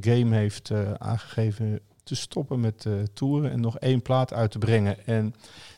Game 0.00 0.36
heeft 0.36 0.70
aangegeven 0.98 1.80
te 2.06 2.14
stoppen 2.14 2.60
met 2.60 2.86
eh 2.86 2.92
toeren 3.12 3.50
en 3.50 3.60
nog 3.60 3.78
één 3.78 4.02
plaat 4.02 4.32
uit 4.32 4.50
te 4.50 4.58
brengen. 4.58 5.06
En 5.06 5.34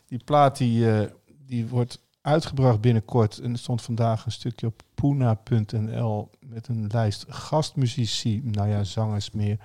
die 0.06 0.25
plaat 0.25 0.56
die, 0.56 0.92
eh, 0.92 1.11
die 1.47 1.66
wordt 1.66 2.02
uitgebracht 2.20 2.80
binnenkort. 2.80 3.38
En 3.38 3.52
er 3.52 3.58
stond 3.58 3.82
vandaag 3.82 4.25
een 4.25 4.32
stukje 4.32 4.66
op 4.66 4.82
poona.nl 4.94 6.30
met 6.47 6.68
een 6.68 6.87
lijst 6.92 7.25
gastmuzici, 7.28 8.40
nou 8.44 8.68
ja, 8.68 8.85
zangers 8.85 9.30
meer, 9.30 9.58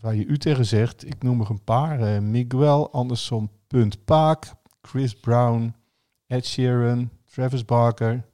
waar 0.00 0.14
je 0.14 0.24
u 0.24 0.38
tegen 0.38 0.66
zegt. 0.66 1.06
Ik 1.06 1.22
noem 1.22 1.40
er 1.40 1.50
een 1.50 1.64
paar. 1.64 2.00
eh, 2.00 2.20
Miguel 2.20 2.92
Anderson, 2.92 3.50
Punt 3.66 4.04
Paak, 4.04 4.54
Chris 4.82 5.14
Brown, 5.20 5.74
Ed 6.26 6.46
Sheeran, 6.46 7.10
Travis 7.24 7.64
Barker. 7.64 8.28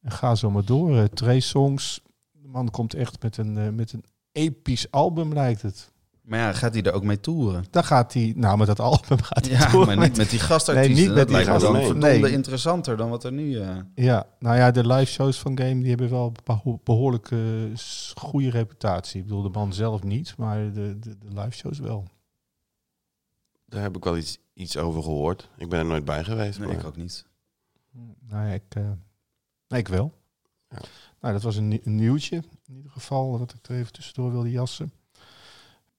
En 0.00 0.10
ga 0.10 0.34
zo 0.34 0.50
maar 0.50 0.64
door. 0.64 1.08
Trey 1.08 1.40
Songs. 1.40 2.02
De 2.32 2.48
man 2.48 2.70
komt 2.70 2.94
echt 2.94 3.22
met 3.22 3.36
een, 3.36 3.74
met 3.74 3.92
een 3.92 4.04
episch 4.32 4.90
album, 4.90 5.32
lijkt 5.32 5.62
het. 5.62 5.92
Maar 6.28 6.38
ja, 6.38 6.52
gaat 6.52 6.72
hij 6.74 6.82
er 6.82 6.92
ook 6.92 7.02
mee 7.02 7.20
toeren? 7.20 7.64
Daar 7.70 7.84
gaat 7.84 8.12
hij, 8.12 8.32
nou 8.36 8.58
met 8.58 8.66
dat 8.66 8.80
album 8.80 9.22
gaat 9.22 9.46
hij 9.48 9.58
Ja, 9.58 9.76
maar 9.76 9.86
met- 9.86 9.98
niet 10.08 10.16
met 10.16 10.30
die 10.30 10.38
gastartiesten. 10.38 10.94
Nee, 10.94 11.04
niet 11.04 11.08
met 11.14 11.16
dat 11.16 11.26
die 11.26 11.36
lijkt 11.36 11.50
me 11.52 11.58
dan 11.58 11.74
gasten, 11.74 11.84
verdomde 11.90 12.18
nee. 12.26 12.32
interessanter 12.32 12.96
dan 12.96 13.10
wat 13.10 13.24
er 13.24 13.32
nu... 13.32 13.58
eh, 13.60 13.76
Ja, 13.94 14.26
nou 14.38 14.56
ja, 14.56 14.70
de 14.70 14.86
live 14.86 15.12
shows 15.12 15.38
van 15.38 15.58
Game 15.58 15.78
die 15.80 15.88
hebben 15.88 16.10
wel 16.10 16.32
behoorlijk 16.84 17.30
eh, 17.30 17.38
goede 18.14 18.50
reputatie. 18.50 19.20
Ik 19.20 19.26
bedoel, 19.26 19.42
de 19.42 19.48
man 19.48 19.72
zelf 19.72 20.02
niet, 20.02 20.36
maar 20.36 20.72
de, 20.72 20.98
de, 20.98 21.18
de 21.18 21.28
live 21.40 21.50
shows 21.50 21.78
wel. 21.78 22.04
Daar 23.66 23.82
heb 23.82 23.96
ik 23.96 24.04
wel 24.04 24.16
iets, 24.16 24.38
iets 24.54 24.76
over 24.76 25.02
gehoord. 25.02 25.48
Ik 25.56 25.68
ben 25.68 25.78
er 25.78 25.84
nooit 25.86 26.04
bij 26.04 26.24
geweest. 26.24 26.58
nee, 26.58 26.68
maar 26.68 26.76
ik 26.76 26.84
ook 26.84 26.96
niet. 26.96 27.26
Nou 28.28 28.46
ja, 28.46 28.52
ik, 28.52 28.62
eh, 28.68 28.82
nee, 29.68 29.80
ik 29.80 29.88
wel. 29.88 30.12
Ja. 30.68 30.78
Nou, 31.20 31.32
dat 31.34 31.42
was 31.42 31.56
een, 31.56 31.80
een 31.84 31.94
nieuwtje. 31.94 32.36
In 32.66 32.76
ieder 32.76 32.90
geval, 32.90 33.38
dat 33.38 33.52
ik 33.54 33.68
er 33.68 33.76
even 33.76 33.92
tussendoor 33.92 34.30
wilde 34.32 34.50
jassen. 34.50 34.92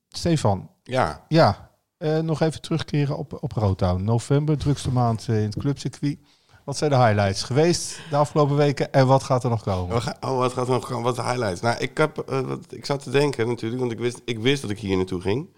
Stefan, 0.10 0.70
Ja, 0.84 1.26
ja, 1.28 1.70
eh, 1.98 2.20
nog 2.20 2.42
even 2.42 2.62
terugkeren 2.62 3.18
op, 3.18 3.38
op 3.44 3.52
Rotown. 3.52 4.04
November, 4.04 4.58
drukste 4.58 4.92
maand 4.92 5.26
eh, 5.30 5.38
in 5.38 5.44
het 5.44 5.58
clubcircuit. 5.58 6.18
Wat 6.66 6.78
zijn 6.78 6.90
de 6.90 6.98
highlights 6.98 7.44
geweest 7.44 8.00
de 8.10 8.16
afgelopen 8.16 8.56
weken 8.56 8.94
en 8.94 9.08
wat 9.08 9.24
gaat 9.24 9.44
er 9.44 9.50
nog 9.50 9.64
komen? 9.64 9.96
Oh, 10.20 10.38
wat 10.38 10.54
gaat 10.54 10.68
er 10.68 10.74
nog 10.74 10.88
komen? 10.88 11.04
Wat 11.04 11.16
de 11.16 11.24
highlights? 11.24 11.62
Nou, 11.62 11.78
ik, 11.78 11.98
heb, 11.98 12.18
eh, 12.18 12.40
wat, 12.40 12.66
ik 12.70 12.86
zat 12.86 13.04
te 13.04 13.10
denken 13.10 13.48
natuurlijk, 13.48 13.80
want 13.80 13.92
ik 13.92 14.00
wist, 14.00 14.22
ik 14.26 14.40
wist 14.40 14.62
dat 14.62 14.72
ik 14.72 14.80
hier 14.80 14.98
naartoe 14.98 15.22
ging. 15.22 15.50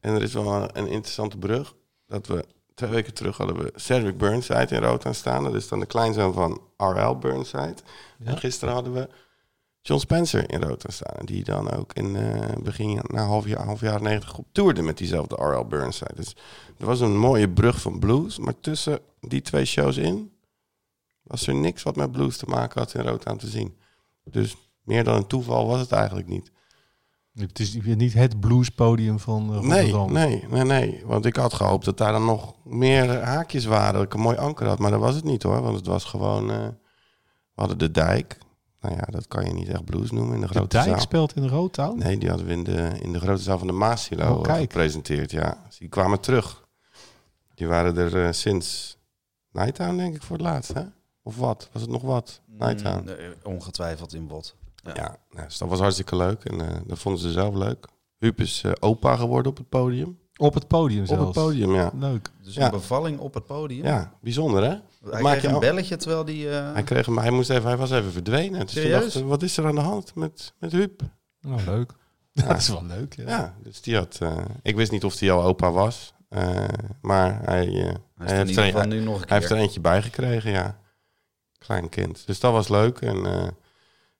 En 0.00 0.14
er 0.14 0.22
is 0.22 0.32
wel 0.32 0.52
een, 0.52 0.68
een 0.72 0.88
interessante 0.88 1.38
brug. 1.38 1.74
Dat 2.06 2.26
we 2.26 2.44
twee 2.74 2.90
weken 2.90 3.14
terug 3.14 3.36
hadden 3.36 3.56
we 3.56 3.72
Cedric 3.74 4.18
Burnside 4.18 4.74
in 4.74 4.82
rood 4.82 5.06
aan 5.06 5.14
staan. 5.14 5.44
Dat 5.44 5.54
is 5.54 5.68
dan 5.68 5.80
de 5.80 5.86
kleinzoon 5.86 6.32
van 6.32 6.60
R.L. 6.76 7.18
Burnside. 7.18 7.76
Ja. 8.18 8.30
En 8.30 8.38
gisteren 8.38 8.74
hadden 8.74 8.92
we 8.92 9.08
John 9.86 10.00
Spencer 10.00 10.50
in 10.52 10.62
rood 10.62 10.86
aan 10.86 10.92
staan. 10.92 11.24
Die 11.26 11.44
dan 11.44 11.70
ook 11.70 11.92
in 11.92 12.16
eh, 12.16 12.56
begin, 12.62 13.00
na 13.02 13.24
half 13.24 13.46
jaar, 13.46 13.64
half 13.64 13.80
jaar 13.80 14.02
90 14.02 14.38
op 14.38 14.46
toerde 14.52 14.82
met 14.82 14.98
diezelfde 14.98 15.34
R.L. 15.34 15.64
Burnside. 15.66 16.14
Dus 16.14 16.36
er 16.78 16.86
was 16.86 17.00
een 17.00 17.18
mooie 17.18 17.48
brug 17.50 17.80
van 17.80 17.98
blues. 17.98 18.38
Maar 18.38 18.60
tussen 18.60 18.98
die 19.20 19.40
twee 19.42 19.64
shows 19.64 19.96
in 19.96 20.32
was 21.22 21.46
er 21.46 21.54
niks 21.54 21.82
wat 21.82 21.96
met 21.96 22.12
blues 22.12 22.36
te 22.36 22.46
maken 22.46 22.80
had 22.80 22.94
in 22.94 23.00
rood 23.02 23.26
aan 23.26 23.36
te 23.36 23.46
zien. 23.48 23.76
Dus 24.24 24.56
meer 24.82 25.04
dan 25.04 25.16
een 25.16 25.26
toeval 25.26 25.66
was 25.66 25.80
het 25.80 25.92
eigenlijk 25.92 26.28
niet. 26.28 26.52
Het 27.34 27.58
is 27.58 27.74
niet 27.82 28.12
het 28.12 28.40
bluespodium 28.40 29.18
van 29.18 29.54
eh, 29.54 29.60
Nee, 29.60 29.90
Rotterdam. 29.90 30.12
nee, 30.12 30.44
nee, 30.50 30.64
nee. 30.64 31.02
Want 31.04 31.24
ik 31.24 31.36
had 31.36 31.54
gehoopt 31.54 31.84
dat 31.84 31.98
daar 31.98 32.12
dan 32.12 32.24
nog 32.24 32.54
meer 32.64 33.22
haakjes 33.22 33.64
waren. 33.64 33.94
Dat 33.94 34.02
ik 34.02 34.14
een 34.14 34.20
mooi 34.20 34.36
anker 34.36 34.66
had. 34.66 34.78
Maar 34.78 34.90
dat 34.90 35.00
was 35.00 35.14
het 35.14 35.24
niet 35.24 35.42
hoor. 35.42 35.62
Want 35.62 35.76
het 35.76 35.86
was 35.86 36.04
gewoon... 36.04 36.50
eh, 36.50 36.56
we 37.54 37.62
hadden 37.62 37.78
de 37.78 37.90
dijk. 37.90 38.38
Nou 38.80 38.94
ja, 38.94 39.04
dat 39.10 39.28
kan 39.28 39.44
je 39.44 39.52
niet 39.52 39.68
echt 39.68 39.84
blues 39.84 40.10
noemen 40.10 40.34
in 40.34 40.40
de 40.40 40.46
De 40.46 40.52
grote 40.52 40.76
Dijk 40.76 40.88
zaal. 40.88 41.00
speelt 41.00 41.36
in 41.36 41.48
Rotown? 41.48 41.98
Nee, 41.98 42.18
die 42.18 42.28
hadden 42.28 42.46
we 42.46 42.52
in 42.52 42.64
de, 42.64 42.90
in 43.00 43.12
de 43.12 43.20
grote 43.20 43.42
zaal 43.42 43.58
van 43.58 43.66
de 43.66 43.72
Maasilo 43.72 44.34
Oh, 44.34 44.54
gepresenteerd. 44.54 45.30
Ja, 45.30 45.62
Dus 45.66 45.78
die 45.78 45.88
kwamen 45.88 46.20
terug. 46.20 46.64
Die 47.54 47.68
waren 47.68 47.96
er 47.96 48.24
eh, 48.24 48.32
sinds 48.32 48.96
Nighttown 49.52 49.96
denk 49.96 50.14
ik 50.14 50.22
voor 50.22 50.36
het 50.36 50.44
laatst, 50.46 50.72
hè? 50.74 50.82
Of 51.22 51.36
wat? 51.36 51.68
Was 51.72 51.82
het 51.82 51.90
nog 51.90 52.02
wat? 52.02 52.40
Nighttown. 52.46 53.00
Mm, 53.02 53.08
eh, 53.08 53.14
ongetwijfeld 53.42 54.14
in 54.14 54.28
Wot. 54.28 54.54
Ja, 54.94 55.16
nou, 55.30 55.46
dus 55.46 55.58
dat 55.58 55.68
was 55.68 55.80
hartstikke 55.80 56.16
leuk. 56.16 56.44
En 56.44 56.60
eh, 56.68 56.76
dat 56.86 56.98
vonden 56.98 57.20
ze 57.20 57.32
zelf 57.32 57.54
leuk. 57.54 57.86
Huub 58.18 58.40
is 58.40 58.62
eh, 58.64 58.72
opa 58.80 59.16
geworden 59.16 59.50
op 59.50 59.56
het 59.58 59.68
podium. 59.68 60.18
Op 60.36 60.54
het 60.54 60.66
podium 60.68 61.00
Op 61.00 61.06
zelfs. 61.06 61.24
het 61.24 61.32
podium, 61.46 61.74
ja. 61.74 61.90
Leuk. 61.98 62.30
Dus 62.42 62.54
Ja. 62.54 62.64
een 62.64 62.70
bevalling 62.70 63.18
op 63.18 63.34
het 63.34 63.46
podium. 63.46 63.84
Ja, 63.84 64.12
bijzonder 64.20 64.62
hè? 64.62 64.68
Hij 65.10 65.22
maak 65.22 65.38
kreeg 65.38 65.42
je 65.42 65.48
een 65.48 65.60
belletje 65.60 65.96
terwijl 65.96 66.24
die... 66.24 66.50
eh, 66.50 66.72
Hij, 66.72 66.82
kreeg 66.82 67.06
hem, 67.06 67.18
hij, 67.18 67.30
moest 67.30 67.50
even, 67.50 67.66
hij 67.68 67.76
was 67.76 67.90
even 67.90 68.12
verdwenen. 68.12 68.66
Dus 68.66 69.14
we, 69.14 69.24
wat 69.24 69.42
is 69.42 69.56
er 69.56 69.66
aan 69.66 69.74
de 69.74 69.80
hand 69.80 70.14
met, 70.14 70.52
met 70.58 70.72
Huub? 70.72 71.00
Nou, 71.40 71.60
leuk. 71.64 71.92
Ja. 72.32 72.46
Dat 72.48 72.56
is 72.56 72.68
wel 72.68 72.84
leuk, 72.84 73.14
ja. 73.16 73.28
Ja, 73.28 73.54
dus 73.62 73.80
die 73.80 73.96
had... 73.96 74.18
eh, 74.22 74.36
ik 74.62 74.76
wist 74.76 74.90
niet 74.90 75.04
of 75.04 75.18
hij 75.18 75.30
al 75.32 75.42
opa 75.42 75.70
was. 75.72 76.14
eh, 76.28 76.64
maar 77.00 77.40
hij, 77.44 77.66
eh, 77.66 77.74
hij 77.74 78.26
hij, 78.26 78.36
heeft 78.36 78.56
er, 78.56 78.64
geval 78.64 78.82
een, 78.82 78.88
nu 78.88 79.00
nog 79.00 79.06
een 79.14 79.18
hij 79.18 79.26
keer. 79.26 79.36
heeft 79.38 79.50
er 79.50 79.56
eentje 79.56 79.80
bij 79.80 80.02
gekregen, 80.02 80.50
ja. 80.50 80.78
Klein 81.58 81.88
kind. 81.88 82.26
Dus 82.26 82.40
dat 82.40 82.52
was 82.52 82.68
leuk. 82.68 83.00
En 83.00 83.16
eh, 83.26 83.46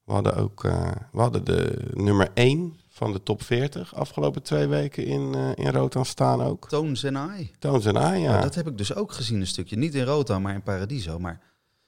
we 0.04 0.12
hadden 0.12 0.34
ook... 0.36 0.64
eh, 0.64 0.90
we 1.12 1.20
hadden 1.20 1.44
de 1.44 1.88
nummer 1.94 2.28
1 2.34 2.76
van 2.96 3.12
de 3.12 3.22
top 3.22 3.42
40 3.42 3.94
afgelopen 3.94 4.42
twee 4.42 4.66
weken 4.66 5.04
in, 5.04 5.34
eh 5.34 5.50
in 5.54 5.70
Rotan 5.72 6.04
staan 6.04 6.42
ook. 6.42 6.68
Toons 6.68 7.02
en 7.02 7.16
I. 7.38 7.50
Toons 7.58 7.84
en 7.84 7.94
I, 7.94 7.98
ja. 8.22 8.30
Nou, 8.30 8.42
dat 8.42 8.54
heb 8.54 8.66
ik 8.68 8.78
dus 8.78 8.94
ook 8.94 9.12
gezien 9.12 9.40
een 9.40 9.46
stukje. 9.46 9.76
Niet 9.76 9.94
in 9.94 10.04
Rota, 10.04 10.38
maar 10.38 10.54
in 10.54 10.62
Paradiso. 10.62 11.18
Maar 11.18 11.40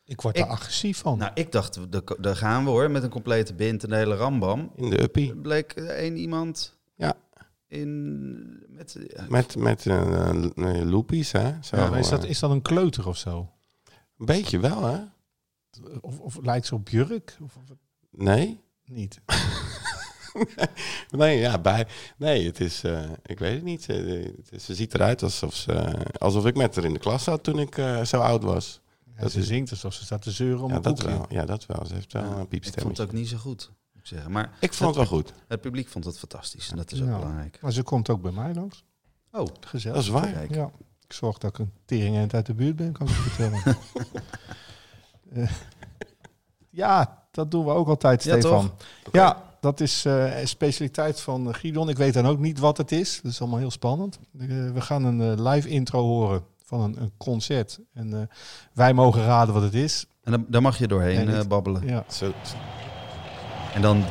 Ik 0.05 0.21
word 0.21 0.37
Ik- 0.37 0.45
er 0.45 0.51
agressief 0.51 0.99
van. 0.99 1.19
nou, 1.19 1.31
ik 1.35 1.53
dacht, 1.53 1.93
daar- 1.93 2.03
daar 2.21 2.37
gaan 2.37 2.65
we 2.65 2.71
hoor, 2.71 2.91
met 2.91 3.03
een 3.03 3.09
complete 3.11 3.55
bint 3.55 3.83
en 3.83 3.89
de 3.91 3.97
hele 3.97 4.15
rambam. 4.15 4.71
In 4.77 4.91
de 4.91 5.03
uppie. 5.03 5.35
Bleek 5.37 5.77
er 5.77 5.87
één 5.89 6.17
iemand 6.17 6.77
Ja. 6.97 7.15
in... 7.67 8.67
Met, 8.69 8.97
ja, 9.09 9.25
Met, 9.29 9.57
met 9.57 9.87
eh, 9.87 10.29
eh, 10.29 10.89
loopies, 10.91 11.33
hè. 11.33 11.53
Zo, 11.63 11.77
ja, 11.77 11.97
is, 11.97 12.09
dat, 12.09 12.25
eh, 12.25 12.31
is 12.31 12.39
dat 12.39 12.51
een 12.51 12.63
kleuter 12.63 13.09
of 13.09 13.17
zo? 13.17 13.51
Een 14.19 14.27
beetje 14.27 14.59
wel, 14.59 14.85
hè. 14.85 14.99
Of, 16.01 16.21
of 16.21 16.39
lijkt 16.43 16.67
ze 16.67 16.75
op 16.75 16.89
jurk? 16.89 17.37
Of, 17.43 17.57
of 17.57 17.77
Nee? 18.11 18.61
niet? 18.85 19.21
Nee, 21.11 21.39
ja, 21.39 21.59
bij. 21.59 21.87
Nee, 22.17 22.47
het 22.47 22.61
is. 22.61 22.85
eh, 22.85 23.03
ik 23.27 23.39
weet 23.39 23.55
het 23.55 23.63
niet. 23.65 23.89
Eh, 23.89 23.97
het 24.37 24.49
is- 24.53 24.65
ze 24.65 24.75
ziet 24.75 24.95
eruit 24.95 25.23
alsof, 25.23 25.55
ze, 25.55 25.97
alsof 26.19 26.47
ik 26.47 26.57
met 26.57 26.75
haar 26.75 26.85
in 26.85 26.93
de 26.93 26.99
klas 26.99 27.25
zat 27.25 27.43
toen 27.43 27.59
ik 27.59 27.79
eh, 27.79 28.03
zo 28.05 28.21
oud 28.21 28.43
was. 28.43 28.81
Ja, 29.17 29.23
Dat 29.23 29.33
ze 29.33 29.39
is- 29.39 29.47
zingt 29.47 29.71
alsof 29.71 29.95
ze 29.95 30.05
staat 30.05 30.23
te 30.23 30.31
zeuren 30.31 30.63
om 30.65 30.71
Ja 30.71 30.77
een 30.77 30.83
dat, 30.83 31.01
wel. 31.03 31.27
ja, 31.29 31.45
dat 31.45 31.67
wel. 31.67 31.87
Ze 31.87 31.95
heeft 31.95 32.13
wel 32.13 32.23
Ja, 32.23 32.29
een 32.37 32.47
ik 32.51 32.65
vond 32.81 32.99
het 32.99 33.07
ook 33.07 33.13
niet 33.15 33.29
zo 33.29 33.37
goed, 33.37 33.71
moet 33.93 34.03
ik 34.03 34.09
zeggen. 34.09 34.31
Maar 34.31 34.57
Ik 34.61 34.73
vond 34.75 34.89
het 34.97 35.09
wel 35.09 35.19
goed. 35.19 35.33
het 35.49 35.61
publiek 35.61 35.89
vond 35.89 36.05
het 36.05 36.19
fantastisch. 36.19 36.71
En 36.71 36.77
dat 36.77 36.93
is 36.93 37.01
ook 37.03 37.07
belangrijk. 37.07 37.59
Maar 37.61 37.73
ze 37.73 37.83
komt 37.83 38.09
ook 38.11 38.23
bij 38.23 38.33
mij 38.33 38.55
langs. 38.55 38.85
Oh, 39.33 39.47
Gezellig. 39.61 39.97
Dat 39.97 40.05
is 40.07 40.11
waar. 40.11 40.33
kijk. 40.33 40.55
Ja. 40.55 40.71
Ik 41.07 41.13
zorg 41.13 41.39
dat 41.39 41.51
ik 41.51 41.59
een 41.59 41.73
tering 41.85 42.33
uit 42.33 42.47
de 42.47 42.55
buurt 42.55 42.77
ben, 42.77 42.93
kan 42.93 43.07
ik 43.09 43.15
je 43.15 43.21
vertellen. 43.21 43.63
Eh, 45.33 45.51
ja, 46.71 47.23
dat 47.31 47.51
doen 47.51 47.65
we 47.65 47.71
ook 47.71 47.89
altijd, 47.89 48.25
Ja, 48.25 48.41
Stefan. 48.41 48.73
toch? 49.03 49.13
Ja, 49.15 49.48
dat 49.61 49.81
is 49.81 50.05
eh, 50.05 50.41
een 50.41 50.49
specialiteit 50.49 51.21
van 51.21 51.49
uh, 51.49 51.55
Gideon. 51.55 51.89
Ik 51.89 51.97
weet 51.97 52.15
dan 52.15 52.27
ook 52.27 52.39
niet 52.39 52.59
wat 52.59 52.77
het 52.77 52.93
is. 52.93 53.21
Dat 53.23 53.33
is 53.33 53.41
allemaal 53.41 53.59
heel 53.59 53.71
spannend. 53.71 54.19
Eh, 54.41 54.47
we 54.49 54.81
gaan 54.81 55.05
een 55.05 55.21
eh, 55.39 55.53
live 55.53 55.69
intro 55.69 56.01
horen 56.03 56.43
van 56.65 56.81
een, 56.81 56.97
een 57.01 57.13
concert. 57.17 57.79
En 57.95 58.13
eh, 58.15 58.21
wij 58.73 58.93
mogen 58.93 59.25
raden 59.25 59.55
wat 59.55 59.63
het 59.63 59.75
is. 59.75 60.07
En 60.25 60.33
dan, 60.33 60.45
daar 60.49 60.63
mag 60.63 60.79
je 60.79 60.89
doorheen 60.89 61.27
Nee, 61.27 61.37
eh, 61.37 61.45
babbelen. 61.47 61.87
Ja, 61.87 62.05
Zo, 62.09 62.33
En 63.75 63.83
dan... 63.83 64.05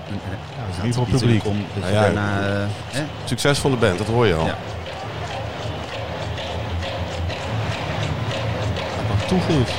ja 0.78 0.84
niet 0.84 0.96
voor 0.96 1.06
publiek. 1.06 1.46
om 1.46 1.58
Nou 1.80 1.94
ja, 1.94 2.02
daarna... 2.02 2.62
eh, 2.64 3.02
succesvolle 3.26 3.78
band, 3.78 3.98
dat 3.98 4.08
hoor 4.08 4.26
je 4.28 4.34
al. 4.34 4.46
Ja. 4.46 4.58
Wat 9.10 9.28
toegeeft. 9.28 9.74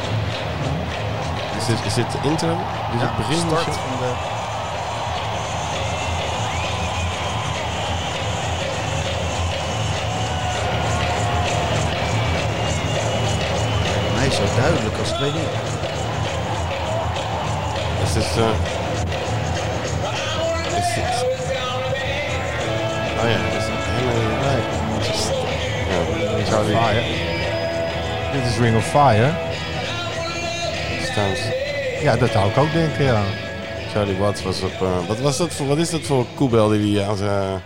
Is, 1.59 1.66
dit, 1.66 1.85
is 1.87 1.94
dit 1.94 2.12
de 2.12 2.18
intro? 2.28 2.52
Is 2.94 3.00
Ja, 3.00 3.07
het 3.07 3.16
begin? 3.16 3.37
start 3.38 3.64
van 3.76 3.98
de... 3.98 4.17
zo 14.38 14.61
duidelijk 14.61 14.98
als 14.98 15.11
ik 15.12 15.18
weet 15.18 15.33
niet. 15.35 15.53
Is 18.05 18.12
dit... 18.12 18.22
eh, 18.37 18.51
is 20.79 20.94
dit... 20.94 21.27
Oh 23.18 23.29
ja, 23.31 23.38
dat 23.53 23.62
is 23.62 23.68
helemaal... 23.68 24.40
Nee. 24.46 24.61
Ja, 25.88 26.44
Charlie 26.44 26.77
Fire. 26.77 27.03
Dit 28.33 28.44
is 28.51 28.59
Ring 28.59 28.77
of 28.77 28.85
Fire. 28.87 29.31
Stones. 31.03 31.40
Ja, 32.03 32.16
dat 32.16 32.31
zou 32.31 32.51
ik 32.51 32.57
ook 32.57 32.72
denken, 32.72 33.05
ja. 33.05 33.22
Charlie 33.92 34.16
Watts 34.16 34.42
was 34.42 34.62
op... 34.62 34.72
eh, 34.83 35.07
wat, 35.07 35.18
was 35.20 35.37
dat 35.37 35.53
voor, 35.55 35.66
wat 35.66 35.79
is 35.79 35.90
dat 35.90 36.01
voor 36.01 36.27
koebel 36.35 36.68
die 36.68 36.98
hij 36.98 37.09
aan 37.09 37.16
zijn... 37.16 37.61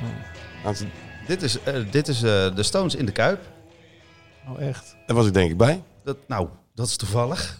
aan 0.65 0.75
zijn- 0.75 0.91
Dit 1.27 1.43
is, 1.43 1.63
eh, 1.63 1.75
dit 1.91 2.09
is 2.09 2.23
eh, 2.23 2.31
de 2.55 2.63
Stones 2.63 2.95
in 2.95 3.07
de 3.07 3.13
Kuip. 3.13 3.41
Oh, 4.49 4.61
echt. 4.69 4.97
Daar 5.07 5.17
was 5.17 5.27
ik 5.27 5.35
denk 5.35 5.51
ik 5.51 5.57
bij. 5.57 5.83
Dat, 6.05 6.17
nou, 6.27 6.49
dat 6.75 6.87
is 6.87 6.97
toevallig. 6.97 7.59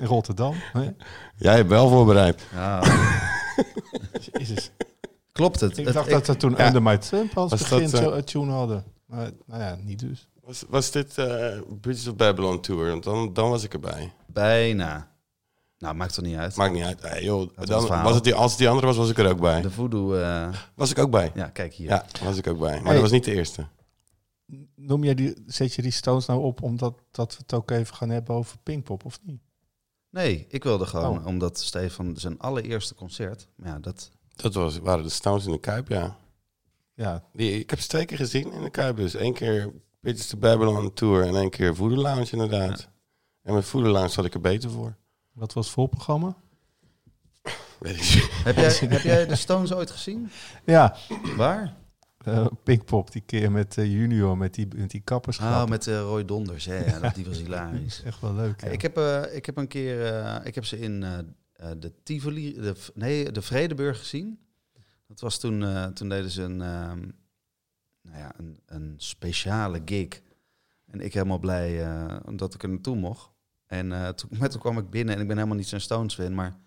In 0.00 0.06
Rotterdam. 0.06 0.54
Hè? 0.72 0.90
Jij 1.36 1.54
hebt 1.56 1.68
wel 1.68 1.88
voorbereid. 1.88 2.42
Ja, 2.54 2.82
Jezus. 4.32 4.70
klopt 5.32 5.60
het. 5.60 5.78
Ik 5.78 5.84
Het- 5.84 5.94
dacht 5.94 6.06
ik- 6.06 6.12
dat 6.12 6.24
ze 6.26 6.36
toen 6.36 6.54
ja. 6.56 6.66
Under 6.66 6.82
My 6.82 6.98
Thumb 6.98 7.36
als 7.38 7.50
Was 7.50 7.60
begin 7.60 7.82
dat, 7.90 7.92
eh, 7.94 8.00
zo 8.06 8.10
een 8.12 8.24
tune 8.24 8.52
hadden. 8.52 8.84
Maar 9.06 9.30
nou 9.46 9.62
ja, 9.62 9.76
niet 9.80 9.98
dus. 9.98 10.28
Was, 10.44 10.64
was 10.68 10.90
dit 10.90 11.18
eh 11.18 11.58
Bridges 11.80 12.06
of 12.08 12.16
Babylon 12.16 12.60
Tour? 12.60 12.90
Want 12.90 13.04
dan, 13.04 13.32
dan 13.32 13.50
was 13.50 13.64
ik 13.64 13.72
erbij. 13.72 14.12
Bijna. 14.26 15.08
Nou, 15.78 15.94
maakt 15.94 16.14
toch 16.14 16.24
niet 16.24 16.36
uit. 16.36 16.56
Maakt 16.56 16.72
niet 16.72 16.82
uit. 16.84 17.02
Nee, 17.02 17.24
joh, 17.24 17.50
dan, 17.56 17.86
was 18.02 18.14
het 18.14 18.24
die, 18.24 18.34
als 18.34 18.50
het 18.50 18.58
die 18.58 18.68
andere 18.68 18.86
was, 18.86 18.96
was 18.96 19.10
ik 19.10 19.18
er 19.18 19.28
ook 19.28 19.40
bij. 19.40 19.60
De 19.60 19.70
voodoo... 19.70 20.14
eh, 20.14 20.48
Was 20.74 20.90
ik 20.90 20.98
ook 20.98 21.10
bij. 21.10 21.30
ja, 21.34 21.46
kijk 21.46 21.74
hier. 21.74 21.88
Ja, 21.88 22.04
was 22.24 22.36
ik 22.36 22.46
ook 22.46 22.58
bij. 22.58 22.70
Maar 22.74 22.82
Hey. 22.84 22.92
dat 22.92 23.02
was 23.02 23.10
niet 23.10 23.24
de 23.24 23.34
eerste. 23.34 23.66
Noem 24.74 25.04
jij 25.04 25.14
die, 25.14 25.34
zet 25.46 25.74
je 25.74 25.82
die 25.82 25.90
Stones 25.90 26.26
nou 26.26 26.40
op 26.42 26.62
omdat 26.62 26.98
dat 27.10 27.32
we 27.32 27.38
het 27.42 27.52
ook 27.54 27.70
even 27.70 27.94
gaan 27.94 28.08
hebben 28.10 28.34
over 28.34 28.58
Pinkpop, 28.62 29.04
of 29.04 29.18
niet? 29.22 29.40
Nee, 30.10 30.46
ik 30.48 30.64
wilde 30.64 30.86
gewoon, 30.86 31.18
Oh. 31.18 31.26
omdat 31.26 31.60
Stefan 31.60 32.16
zijn 32.16 32.38
allereerste 32.38 32.94
concert... 32.94 33.48
Ja, 33.62 33.78
dat... 33.78 34.10
Dat 34.36 34.54
was, 34.54 34.78
waren 34.78 35.04
de 35.04 35.10
Stones 35.10 35.46
in 35.46 35.52
de 35.52 35.58
Kuip, 35.60 35.88
ja. 35.88 36.16
Ja, 36.94 37.24
Die, 37.32 37.58
ik 37.58 37.70
heb 37.70 37.80
ze 37.80 37.88
twee 37.88 38.04
keer 38.04 38.16
gezien 38.16 38.52
in 38.52 38.62
de 38.62 38.70
Kuip. 38.70 38.96
Dus 38.96 39.14
één 39.14 39.34
keer 39.34 39.72
Bridges 40.00 40.34
of 40.34 40.38
Babylon 40.40 40.92
Tour 40.92 41.26
en 41.26 41.36
één 41.36 41.50
keer 41.50 41.76
Voodoo 41.76 42.02
Lounge 42.02 42.30
inderdaad. 42.30 42.88
En 43.42 43.54
met 43.54 43.64
Voodoo 43.64 43.92
Lounge 43.92 44.08
zat 44.08 44.24
ik 44.24 44.34
er 44.34 44.40
beter 44.40 44.70
voor. 44.70 44.96
wat 45.32 45.52
was 45.52 45.64
het 45.64 45.74
voorprogramma? 45.74 46.36
Weet 47.78 47.94
ik 47.94 48.14
niet. 48.14 48.28
Heb 48.44 48.56
jij, 48.56 48.72
heb 48.96 49.02
jij 49.02 49.26
de 49.26 49.36
Stones 49.36 49.72
ooit 49.72 49.90
gezien? 49.90 50.30
Ja, 50.64 50.96
Waar? 51.36 51.76
Eh, 52.24 52.46
Pinkpop, 52.62 53.12
die 53.12 53.22
keer 53.26 53.52
met 53.52 53.78
eh, 53.78 53.92
Junior, 53.92 54.36
met 54.36 54.54
die, 54.54 54.68
met 54.76 54.90
die 54.90 55.00
kappers. 55.00 55.40
Ah, 55.40 55.68
met 55.68 55.86
eh, 55.86 56.00
Roy 56.00 56.24
Donders. 56.24 56.64
Ja, 56.64 56.74
ja, 56.74 56.98
dat, 56.98 57.14
die 57.14 57.24
was 57.24 57.38
hilarisch. 57.38 58.02
Echt 58.04 58.20
wel 58.20 58.34
leuk. 58.34 58.60
ja. 58.60 58.68
Ik, 58.68 58.82
heb, 58.82 58.98
ik 59.32 59.46
heb 59.46 59.56
een 59.56 59.68
keer... 59.68 60.46
ik 60.46 60.54
heb 60.54 60.64
ze 60.64 60.78
in 60.78 61.00
de 61.78 61.92
Tivoli... 62.02 62.54
De, 62.54 62.74
nee, 62.94 63.32
de 63.32 63.42
Vredeburg 63.42 63.98
gezien. 63.98 64.38
Dat 65.06 65.20
was 65.20 65.38
toen... 65.38 65.92
toen 65.94 66.08
deden 66.08 66.30
ze 66.30 66.42
een... 66.42 66.60
ehm, 66.60 67.08
nou 68.02 68.18
ja, 68.18 68.32
een, 68.36 68.60
een 68.66 68.94
speciale 68.96 69.82
gig. 69.84 70.20
En 70.86 71.00
ik 71.00 71.14
helemaal 71.14 71.38
blij 71.38 71.84
eh, 71.84 72.16
dat 72.34 72.54
ik 72.54 72.62
er 72.62 72.68
naartoe 72.68 72.96
mocht. 72.96 73.30
En 73.66 74.14
toen, 74.14 74.30
toen 74.50 74.60
kwam 74.60 74.78
ik 74.78 74.90
binnen 74.90 75.14
en 75.14 75.20
ik 75.20 75.26
ben 75.26 75.36
helemaal 75.36 75.58
niet 75.58 75.68
zo'n 75.68 75.80
Stones 75.80 76.14
fan, 76.14 76.34
maar 76.34 76.58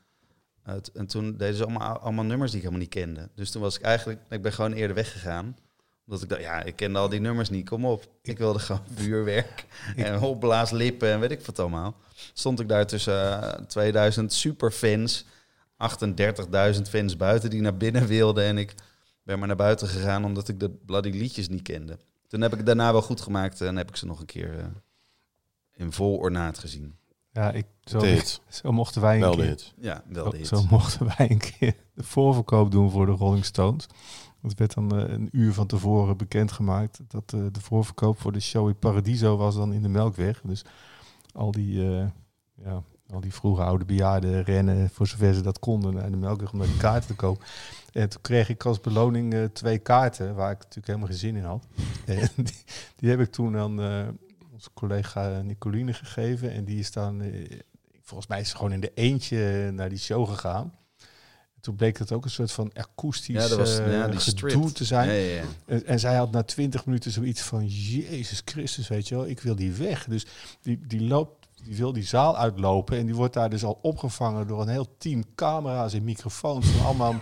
eh, 0.64 0.76
t- 0.76 0.92
en 0.92 1.08
toen 1.08 1.38
deden 1.38 1.56
ze 1.56 1.64
allemaal, 1.64 1.98
allemaal 1.98 2.24
nummers 2.24 2.52
die 2.52 2.60
ik 2.60 2.66
helemaal 2.66 2.86
niet 2.88 2.96
kende. 2.96 3.30
Dus 3.36 3.52
toen 3.52 3.62
was 3.62 3.78
ik 3.78 3.82
eigenlijk, 3.82 4.20
ik 4.30 4.42
ben 4.42 4.54
gewoon 4.54 4.74
eerder 4.74 4.96
weggegaan. 4.96 5.58
Omdat 6.06 6.24
ik 6.24 6.30
dacht, 6.30 6.42
ja, 6.42 6.64
ik 6.64 6.76
kende 6.76 7.00
al 7.00 7.10
die 7.10 7.20
nummers 7.20 7.50
niet, 7.50 7.70
kom 7.70 7.86
op. 7.86 8.08
Ik 8.22 8.38
wilde 8.38 8.60
gewoon 8.60 8.82
vuurwerk 8.96 9.66
en 9.96 10.20
opblaaslippen 10.20 11.12
en 11.12 11.20
weet 11.20 11.32
ik 11.32 11.46
wat 11.46 11.60
allemaal. 11.60 11.96
Stond 12.34 12.60
ik 12.60 12.68
daar 12.68 12.88
tussen 12.88 13.42
eh, 13.58 13.66
2000 13.66 14.34
superfans, 14.34 15.26
38.000 16.76 16.82
fans 16.90 17.18
buiten 17.18 17.50
die 17.50 17.62
naar 17.62 17.78
binnen 17.78 18.08
wilden. 18.08 18.44
En 18.44 18.58
ik 18.58 18.74
ben 19.24 19.40
maar 19.40 19.48
naar 19.48 19.58
buiten 19.58 19.88
gegaan 19.88 20.26
omdat 20.26 20.48
ik 20.48 20.60
de 20.60 20.70
bloody 20.70 21.10
liedjes 21.10 21.50
niet 21.50 21.62
kende. 21.62 21.98
Toen 22.28 22.42
heb 22.42 22.54
ik 22.54 22.66
daarna 22.66 22.92
wel 22.92 23.02
goed 23.02 23.22
gemaakt 23.22 23.62
en 23.62 23.76
heb 23.76 23.90
ik 23.90 23.96
ze 23.96 24.06
nog 24.06 24.20
een 24.20 24.26
keer 24.26 24.60
eh, 24.60 24.66
in 25.76 25.92
vol 25.92 26.18
ornaat 26.18 26.58
gezien. 26.58 26.96
Ja, 27.34 27.52
ik, 27.52 27.66
zo, 27.84 28.00
De 28.00 28.38
zo 28.48 28.72
mochten 28.72 29.02
wij 29.02 29.14
een 29.14 29.20
Wel 29.20 29.36
de 29.36 29.44
keer. 29.44 29.74
Ja, 29.78 30.04
wel 30.08 30.24
zo, 30.24 30.32
de 30.32 30.46
zo 30.46 30.64
mochten 30.70 31.06
wij 31.18 31.32
een 31.32 31.38
keer 31.38 31.76
de 31.94 32.04
voorverkoop 32.04 32.72
doen 32.72 32.92
voor 32.92 33.06
de 33.06 33.12
Rolling 33.12 33.46
Stones. 33.46 33.88
Het 34.42 34.60
werd 34.60 34.74
dan 34.74 34.98
eh, 34.98 35.14
een 35.14 35.30
uur 35.32 35.54
van 35.54 35.68
tevoren 35.68 36.18
bekendgemaakt 36.18 37.00
dat 37.08 37.34
eh, 37.34 37.40
de 37.52 37.62
voorverkoop 37.62 38.20
voor 38.20 38.32
de 38.32 38.40
show 38.40 38.68
in 38.68 38.80
Paradiso 38.80 39.38
was 39.38 39.56
dan 39.56 39.74
in 39.74 39.82
de 39.82 39.90
Melkweg. 39.90 40.42
Dus 40.44 40.66
al 41.34 41.52
die, 41.52 41.98
eh, 41.98 42.06
ja, 42.64 42.84
al 43.10 43.20
die 43.20 43.34
vroege 43.34 43.64
oude 43.64 43.86
bejaarden 43.86 44.44
rennen 44.44 44.90
voor 44.90 45.08
zover 45.08 45.34
ze 45.34 45.42
dat 45.42 45.60
konden 45.60 45.94
naar 45.94 46.12
de 46.12 46.18
Melkweg 46.18 46.52
om 46.52 46.58
naar 46.58 46.68
die 46.68 46.78
kaarten 46.78 47.08
te 47.08 47.16
kopen. 47.16 47.46
En 47.92 48.10
toen 48.10 48.22
kreeg 48.22 48.50
ik 48.50 48.66
als 48.66 48.80
beloning 48.80 49.34
eh, 49.34 49.44
twee 49.44 49.78
kaarten 49.78 50.36
waar 50.36 50.52
ik 50.52 50.58
natuurlijk 50.58 50.88
helemaal 50.88 51.08
geen 51.08 51.18
zin 51.18 51.36
in 51.36 51.44
had. 51.44 51.68
En 52.06 52.30
die, 52.36 52.64
die 52.96 53.10
heb 53.10 53.20
ik 53.20 53.32
toen 53.32 53.56
eh, 53.56 53.64
onze 53.64 54.08
collega 54.74 55.42
Nicoline 55.42 55.94
gegeven. 55.94 56.52
En 56.52 56.64
die 56.64 56.80
is 56.80 56.92
dan, 56.92 57.22
eh, 57.22 57.60
volgens 58.02 58.30
mij 58.30 58.40
is 58.40 58.50
ze 58.50 58.56
gewoon 58.56 58.74
in 58.74 58.80
de 58.80 58.92
eentje 58.94 59.72
naar 59.74 59.90
die 59.90 60.00
show 60.00 60.30
gegaan. 60.30 60.74
Toen 61.62 61.76
bleek 61.76 61.98
het 61.98 62.12
ook 62.12 62.24
een 62.24 62.32
soort 62.32 62.52
van 62.52 62.72
akoestisch 62.74 63.36
ja, 63.36 63.48
dat 63.48 63.58
was 63.58 63.78
eh, 63.78 63.92
ja, 63.92 64.10
gedoe 64.12 64.72
te 64.72 64.86
zijn. 64.86 65.10
Ja. 65.10 65.44
En, 65.66 65.86
en 65.86 66.00
zij 66.00 66.16
had 66.16 66.32
na 66.32 66.44
twintig 66.44 66.86
minuten 66.86 67.12
zoiets 67.12 67.42
van, 67.42 67.68
Jezus 67.68 68.42
Christus, 68.46 68.88
weet 68.88 69.08
je 69.08 69.16
wel, 69.16 69.28
ik 69.28 69.40
wil 69.40 69.56
die 69.56 69.72
weg. 69.72 70.06
Dus 70.06 70.26
die, 70.62 70.80
die 70.88 71.02
loopt, 71.02 71.48
die 71.64 71.76
wil 71.76 71.94
die 71.94 72.04
zaal 72.04 72.38
uitlopen 72.38 72.98
en 72.98 73.06
die 73.06 73.16
wordt 73.16 73.34
daar 73.34 73.50
dus 73.50 73.64
al 73.64 73.80
opgevangen 73.82 74.48
door 74.48 74.62
een 74.62 74.68
heel 74.68 74.98
team 74.98 75.24
camera's 75.36 75.94
en 75.94 76.04
microfoons 76.04 76.68
van 76.68 76.86
allemaal 76.86 77.22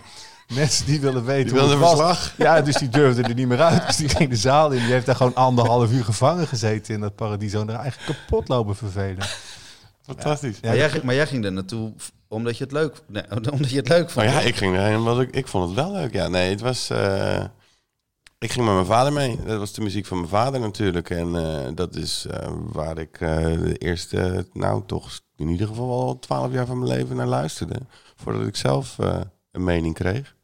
mensen 0.54 0.86
die 0.86 1.00
willen 1.00 1.24
weten 1.24 1.52
Die 1.52 1.60
hoe 1.62 1.70
het 1.70 1.78
was. 1.78 1.88
verslag. 1.90 2.34
Ja, 2.36 2.60
dus 2.60 2.76
die 2.76 2.88
durfde 2.88 3.22
er 3.22 3.34
niet 3.34 3.46
meer 3.48 3.60
uit. 3.62 3.86
Dus 3.86 3.96
die 3.96 4.08
ging 4.08 4.30
de 4.30 4.36
zaal 4.36 4.70
in. 4.70 4.82
Die 4.82 4.92
heeft 4.92 5.06
daar 5.06 5.16
gewoon 5.16 5.34
anderhalf 5.34 5.92
uur 5.92 6.04
gevangen 6.04 6.46
gezeten 6.46 6.94
in 6.94 7.00
dat 7.00 7.14
paradiso. 7.14 7.60
En 7.60 7.68
er 7.70 7.74
eigenlijk 7.74 8.18
kapot 8.18 8.48
lopen 8.48 8.76
vervelen. 8.76 9.26
Fantastisch. 10.02 10.60
maar, 10.60 10.76
jij, 10.76 10.90
ging- 10.90 11.02
maar 11.02 11.14
jij 11.14 11.26
ging 11.26 11.44
er 11.44 11.52
naartoe 11.52 11.92
omdat 12.28 12.56
je 12.58 12.64
het 12.64 12.72
leuk, 12.72 13.02
nee, 13.08 13.22
omdat 13.52 13.70
je 13.70 13.76
het 13.76 13.88
leuk 13.88 14.10
vond. 14.10 14.26
Nou 14.26 14.38
ja, 14.38 14.42
ik 14.46 14.56
ging 14.56 14.76
erheen 14.76 14.96
omdat 14.96 15.20
ik, 15.20 15.30
ik 15.34 15.48
vond 15.48 15.64
het 15.66 15.74
wel 15.74 15.92
leuk. 15.92 16.12
Ja, 16.12 16.28
nee, 16.28 16.50
het 16.50 16.60
was... 16.60 16.90
eh, 16.90 17.44
ik 18.38 18.52
ging 18.52 18.64
met 18.64 18.74
mijn 18.74 18.86
vader 18.86 19.12
mee. 19.12 19.38
Dat 19.46 19.58
was 19.58 19.72
de 19.72 19.80
muziek 19.80 20.06
van 20.06 20.16
mijn 20.16 20.28
vader 20.28 20.60
natuurlijk. 20.60 21.10
En 21.10 21.36
eh, 21.36 21.68
dat 21.74 21.94
is 21.96 22.26
eh, 22.30 22.48
waar 22.72 22.98
ik 22.98 23.20
eh, 23.20 23.36
de 23.44 23.76
eerste, 23.78 24.46
nou 24.52 24.82
toch 24.86 25.10
in 25.36 25.48
ieder 25.48 25.66
geval 25.66 25.90
al 26.02 26.18
twaalf 26.18 26.52
jaar 26.52 26.66
van 26.66 26.78
mijn 26.78 26.90
leven 26.98 27.16
naar 27.16 27.26
luisterde. 27.26 27.76
Voordat 28.16 28.46
ik 28.46 28.56
zelf 28.56 28.98
eh, 28.98 29.20
een 29.52 29.64
mening 29.64 29.94
kreeg. 29.94 30.34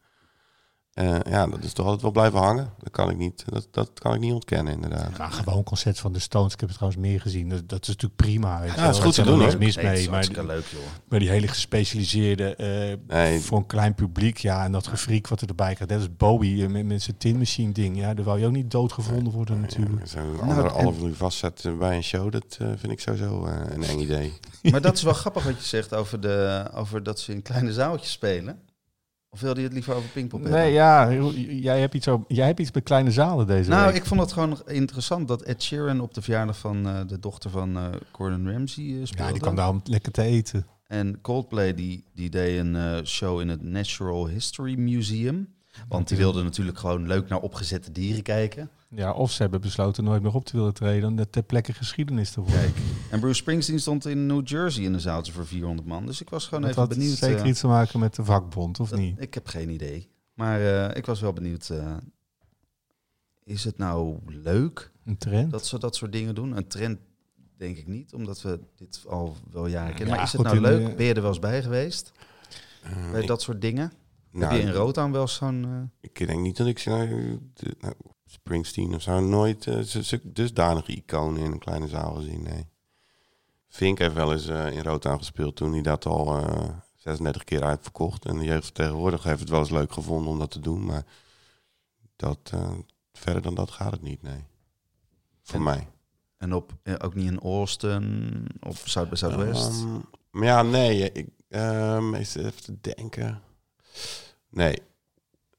Eh, 0.99 1.17
ja, 1.31 1.47
dat 1.47 1.63
is 1.65 1.73
toch 1.73 1.85
altijd 1.85 2.03
wel 2.03 2.11
blijven 2.11 2.39
hangen. 2.39 2.71
Dat 2.79 2.91
kan 2.93 3.11
ik 3.11 3.17
niet, 3.17 3.45
dat, 3.47 3.69
dat 3.71 3.91
kan 3.95 4.15
ik 4.15 4.21
niet 4.21 4.33
ontkennen, 4.33 4.73
inderdaad. 4.73 5.17
Ja, 5.17 5.29
gewoon 5.29 5.63
concert 5.65 5.99
van 5.99 6.13
de 6.13 6.19
Stones. 6.19 6.53
Ik 6.53 6.61
heb 6.61 6.69
het 6.69 6.79
trouwens 6.79 7.07
meer 7.07 7.21
gezien. 7.21 7.49
Dat, 7.49 7.69
dat 7.69 7.83
is 7.83 7.89
natuurlijk 7.89 8.17
prima. 8.21 8.61
Weet 8.61 8.71
je 8.71 8.77
Ja, 8.77 8.83
wel. 8.83 8.91
is 8.91 8.99
goed 8.99 9.15
te 9.15 9.23
doen, 9.23 9.39
niks 9.39 9.57
mis 9.57 9.77
Nee, 9.77 9.85
het 9.85 9.95
is 9.95 10.01
mee. 10.01 10.05
Maar, 10.11 10.15
hartstikke 10.15 10.47
leuk, 10.47 10.65
joh. 10.67 10.81
maar 11.09 11.19
die 11.19 11.29
hele 11.29 11.49
gespecialiseerde, 11.49 12.57
eh, 12.57 13.17
Nee. 13.17 13.41
voor 13.41 13.59
een 13.59 13.67
klein 13.67 13.95
publiek, 13.95 14.39
ja, 14.39 14.65
en 14.65 14.73
dat 14.73 14.87
gefriek 14.87 15.29
wat 15.29 15.41
er 15.41 15.49
erbij 15.49 15.75
krijgt. 15.75 15.93
Dat 15.93 16.01
is 16.01 16.17
Bowie 16.17 16.65
eh, 16.65 16.71
met, 16.71 16.85
met 16.87 17.03
zijn 17.03 17.17
tin 17.17 17.39
machine 17.39 17.73
ding. 17.73 17.97
Ja, 17.99 18.15
daar 18.15 18.25
wou 18.25 18.39
je 18.41 18.47
ook 18.47 18.53
niet 18.53 18.71
doodgevonden 18.71 19.33
worden 19.33 19.61
natuurlijk. 19.61 19.99
Ja, 20.01 20.07
Zo'n 20.07 20.33
Nou, 20.37 20.49
anderhalf 20.51 21.03
uur 21.03 21.15
vastzetten 21.15 21.79
bij 21.79 21.97
een 21.97 22.03
show, 22.05 22.33
dat 22.33 22.57
eh, 22.59 22.67
vind 22.77 22.93
ik 22.93 23.01
sowieso 23.01 23.47
een 23.47 23.83
eng 23.83 23.99
idee. 23.99 24.33
Maar 24.63 24.81
dat 24.81 24.95
is 24.97 25.03
wel 25.03 25.13
grappig 25.23 25.45
wat 25.45 25.57
je 25.59 25.67
zegt 25.67 25.95
over, 25.95 26.21
de, 26.21 26.65
over 26.75 27.03
dat 27.03 27.21
ze 27.21 27.33
in 27.33 27.43
kleine 27.43 27.73
zaaltjes 27.73 28.13
spelen. 28.13 28.59
Of 29.31 29.41
wilde 29.41 29.59
je 29.61 29.64
het 29.67 29.75
liever 29.75 29.95
over 29.95 30.09
Pinkpop 30.11 30.43
hebben? 30.43 30.61
Nee, 30.61 30.73
ja, 30.73 31.12
jij 31.51 31.81
hebt 31.81 31.95
iets, 31.95 32.09
over, 32.09 32.25
jij 32.29 32.47
hebt 32.47 32.61
iets 32.61 32.73
met 32.73 32.83
kleine 32.83 33.11
zalen 33.11 33.47
deze 33.47 33.71
Nou, 33.71 33.87
week. 33.87 33.97
ik 33.97 34.05
vond 34.05 34.21
het 34.21 34.33
gewoon 34.33 34.61
interessant 34.67 35.29
dat 35.29 35.43
Ed 35.43 35.62
Sheeran 35.62 36.01
op 36.01 36.14
de 36.14 36.23
verjaardag 36.23 36.59
van 36.59 36.87
eh, 36.88 37.01
de 37.07 37.19
dochter 37.19 37.51
van 37.51 37.77
eh 37.77 37.87
Gordon 38.12 38.51
Ramsay 38.51 38.85
eh, 38.85 38.91
speelde. 39.05 39.23
ja, 39.25 39.31
die 39.33 39.41
kwam 39.41 39.55
daar 39.55 39.69
om 39.69 39.81
lekker 39.85 40.12
te 40.12 40.23
eten. 40.23 40.67
En 40.87 41.21
Coldplay 41.21 41.75
die, 41.75 42.05
die 42.14 42.31
deed 42.31 42.59
een 42.59 42.77
eh, 42.77 43.05
show 43.05 43.41
in 43.41 43.49
het 43.49 43.62
Natural 43.62 44.29
History 44.29 44.79
Museum. 44.79 45.55
Want 45.88 46.09
die 46.09 46.17
wilden 46.17 46.45
natuurlijk 46.45 46.79
gewoon 46.79 47.07
leuk 47.07 47.29
naar 47.29 47.41
opgezette 47.41 47.93
dieren 47.93 48.23
kijken. 48.23 48.71
Ja, 48.90 49.12
of 49.12 49.31
ze 49.31 49.42
hebben 49.42 49.61
besloten 49.61 50.05
nooit 50.05 50.22
meer 50.22 50.35
op 50.35 50.44
te 50.44 50.57
willen 50.57 50.74
treden 50.74 51.09
om 51.09 51.16
de 51.16 51.31
ter 51.31 51.42
plekke 51.42 51.72
geschiedenis 51.72 52.31
te 52.31 52.40
worden. 52.40 52.61
Kijk. 52.61 52.77
En 53.11 53.20
Bruce 53.20 53.35
Springsteen 53.35 53.81
stond 53.81 54.07
in 54.07 54.27
New 54.27 54.48
Jersey 54.48 54.85
in 54.85 54.92
een 54.94 55.01
zaaltje 55.01 55.33
voor 55.33 55.46
400 55.46 55.88
man. 55.88 56.07
Dus 56.07 56.20
ik 56.20 56.31
was 56.31 56.44
gewoon 56.46 56.61
Dat 56.61 56.70
even 56.70 56.83
had 56.83 56.90
benieuwd. 56.90 57.16
zeker 57.16 57.40
eh, 57.42 57.48
iets 57.48 57.61
te 57.61 57.66
maken 57.66 57.98
met 58.01 58.14
de 58.14 58.24
vakbond, 58.24 58.81
of 58.81 58.88
dat- 58.88 58.98
niet? 58.98 59.20
Ik 59.20 59.35
heb 59.35 59.46
geen 59.46 59.70
idee. 59.70 60.09
Maar 60.35 60.61
eh, 60.61 60.96
ik 60.96 61.07
was 61.07 61.20
wel 61.20 61.33
benieuwd. 61.33 61.68
eh, 61.70 61.96
is 63.44 63.64
het 63.64 63.79
nou 63.79 64.18
leuk 64.27 64.90
Een 65.05 65.18
trend? 65.18 65.51
dat 65.51 65.66
ze 65.66 65.79
dat 65.79 65.96
soort 65.96 66.12
dingen 66.12 66.35
doen? 66.35 66.57
Een 66.57 66.66
trend 66.68 66.98
denk 67.57 67.77
ik 67.77 67.87
niet, 67.87 68.14
omdat 68.14 68.42
we 68.42 68.61
dit 68.77 69.05
al 69.09 69.37
wel 69.51 69.66
jaren 69.66 69.94
kennen. 69.94 70.09
Ja, 70.09 70.14
maar 70.14 70.24
is 70.24 70.33
het 70.33 70.40
goed, 70.40 70.61
nou 70.61 70.61
leuk? 70.61 70.87
de- 70.90 70.94
Ben 70.94 71.07
je 71.07 71.14
er 71.14 71.20
wel 71.22 71.31
eens 71.31 71.38
bij 71.38 71.62
geweest? 71.62 72.12
Eh, 72.83 73.11
Bij 73.11 73.20
ik, 73.20 73.27
dat 73.27 73.42
soort 73.42 73.61
dingen? 73.61 73.92
nou, 74.31 74.53
heb 74.53 74.62
je 74.62 74.68
in 74.68 74.72
Rotterdam 74.74 75.12
wel 75.12 75.20
eens 75.20 75.35
zo'n... 75.35 75.64
eh, 75.64 76.11
ik 76.11 76.27
denk 76.27 76.40
niet 76.40 76.57
dat 76.57 76.66
ik 76.66 76.85
nou, 76.85 77.09
de- 77.55 77.77
nou, 77.81 77.94
Springsteen 78.31 78.95
of 78.95 79.03
zo 79.03 79.21
nooit 79.21 79.67
uh, 79.67 80.12
dusdanige 80.23 80.93
iconen 80.93 81.43
in 81.43 81.53
een 81.53 81.59
kleine 81.59 81.88
zaal 81.88 82.14
gezien. 82.14 82.43
Nee. 82.43 82.67
Vink 83.69 83.99
heeft 83.99 84.14
wel 84.14 84.33
eens 84.33 84.47
eh, 84.47 84.67
in 84.73 84.83
Rotterdam 84.83 85.19
gespeeld 85.19 85.57
toen 85.57 85.73
hij 85.73 85.83
dat 85.83 86.07
al 86.07 86.37
eh 86.37 86.69
36 86.97 87.45
keer 87.45 87.62
uitverkocht. 87.62 88.25
En 88.25 88.38
de 88.38 88.45
jeugd 88.45 88.75
tegenwoordig 88.75 89.23
heeft 89.23 89.41
het 89.41 89.49
wel 89.49 89.59
eens 89.59 89.71
leuk 89.71 89.93
gevonden 89.93 90.33
om 90.33 90.38
dat 90.38 90.51
te 90.51 90.61
doen. 90.61 90.85
Maar 90.85 91.05
dat, 92.17 92.38
eh, 92.53 92.71
verder 93.12 93.43
dan 93.43 93.55
dat 93.55 93.71
gaat 93.71 93.93
het 93.93 94.03
niet, 94.03 94.23
nee. 94.23 94.45
Voor 95.43 95.55
En- 95.55 95.62
mij. 95.62 95.88
En 96.37 96.55
op, 96.55 96.73
eh, 96.83 96.95
ook 96.99 97.14
niet 97.14 97.31
in 97.31 97.41
Austin 97.41 98.47
of 98.61 98.83
Zuid 98.85 99.09
bij 99.09 99.19
Zuidwest? 99.19 99.69
Ehm, 99.83 99.99
maar 100.31 100.45
ja, 100.47 100.62
nee. 100.62 101.12
Ik, 101.12 101.29
ehm 101.49 102.14
even 102.14 102.62
te 102.62 102.81
denken. 102.81 103.43
Nee. 104.49 104.79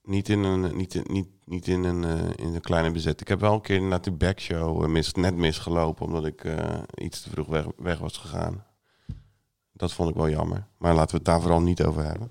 Niet 0.09 0.29
in 0.29 0.43
een, 0.43 0.75
niet, 0.77 0.93
in- 0.95 1.05
niet, 1.07 1.27
niet 1.45 1.67
in 1.67 1.83
een, 1.83 2.03
eh, 2.03 2.45
in 2.47 2.53
een 2.55 2.61
kleine 2.61 2.91
bezet. 2.91 3.21
Ik 3.21 3.27
heb 3.27 3.39
wel 3.39 3.53
een 3.53 3.61
keer 3.61 3.81
naar 3.81 4.01
die 4.01 4.11
backshow 4.11 4.83
eh, 4.83 4.89
mis, 4.89 5.13
net 5.13 5.35
misgelopen. 5.35 6.05
Omdat 6.05 6.25
ik 6.25 6.43
eh, 6.43 6.81
iets 6.95 7.21
te 7.21 7.29
vroeg 7.29 7.47
weg, 7.47 7.65
weg 7.77 7.99
was 7.99 8.17
gegaan. 8.17 8.63
Dat 9.71 9.93
vond 9.93 10.09
ik 10.09 10.15
wel 10.15 10.29
jammer. 10.29 10.67
Maar 10.77 10.93
laten 10.93 11.09
we 11.11 11.15
het 11.17 11.25
daar 11.25 11.41
vooral 11.41 11.61
niet 11.61 11.83
over 11.83 12.03
hebben. 12.03 12.29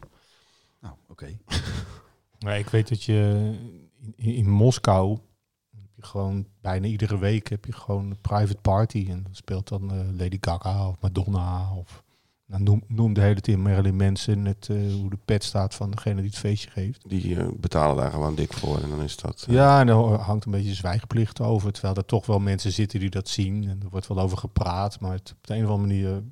nou, 0.80 0.94
oké. 1.08 1.38
Maar 2.44 2.58
ik 2.58 2.68
weet 2.68 2.88
dat 2.88 3.02
je 3.02 3.50
in, 4.16 4.34
in 4.34 4.50
Moskou 4.50 5.18
heb 5.70 5.90
je 5.94 6.02
gewoon 6.02 6.46
bijna 6.60 6.86
iedere 6.86 7.18
week 7.18 7.48
heb 7.48 7.64
je 7.64 7.72
gewoon 7.72 8.10
een 8.10 8.20
private 8.20 8.60
party 8.60 9.06
en 9.08 9.22
dan 9.22 9.34
speelt 9.34 9.68
dan 9.68 9.90
eh, 9.92 10.18
Lady 10.18 10.38
Gaga 10.40 10.88
of 10.88 11.00
Madonna 11.00 11.74
of 11.74 12.04
nou, 12.48 12.80
noem, 12.87 13.12
de 13.12 13.20
hele 13.20 13.40
tijd 13.40 13.58
Marilyn 13.58 13.96
Manson 13.96 14.42
net 14.42 14.66
hoe 14.68 15.11
de 15.11 15.18
pet 15.24 15.44
staat 15.44 15.74
van 15.74 15.90
degene 15.90 16.14
die 16.20 16.30
het 16.30 16.38
feestje 16.38 16.70
geeft. 16.70 17.08
Die 17.08 17.37
eh, 17.40 17.48
betalen 17.56 17.96
daar 17.96 18.11
gewoon 18.11 18.34
dik 18.34 18.52
voor. 18.52 18.78
En 18.82 18.88
dan 18.88 19.02
is 19.02 19.16
dat... 19.16 19.44
eh, 19.48 19.54
Ja, 19.54 19.80
en 19.80 19.87
dan 19.87 20.14
hangt 20.14 20.44
een 20.44 20.50
beetje 20.50 20.74
zwijgplicht 20.74 21.40
over, 21.40 21.72
terwijl 21.72 21.94
er 21.94 22.04
toch 22.04 22.26
wel 22.26 22.38
mensen 22.38 22.72
zitten 22.72 23.00
die 23.00 23.11
dat 23.11 23.28
zien 23.28 23.68
en 23.68 23.80
er 23.82 23.88
wordt 23.90 24.06
wel 24.06 24.18
over 24.20 24.38
gepraat, 24.38 25.00
maar 25.00 25.12
het, 25.12 25.34
op 25.37 25.46
de 25.46 25.54
een 25.56 25.64
of 25.64 25.70
andere 25.70 25.88
manier, 25.88 26.22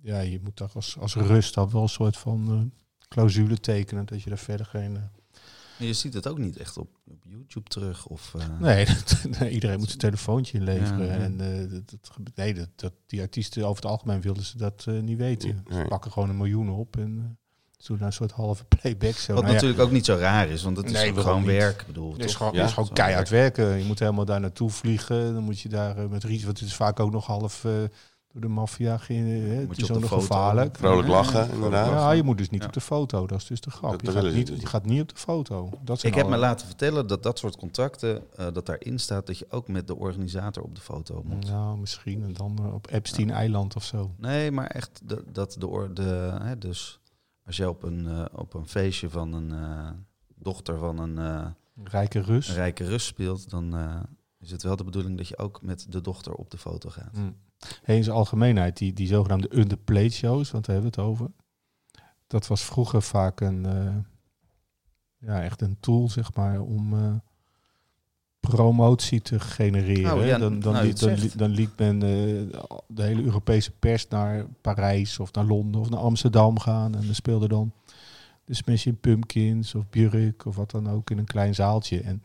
ja, 0.00 0.20
je 0.20 0.40
moet 0.42 0.56
daar 0.56 0.70
als, 0.74 0.96
als 1.00 1.14
rust 1.14 1.54
dan 1.54 1.70
wel 1.70 1.82
een 1.82 1.88
soort 1.88 2.16
van 2.16 2.46
eh, 2.48 2.80
clausule 3.08 3.58
tekenen 3.60 4.06
dat 4.06 4.22
je 4.22 4.28
daar 4.28 4.38
verder 4.38 4.66
geen... 4.66 4.98
Maar 5.78 5.86
je 5.86 5.92
ziet 5.92 6.14
het 6.14 6.28
ook 6.28 6.38
niet 6.38 6.56
echt 6.56 6.76
op, 6.78 6.88
op 7.10 7.22
YouTube 7.28 7.68
terug. 7.68 8.06
Of, 8.06 8.34
eh, 8.38 8.46
Nee, 8.60 8.86
dat- 9.06 9.26
nee, 9.38 9.50
iedereen 9.50 9.78
moet 9.78 9.86
zijn 9.88 9.98
telefoontje 9.98 10.58
inleveren. 10.58 11.06
Ja, 11.06 11.12
ja. 11.14 11.18
En 11.18 11.40
eh, 11.40 11.70
dat, 11.70 12.10
nee, 12.34 12.54
dat, 12.54 12.68
dat, 12.76 12.92
die 13.06 13.20
artiesten 13.20 13.62
over 13.62 13.82
het 13.82 13.90
algemeen 13.90 14.20
wilden 14.20 14.44
ze 14.44 14.56
dat 14.58 14.84
eh, 14.88 15.00
niet 15.00 15.18
weten. 15.18 15.64
Nee. 15.68 15.80
Ze 15.82 15.88
pakken 15.88 16.12
gewoon 16.12 16.28
een 16.28 16.36
miljoen 16.36 16.70
op 16.70 16.96
en 16.96 17.16
uh, 17.16 17.22
ze 17.78 17.86
doen 17.86 17.98
daar 17.98 18.06
een 18.06 18.12
soort 18.12 18.32
halve 18.32 18.64
playback. 18.80 19.14
Zo. 19.14 19.32
Wat 19.32 19.42
Nou 19.42 19.46
ja, 19.46 19.52
natuurlijk 19.60 19.80
ook 19.80 19.90
niet 19.90 20.04
zo 20.04 20.16
raar 20.16 20.48
is, 20.48 20.62
want 20.62 20.76
het 20.76 20.86
is 20.86 20.92
Nee, 20.92 21.14
gewoon 21.14 21.40
niet? 21.40 21.46
werk. 21.50 21.80
Ik 21.80 21.86
bedoel, 21.86 22.12
het 22.12 22.24
is 22.24 22.34
gewoon, 22.34 22.52
Ja, 22.52 22.58
het 22.58 22.68
is 22.68 22.74
gewoon 22.74 22.92
keihard 22.92 23.28
werken. 23.28 23.78
Je 23.78 23.84
moet 23.84 23.98
helemaal 23.98 24.24
daar 24.24 24.40
naartoe 24.40 24.70
vliegen. 24.70 25.34
Dan 25.34 25.42
moet 25.42 25.60
je 25.60 25.68
daar 25.68 26.08
met 26.10 26.24
risico. 26.24 26.46
Want 26.46 26.58
het 26.60 26.68
is 26.68 26.74
vaak 26.74 27.00
ook 27.00 27.12
nog 27.12 27.26
half 27.26 27.64
eh, 27.64 27.72
door 28.34 28.42
de 28.42 28.48
maffia. 28.48 28.92
eh, 28.92 28.98
Het 29.68 29.78
is 29.78 29.90
ook 29.90 29.94
de 29.94 30.00
nog 30.00 30.08
gevaarlijk. 30.08 30.76
Vrolijk 30.76 31.08
Ja, 31.08 31.14
lachen, 31.14 31.46
ja, 31.46 31.52
inderdaad. 31.52 31.88
Ja, 31.90 32.10
je 32.10 32.22
moet 32.22 32.38
dus 32.38 32.50
niet 32.50 32.60
Ja. 32.60 32.66
op 32.66 32.72
de 32.72 32.80
foto. 32.80 33.26
Dat 33.26 33.38
is 33.40 33.46
dus 33.46 33.60
de 33.60 33.70
grap. 33.70 33.90
Dat- 33.90 34.00
je, 34.00 34.06
dat 34.06 34.24
gaat 34.24 34.32
niet, 34.34 34.46
dus. 34.46 34.60
je 34.60 34.66
gaat 34.66 34.84
niet 34.86 35.00
op 35.02 35.08
de 35.08 35.16
foto. 35.16 35.70
Dat 35.82 36.00
zijn 36.00 36.12
Ik 36.12 36.18
heb 36.18 36.28
me 36.28 36.36
laten 36.36 36.66
vertellen 36.66 37.06
dat 37.06 37.22
dat 37.22 37.38
soort 37.38 37.56
contracten, 37.56 38.36
eh, 38.36 38.46
dat 38.52 38.66
daarin 38.66 38.98
staat 38.98 39.26
dat 39.26 39.38
je 39.38 39.46
ook 39.50 39.68
met 39.68 39.86
de 39.86 39.96
organisator 39.96 40.62
op 40.62 40.74
de 40.74 40.80
foto 40.80 41.22
moet. 41.24 41.46
Nou, 41.50 41.78
misschien. 41.78 42.22
En 42.22 42.32
dan 42.32 42.72
op 42.72 42.86
Epstein-eiland 42.90 43.76
of 43.76 43.84
zo. 43.84 44.10
Nee, 44.16 44.50
maar 44.50 44.66
echt 44.66 45.00
de, 45.04 45.24
dat 45.32 45.56
de 45.58 45.66
orde. 45.66 46.02
Hè, 46.42 46.58
dus 46.58 47.00
als 47.46 47.56
je 47.56 47.68
op 47.68 47.82
een, 47.82 48.06
eh, 48.08 48.24
op 48.32 48.54
een 48.54 48.68
feestje 48.68 49.10
van 49.10 49.32
een 49.32 49.52
eh, 49.52 49.88
dochter 50.34 50.78
van 50.78 50.98
een, 50.98 51.18
eh, 51.18 51.46
Rijke 51.84 52.20
Rus. 52.20 52.48
een 52.48 52.54
rijke 52.54 52.84
Rus 52.84 53.06
speelt, 53.06 53.50
dan 53.50 53.76
eh, 53.76 53.96
is 54.40 54.50
het 54.50 54.62
wel 54.62 54.76
de 54.76 54.84
bedoeling 54.84 55.16
dat 55.16 55.28
je 55.28 55.38
ook 55.38 55.62
met 55.62 55.86
de 55.88 56.00
dochter 56.00 56.32
op 56.34 56.50
de 56.50 56.58
foto 56.58 56.90
gaat. 56.90 57.16
Mm. 57.16 57.36
Hey, 57.82 57.96
in 57.96 58.04
zijn 58.04 58.16
algemeenheid, 58.16 58.76
die, 58.76 58.92
die 58.92 59.06
zogenaamde 59.06 59.56
underplayed 59.56 60.12
shows, 60.12 60.50
want 60.50 60.64
daar 60.64 60.74
hebben 60.74 60.92
we 60.94 61.00
het 61.00 61.10
over. 61.10 61.30
Dat 62.26 62.46
was 62.46 62.62
vroeger 62.62 63.02
vaak 63.02 63.40
een, 63.40 63.66
eh, 63.66 63.96
ja, 65.18 65.42
echt 65.42 65.60
een 65.60 65.76
tool, 65.80 66.08
zeg 66.08 66.34
maar, 66.34 66.60
om 66.60 66.92
eh, 66.92 67.14
promotie 68.40 69.20
te 69.20 69.40
genereren. 69.40 70.14
Oh, 70.14 70.26
ja, 70.26 70.38
dan, 70.38 70.60
dan, 70.60 70.72
nou, 70.72 70.86
liet, 70.86 71.38
dan, 71.38 71.50
liet 71.50 71.78
men 71.78 71.94
eh, 71.94 72.60
de 72.88 73.02
hele 73.02 73.22
Europese 73.22 73.70
pers 73.70 74.08
naar 74.08 74.46
Parijs 74.60 75.18
of 75.18 75.32
naar 75.32 75.44
Londen 75.44 75.80
of 75.80 75.90
naar 75.90 76.00
Amsterdam 76.00 76.58
gaan. 76.58 76.94
En 76.94 77.04
dan 77.04 77.14
speelde 77.14 77.48
dan 77.48 77.72
de 78.44 78.54
Smashing 78.54 79.00
Pumpkins 79.00 79.74
of 79.74 79.88
Björk 79.90 80.46
of 80.46 80.56
wat 80.56 80.70
dan 80.70 80.90
ook 80.90 81.10
in 81.10 81.18
een 81.18 81.24
klein 81.24 81.54
zaaltje. 81.54 82.00
En 82.00 82.22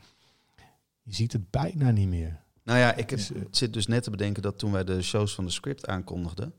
je 1.04 1.14
ziet 1.14 1.34
het 1.34 1.50
bijna 1.50 1.92
niet 1.92 2.08
meer. 2.08 2.42
Nou 2.70 2.82
ja, 2.82 2.94
ik 2.96 3.10
heb, 3.10 3.20
Dus, 3.20 3.32
eh, 3.32 3.42
zit 3.52 3.74
dus 3.74 3.88
net 3.88 4.04
te 4.04 4.10
bedenken 4.10 4.42
dat 4.42 4.60
toen 4.60 4.72
wij 4.72 4.84
de 4.84 5.02
shows 5.02 5.36
van 5.36 5.46
de 5.46 5.52
script 5.52 5.88
aankondigden, 5.88 6.54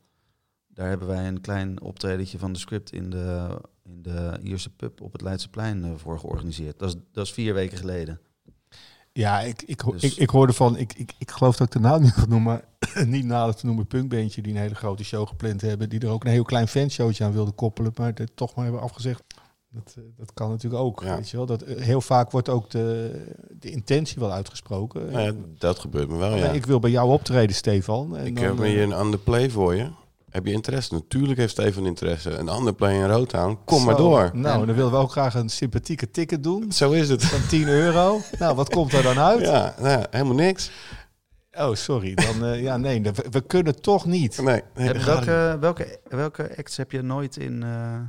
daar 0.68 0.88
hebben 0.88 1.08
wij 1.08 1.28
een 1.28 1.40
klein 1.40 1.80
optredentje 1.80 2.38
van 2.38 2.52
de 2.52 2.58
script 2.58 2.92
in 2.92 3.10
de, 3.10 3.60
in 3.84 4.02
de 4.02 4.38
Ierse 4.42 4.70
pub 4.70 5.00
op 5.00 5.12
het 5.12 5.20
Leidseplein 5.20 5.84
eh, 5.84 5.90
voor 5.96 6.18
georganiseerd. 6.18 6.78
Dat 6.78 6.88
is, 6.88 7.00
dat 7.12 7.26
is 7.26 7.32
vier 7.32 7.54
weken 7.54 7.78
geleden. 7.78 8.20
Ja, 9.12 9.40
ik, 9.40 9.84
Dus- 9.90 10.02
ik, 10.02 10.16
ik 10.16 10.30
hoorde 10.30 10.52
van, 10.52 10.76
ik, 10.76 10.92
ik, 10.92 11.12
ik 11.18 11.30
geloof 11.30 11.56
dat 11.56 11.66
ik 11.66 11.72
de 11.72 11.88
naam 11.88 12.02
niet 12.02 12.12
ga 12.12 12.26
noemen, 12.26 12.62
niet 13.06 13.24
nader 13.24 13.54
te 13.54 13.66
noemen 13.66 13.86
punkbandje 13.86 14.42
die 14.42 14.52
een 14.52 14.60
hele 14.60 14.74
grote 14.74 15.04
show 15.04 15.28
gepland 15.28 15.60
hebben, 15.60 15.88
die 15.88 16.00
er 16.00 16.08
ook 16.08 16.24
een 16.24 16.30
heel 16.30 16.44
klein 16.44 16.68
fanshowtje 16.68 17.24
aan 17.24 17.32
wilde 17.32 17.52
koppelen, 17.52 17.92
maar 17.96 18.14
dat 18.14 18.30
toch 18.34 18.54
maar 18.54 18.64
hebben 18.64 18.82
afgezegd. 18.82 19.22
Dat, 19.72 19.94
eh, 19.98 20.02
dat 20.16 20.32
kan 20.34 20.48
natuurlijk 20.50 20.82
ook, 20.82 21.02
Ja. 21.02 21.16
weet 21.16 21.30
je 21.30 21.36
wel. 21.36 21.46
Dat, 21.46 21.62
eh, 21.62 21.82
heel 21.82 22.00
vaak 22.00 22.30
wordt 22.30 22.48
ook 22.48 22.70
de, 22.70 23.12
de 23.58 23.70
intentie 23.70 24.16
wel 24.20 24.32
uitgesproken. 24.32 25.10
Nou 25.12 25.20
ja, 25.24 25.32
dat 25.58 25.78
gebeurt 25.78 26.08
me 26.08 26.16
wel, 26.16 26.36
ja. 26.36 26.46
Ik 26.50 26.66
wil 26.66 26.78
bij 26.78 26.90
jou 26.90 27.10
optreden, 27.10 27.56
Stefan. 27.56 28.16
En 28.16 28.26
Ik 28.26 28.34
dan, 28.36 28.44
heb 28.44 28.58
eh, 28.60 28.64
hier 28.64 28.82
een 28.82 29.00
underplay 29.00 29.50
voor 29.50 29.74
je. 29.74 29.88
Heb 30.30 30.46
je 30.46 30.52
interesse? 30.52 30.94
Natuurlijk 30.94 31.38
heeft 31.38 31.50
Stefan 31.52 31.86
interesse. 31.86 32.30
Een 32.30 32.48
underplay 32.48 32.94
in 32.94 33.04
Rotown. 33.10 33.58
Kom 33.64 33.84
maar 33.84 33.96
door. 33.96 34.30
Nou, 34.32 34.66
dan 34.66 34.74
willen 34.74 34.90
we 34.90 34.96
ook 34.96 35.10
graag 35.10 35.34
een 35.34 35.48
sympathieke 35.48 36.10
ticket 36.10 36.42
doen 36.42 36.72
Zo 36.72 36.90
is 36.90 37.08
het. 37.08 37.24
van 37.24 37.46
10 37.48 37.68
euro. 37.68 38.20
nou, 38.38 38.54
wat 38.56 38.68
komt 38.68 38.92
er 38.92 39.02
dan 39.02 39.18
uit? 39.18 39.40
Ja, 39.40 39.74
nou 39.78 39.88
ja, 39.88 40.06
helemaal 40.10 40.34
niks. 40.34 40.70
Oh, 41.52 41.74
sorry. 41.74 42.14
Dan, 42.14 42.44
eh, 42.44 42.62
ja, 42.62 42.76
nee, 42.76 43.02
we, 43.02 43.12
we 43.30 43.40
kunnen 43.40 43.80
toch 43.80 44.06
niet. 44.06 44.42
Nee. 44.42 44.62
welke, 44.74 45.56
welke, 45.60 45.98
welke 46.08 46.56
acts 46.56 46.76
heb 46.76 46.92
je 46.92 47.02
nooit 47.02 47.36
in... 47.36 47.62
eh, 47.62 48.00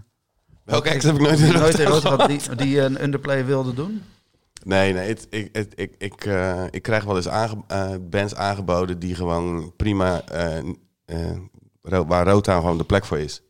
Welke 0.64 0.90
act 0.94 1.04
heb 1.04 1.16
ik 1.16 1.22
nooit 1.22 1.40
in 1.40 1.54
nooit 1.54 1.80
in 1.80 1.86
Rotterdam 1.86 2.20
Rotterdam 2.20 2.28
die, 2.28 2.56
die 2.56 2.82
een 2.82 3.04
underplay 3.04 3.46
wilde 3.46 3.74
doen? 3.74 4.04
Nee, 4.64 4.94
nee. 4.94 5.08
Het, 5.08 5.28
ik, 5.30 5.50
het, 5.52 5.74
ik, 5.76 5.96
ik, 5.98 6.26
eh, 6.26 6.64
ik 6.70 6.82
krijg 6.82 7.04
wel 7.04 7.16
eens 7.16 7.28
aange, 7.28 7.64
eh, 7.68 7.92
bands 8.02 8.36
aangeboden 8.36 9.00
die 9.00 9.16
gewoon 9.16 9.74
prima... 9.76 10.22
eh, 10.22 10.58
eh, 11.06 11.38
ro- 11.82 12.06
waar 12.06 12.28
Rotown 12.28 12.60
gewoon 12.60 12.78
de 12.78 12.84
plek 12.84 13.06
voor 13.06 13.20
is. 13.20 13.42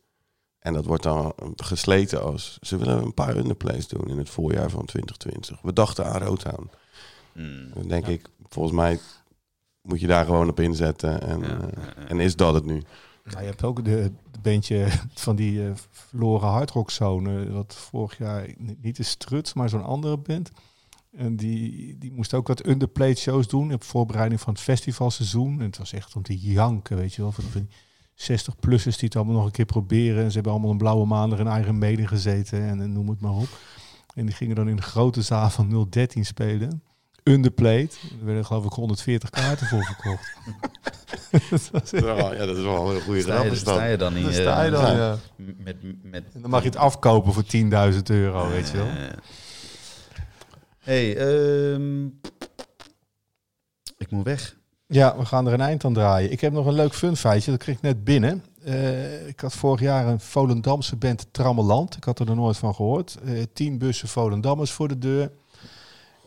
En 0.58 0.72
dat 0.72 0.84
wordt 0.86 1.02
dan 1.02 1.32
gesleten 1.56 2.22
als... 2.22 2.58
Ze 2.60 2.76
willen 2.76 3.02
een 3.02 3.14
paar 3.14 3.36
underplays 3.36 3.88
doen 3.88 4.08
in 4.08 4.18
het 4.18 4.30
voorjaar 4.30 4.70
van 4.70 4.84
2020. 4.84 5.58
We 5.62 5.72
dachten 5.72 6.04
aan 6.06 6.22
Rotown. 6.22 6.70
Hmm. 7.32 7.70
Dan 7.74 7.88
denk 7.88 8.06
ik, 8.06 8.26
volgens 8.48 8.74
mij 8.74 8.98
moet 9.82 10.00
je 10.00 10.06
daar 10.06 10.24
gewoon 10.24 10.48
op 10.48 10.60
inzetten. 10.60 11.20
En, 11.22 11.40
Ja, 11.40 11.46
eh, 11.46 11.50
ja, 11.60 11.92
ja. 11.96 12.06
en 12.08 12.20
is 12.20 12.36
dat 12.36 12.54
het 12.54 12.64
nu? 12.64 12.82
Nou, 13.24 13.40
je 13.40 13.46
hebt 13.46 13.64
ook 13.64 13.84
de, 13.84 14.12
de 14.30 14.38
bandje 14.42 14.86
van 15.14 15.36
die 15.36 15.66
eh, 15.66 15.72
verloren 15.90 16.48
hardrockzone, 16.48 17.50
wat 17.52 17.74
vorig 17.74 18.18
jaar 18.18 18.48
niet- 18.80 18.96
de 18.96 19.02
Struts, 19.02 19.52
maar 19.52 19.68
zo'n 19.68 19.84
andere 19.84 20.16
band. 20.16 20.50
En 21.16 21.36
die, 21.36 21.98
die 21.98 22.12
moest 22.12 22.34
ook 22.34 22.46
wat 22.46 22.66
underplayed 22.66 23.18
shows 23.18 23.48
doen 23.48 23.72
op 23.72 23.82
voorbereiding 23.84 24.40
van 24.40 24.52
het 24.52 24.62
festivalseizoen. 24.62 25.58
En 25.60 25.66
het 25.66 25.78
was 25.78 25.92
echt 25.92 26.16
om 26.16 26.22
te 26.22 26.38
janken, 26.38 26.96
weet 26.96 27.14
je 27.14 27.22
wel. 27.22 27.32
Van, 27.32 27.44
die 27.52 27.66
60-plussers 28.14 28.96
die 28.98 29.04
het 29.08 29.16
allemaal 29.16 29.34
nog 29.34 29.44
een 29.44 29.50
keer 29.50 29.64
proberen. 29.64 30.22
En 30.22 30.28
ze 30.28 30.34
hebben 30.34 30.52
allemaal 30.52 30.70
een 30.70 30.78
blauwe 30.78 31.06
maandag 31.06 31.38
in 31.38 31.46
eigen 31.46 31.78
Maiden 31.78 32.08
gezeten 32.08 32.62
en, 32.62 32.80
en 32.80 32.92
noem 32.92 33.08
het 33.08 33.20
maar 33.20 33.34
op. 33.34 33.48
En 34.14 34.26
die 34.26 34.34
gingen 34.34 34.56
dan 34.56 34.68
in 34.68 34.76
de 34.76 34.82
grote 34.82 35.22
zaal 35.22 35.50
van 35.50 35.86
013 35.90 36.24
spelen. 36.24 36.82
Underplayed. 37.24 37.98
Er 38.20 38.24
werden 38.26 38.44
geloof 38.44 38.64
ik 38.64 38.72
140 38.72 39.30
kaarten 39.30 39.66
voor 39.66 39.82
verkocht. 39.84 40.32
Dat 41.50 41.70
was 41.72 41.92
echt- 41.92 42.04
Ja, 42.04 42.32
ja, 42.32 42.46
dat 42.46 42.56
is 42.56 42.62
wel 42.62 42.94
een 42.94 43.00
goede 43.00 43.20
Sta 43.20 43.42
je, 43.42 43.50
is 43.50 43.58
sta 43.58 43.84
je 43.84 43.96
dan 43.96 44.14
niet... 44.14 44.32
Sta 44.34 44.62
je 44.62 44.70
dan, 44.70 44.82
ja. 44.82 44.96
ja. 44.96 45.16
Met, 45.36 45.76
met, 46.02 46.24
dan 46.32 46.50
mag 46.50 46.60
je 46.62 46.68
het 46.68 46.76
afkopen 46.76 47.32
voor 47.32 47.44
10.000 47.92 48.02
euro, 48.02 48.48
weet 48.48 48.68
je 48.70 48.76
wel. 48.76 48.86
Hey, 50.78 51.16
ehm, 51.16 52.04
ik 53.98 54.10
moet 54.10 54.24
weg. 54.24 54.56
Ja, 54.86 55.16
we 55.18 55.24
gaan 55.24 55.46
er 55.46 55.52
een 55.52 55.60
eind 55.60 55.84
aan 55.84 55.92
draaien. 55.94 56.32
Ik 56.32 56.40
heb 56.40 56.52
nog 56.52 56.66
een 56.66 56.72
leuk 56.74 56.94
fun 56.94 57.16
feitje, 57.16 57.50
dat 57.50 57.60
kreeg 57.60 57.74
ik 57.76 57.82
net 57.82 58.04
binnen. 58.04 58.44
Eh, 58.64 59.28
ik 59.28 59.40
had 59.40 59.52
vorig 59.54 59.80
jaar 59.80 60.06
een 60.06 60.20
Volendamse 60.20 60.96
band 60.96 61.26
Trammeland. 61.30 61.96
Ik 61.96 62.04
had 62.04 62.18
er 62.18 62.26
nog 62.26 62.36
nooit 62.36 62.56
van 62.56 62.74
gehoord. 62.74 63.16
Eh, 63.24 63.42
tien 63.52 63.78
bussen 63.78 64.08
Volendammers 64.08 64.70
voor 64.70 64.88
de 64.88 64.98
deur. 64.98 65.30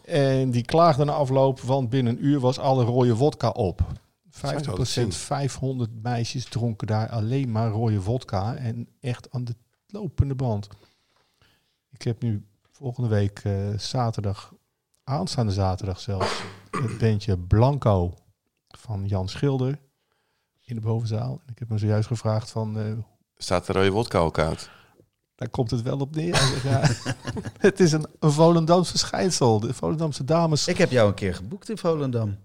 En 0.06 0.52
die 0.52 0.66
klaagden 0.66 1.06
na 1.06 1.14
afloop, 1.14 1.60
want 1.60 1.90
binnen 1.90 2.14
een 2.14 2.26
uur 2.26 2.40
was 2.40 2.60
alle 2.60 2.84
rode 2.84 3.16
wodka 3.16 3.50
op. 3.50 3.82
50% 4.30 5.08
500 5.08 5.90
meisjes 6.02 6.46
dronken 6.46 6.88
daar 6.88 7.10
alleen 7.10 7.52
maar 7.52 7.70
rode 7.70 8.02
wodka. 8.02 8.56
En 8.56 8.88
echt 9.00 9.32
aan 9.32 9.44
de 9.44 9.56
lopende 9.88 10.36
band. 10.36 10.68
Ik 11.92 12.02
heb 12.02 12.22
nu 12.22 12.46
volgende 12.72 13.10
week 13.10 13.40
eh, 13.44 13.78
zaterdag, 13.78 14.54
aanstaande 15.04 15.52
zaterdag 15.52 16.00
zelfs, 16.00 16.42
het 16.72 16.98
bandje 16.98 17.38
Blanco 17.38 18.14
van 18.68 19.06
Jan 19.06 19.30
Schilder 19.30 19.80
in 20.64 20.76
de 20.76 20.82
bovenzaal. 20.82 21.42
En 21.46 21.52
ik 21.52 21.60
heb 21.60 21.70
me 21.70 21.78
zojuist 21.78 22.08
gevraagd 22.08 22.52
van, 22.52 22.80
eh, 22.80 22.92
Staat 23.38 23.66
de 23.66 23.74
rode 23.74 23.92
wodka 23.92 24.20
ook 24.20 24.40
uit? 24.40 24.70
Daar 25.36 25.50
komt 25.50 25.72
het 25.72 25.82
wel 25.82 25.98
op 26.00 26.16
neer. 26.16 26.60
Ja, 26.64 26.82
het 27.58 27.80
is 27.80 27.92
een, 27.92 28.06
een 28.20 28.32
Volendams 28.32 28.90
verschijnsel. 28.90 29.60
De 29.60 29.74
Volendamse 29.74 30.24
dames. 30.24 30.68
Ik 30.68 30.78
heb 30.78 30.92
jou 30.92 31.08
een 31.08 31.14
keer 31.14 31.36
geboekt 31.36 31.70
in 31.70 31.78
Volendam. 31.78 32.38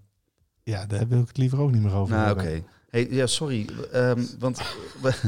Ja, 0.63 0.85
daar 0.85 1.07
wil 1.07 1.21
ik 1.21 1.27
het 1.27 1.37
liever 1.37 1.59
ook 1.59 1.71
niet 1.71 1.81
meer 1.81 1.93
over 1.93 2.15
Nou, 2.15 2.31
oké. 2.31 2.41
hebben. 2.43 2.65
Hey, 2.89 3.07
ja, 3.09 3.25
sorry. 3.27 3.69
ehm, 3.91 4.23
want... 4.39 4.61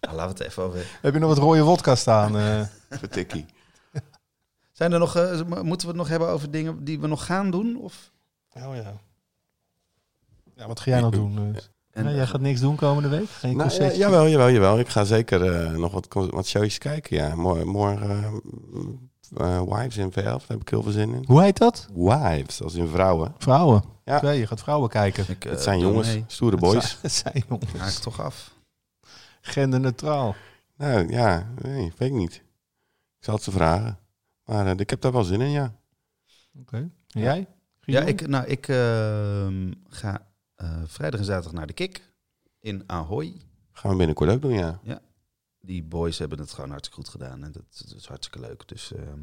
Nou, 0.00 0.16
laten 0.16 0.36
we 0.36 0.42
het 0.42 0.50
even 0.52 0.62
over... 0.62 0.98
Heb 1.02 1.12
je 1.14 1.18
nog 1.20 1.28
wat 1.28 1.38
rode 1.38 1.62
wodka 1.62 1.94
staan? 1.94 2.36
eh? 2.38 2.62
Vertikkie. 2.98 3.46
Zijn 4.72 4.92
er 4.92 4.98
nog... 4.98 5.16
eh, 5.16 5.40
moeten 5.62 5.86
we 5.86 5.92
het 5.92 5.96
nog 5.96 6.08
hebben 6.08 6.28
over 6.28 6.50
dingen 6.50 6.84
die 6.84 7.00
we 7.00 7.06
nog 7.06 7.24
gaan 7.26 7.50
doen? 7.50 7.76
Of... 7.76 8.10
Oh 8.56 8.74
ja. 8.76 8.92
Ja, 10.54 10.66
wat 10.66 10.80
ga 10.80 10.90
jij 10.90 11.00
nou 11.00 11.12
doen? 11.12 11.54
eh? 11.54 11.60
En, 11.94 12.14
jij 12.14 12.26
gaat 12.26 12.40
niks 12.40 12.60
doen 12.60 12.76
komende 12.76 13.08
week? 13.08 13.28
Geen 13.28 13.56
Nou, 13.56 13.70
ja, 13.72 13.92
jawel, 13.92 14.28
jawel, 14.28 14.50
jawel. 14.50 14.78
Ik 14.78 14.88
ga 14.88 15.04
zeker 15.04 15.52
eh, 15.52 15.70
nog 15.70 15.92
wat, 15.92 16.30
wat 16.30 16.46
showjes 16.46 16.78
kijken. 16.78 17.16
Ja, 17.16 17.34
morgen, 17.34 17.68
morgen 17.68 18.10
eh, 19.36 19.56
eh, 19.56 19.62
Wives 19.62 19.96
in 19.96 20.12
Velf, 20.12 20.40
daar 20.40 20.48
heb 20.48 20.60
ik 20.60 20.68
heel 20.68 20.82
veel 20.82 20.92
zin 20.92 21.14
in. 21.14 21.24
Hoe 21.26 21.42
heet 21.42 21.58
dat? 21.58 21.88
Wives, 21.94 22.62
als 22.62 22.74
in 22.74 22.88
vrouwen. 22.88 23.34
Vrouwen. 23.38 23.84
Ja. 24.04 24.16
Oké, 24.16 24.30
je 24.30 24.46
gaat 24.46 24.60
vrouwen 24.60 24.88
kijken. 24.88 25.24
Ik, 25.28 25.42
Het 25.42 25.62
zijn 25.62 25.78
jongens, 25.78 26.08
mee. 26.08 26.24
stoere 26.26 26.56
boys. 26.56 26.98
Het 27.02 27.12
zijn 27.12 27.44
jongens. 27.48 27.72
Haak 27.72 27.90
toch 27.90 28.20
af. 28.20 28.54
Genderneutraal. 29.40 30.34
Nou 30.76 31.08
ja, 31.12 31.48
nee, 31.62 31.92
weet 31.96 32.08
ik 32.08 32.14
niet. 32.14 32.34
Ik 33.18 33.24
zal 33.24 33.34
het 33.34 33.42
ze 33.42 33.50
vragen. 33.50 33.98
Maar 34.44 34.80
ik 34.80 34.90
heb 34.90 35.00
daar 35.00 35.12
wel 35.12 35.24
zin 35.24 35.40
in, 35.40 35.50
ja. 35.50 35.74
Oké. 36.60 36.90
En 37.10 37.20
jij? 37.20 37.46
Ja, 37.80 38.00
ik, 38.00 38.26
nou, 38.28 38.46
ik 38.46 38.68
ehm, 38.68 39.72
ga 39.88 40.26
vrijdag 40.84 41.20
en 41.20 41.26
zaterdag 41.26 41.52
naar 41.52 41.66
de 41.66 41.72
Kik 41.72 42.12
in 42.60 42.82
Ahoy. 42.86 43.40
Gaan 43.72 43.90
we 43.90 43.96
binnenkort 43.96 44.30
ook 44.30 44.42
doen, 44.42 44.52
ja. 44.52 44.80
Die 45.60 45.82
boys 45.82 46.18
hebben 46.18 46.38
het 46.38 46.52
gewoon 46.52 46.70
hartstikke 46.70 47.00
goed 47.00 47.10
gedaan. 47.10 47.44
En 47.44 47.52
dat, 47.52 47.84
dat 47.86 47.96
is 47.96 48.06
hartstikke 48.06 48.46
leuk. 48.46 48.68
Dus 48.68 48.92
ehm, 48.92 49.20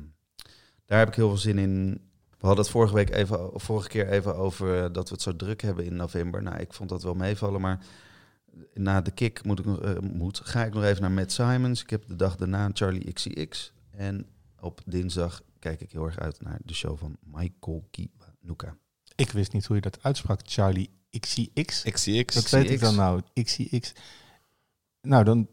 daar 0.86 1.00
heb 1.00 1.08
ik 1.08 1.16
heel 1.16 1.28
veel 1.28 1.38
zin 1.38 1.58
in. 1.58 1.90
We 2.30 2.48
hadden 2.48 2.64
het 2.64 2.74
vorige, 2.74 2.94
week 2.94 3.10
even, 3.10 3.50
vorige 3.54 3.88
keer 3.88 4.10
even 4.10 4.36
over 4.36 4.84
eh, 4.84 4.94
dat 4.94 5.08
we 5.08 5.14
het 5.14 5.24
zo 5.24 5.36
druk 5.36 5.62
hebben 5.62 5.86
in 5.86 5.96
november. 5.96 6.44
Nou, 6.44 6.60
ik 6.60 6.74
vond 6.74 6.90
dat 6.90 7.04
wel 7.04 7.14
meevallen. 7.14 7.62
Maar 7.62 7.86
na 8.74 9.02
de 9.02 9.12
kick 9.12 9.44
moet 9.44 9.60
ik 9.60 9.66
nog, 9.66 9.82
eh, 9.82 10.00
moet, 10.00 10.40
ga 10.44 10.66
ik 10.66 10.74
nog 10.74 10.84
even 10.84 11.02
naar 11.02 11.12
Matt 11.12 11.32
Simons. 11.32 11.82
Ik 11.82 11.90
heb 11.90 12.08
de 12.08 12.16
dag 12.16 12.36
daarna 12.36 12.70
Charlie 12.74 13.14
XCX. 13.14 13.74
En 13.92 14.28
op 14.60 14.82
dinsdag 14.86 15.42
kijk 15.60 15.82
ik 15.82 15.92
heel 15.92 16.06
erg 16.06 16.20
uit 16.20 16.42
naar 16.42 16.60
de 16.64 16.74
show 16.74 16.98
van 16.98 17.18
Michael 17.24 17.88
Kiwanuka. 17.92 18.78
Ik 19.16 19.32
wist 19.32 19.54
niet 19.54 19.66
hoe 19.66 19.76
je 19.76 19.82
dat 19.82 20.04
uitsprak. 20.04 20.40
Charlie 20.44 20.90
XCX. 21.20 21.84
XCX. 21.92 22.34
Dat 22.34 22.50
weet 22.50 22.70
ik 22.70 22.80
dan 22.80 22.96
nou. 22.96 23.22
XCX. 23.44 23.94
Nou, 25.02 25.24
dan 25.24 25.48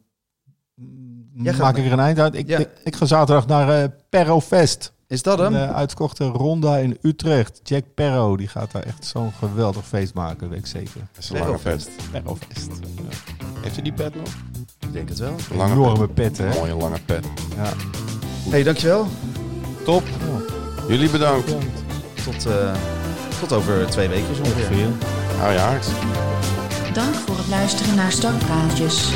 mm, 0.75 1.31
Jij 1.43 1.53
gaat 1.53 1.63
maak 1.63 1.77
ik 1.77 1.85
er 1.85 1.93
een 1.93 2.01
eind 2.01 2.19
uit. 2.19 2.35
Ik, 2.35 2.49
Ja. 2.49 2.59
ik, 2.59 2.69
ik 2.85 2.97
ga 2.97 3.07
zaterdag 3.07 3.47
naar 3.47 3.83
eh 3.83 3.89
Perro 4.09 4.41
Fest. 4.41 4.93
Is 5.07 5.23
dat 5.23 5.39
hem? 5.39 5.55
Een 5.55 5.73
uitverkochte 5.73 6.25
ronda 6.25 6.77
in 6.77 6.99
Utrecht. 7.03 7.61
Jack 7.63 7.85
Perro, 7.95 8.37
die 8.37 8.49
gaat 8.49 8.73
daar 8.73 8.83
echt 8.83 9.05
zo'n 9.05 9.33
geweldig 9.33 9.87
feest 9.87 10.15
maken, 10.15 10.49
weet 10.49 10.59
ik 10.59 10.67
zeker. 10.67 11.01
Dat 11.13 11.23
is 11.23 11.31
een 11.31 11.39
lange. 11.39 11.47
Perro 11.47 11.59
Fest. 11.59 11.91
Ja. 12.13 12.23
Heeft 13.63 13.79
u 13.79 13.83
die 13.83 13.93
pet 13.93 14.15
nog? 14.15 14.29
Ik 14.81 14.93
denk 14.93 15.09
het 15.09 15.19
wel. 15.19 15.35
Een 15.51 15.57
lange 15.57 15.73
Enorme 15.73 16.09
pet. 16.09 16.33
pet, 16.33 16.39
hè? 16.39 16.55
Mooie 16.59 16.75
lange 16.77 16.99
pet. 17.07 17.27
Ja. 17.57 17.73
hey, 18.51 18.63
dankjewel. 18.63 19.07
Top. 19.85 20.03
Jullie 20.89 21.11
bedankt. 21.11 21.55
Tot, 22.25 22.47
eh, 22.47 22.75
tot 23.41 23.53
over 23.53 23.87
twee 23.91 24.09
weken 24.09 24.35
zo 24.35 24.43
ongeveer. 24.43 24.89
Hou 25.39 25.53
je 25.53 25.59
hart. 25.59 25.87
Dank 26.95 27.15
voor 27.15 27.37
het 27.37 27.49
luisteren 27.49 27.95
naar 27.95 28.13
Startpraatjes. 28.13 29.13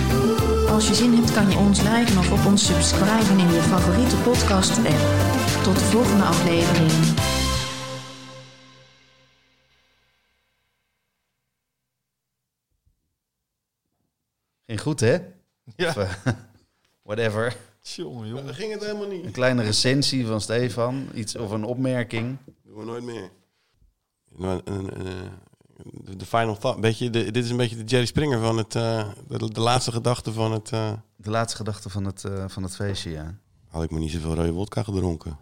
Als 0.68 0.88
je 0.88 0.94
zin 0.94 1.14
hebt 1.14 1.32
kan 1.32 1.50
je 1.50 1.56
ons 1.58 1.80
liken 1.82 2.18
of 2.18 2.32
op 2.32 2.46
ons 2.46 2.66
subscriben 2.66 3.38
in 3.38 3.50
je 3.52 3.62
favoriete 3.62 4.16
podcast 4.16 4.76
app. 4.78 5.02
Tot 5.62 5.78
de 5.78 5.84
volgende 5.84 6.24
aflevering. 6.24 6.90
Ging 14.66 14.80
goed, 14.80 15.00
hè? 15.00 15.18
Ja. 15.76 15.88
Of, 15.88 15.96
eh, 15.96 16.12
whatever. 17.02 17.56
Jongen, 17.80 18.28
jongen. 18.28 18.46
Dat 18.46 18.54
ging 18.54 18.72
het 18.72 18.80
helemaal 18.80 19.10
Een 19.10 19.20
niet. 19.22 19.30
kleine 19.30 19.62
recensie 19.62 20.26
van 20.26 20.40
Stefan. 20.40 21.08
Iets 21.14 21.36
of 21.36 21.50
een 21.50 21.64
opmerking. 21.64 22.36
Doen 22.62 22.76
we 22.78 22.84
nooit 22.84 23.04
meer. 23.04 23.30
Nou, 24.36 24.60
een- 24.64 25.00
een, 25.00 25.06
eh, 25.06 25.32
De 25.84 26.16
de 26.16 26.26
final 26.26 26.56
thought. 26.58 26.80
Beetje, 26.80 27.10
de, 27.10 27.30
dit 27.30 27.44
is 27.44 27.50
een 27.50 27.56
beetje 27.56 27.76
de 27.76 27.84
Jerry 27.84 28.06
Springer 28.06 28.40
van 28.40 28.56
het... 28.56 28.74
eh, 28.74 29.08
de, 29.28 29.52
de 29.52 29.60
laatste 29.60 29.92
gedachte 29.92 30.32
van 30.32 30.52
het... 30.52 30.72
eh, 30.72 30.92
De 31.16 31.30
laatste 31.30 31.56
gedachte 31.56 31.88
van 31.88 32.04
het, 32.04 32.24
eh, 32.24 32.44
van 32.48 32.62
het 32.62 32.74
feestje, 32.74 33.10
ja. 33.10 33.34
had 33.68 33.82
ik 33.82 33.90
maar 33.90 34.00
niet 34.00 34.10
zoveel 34.10 34.34
rode 34.34 34.52
wodka 34.52 34.82
gedronken. 34.82 35.36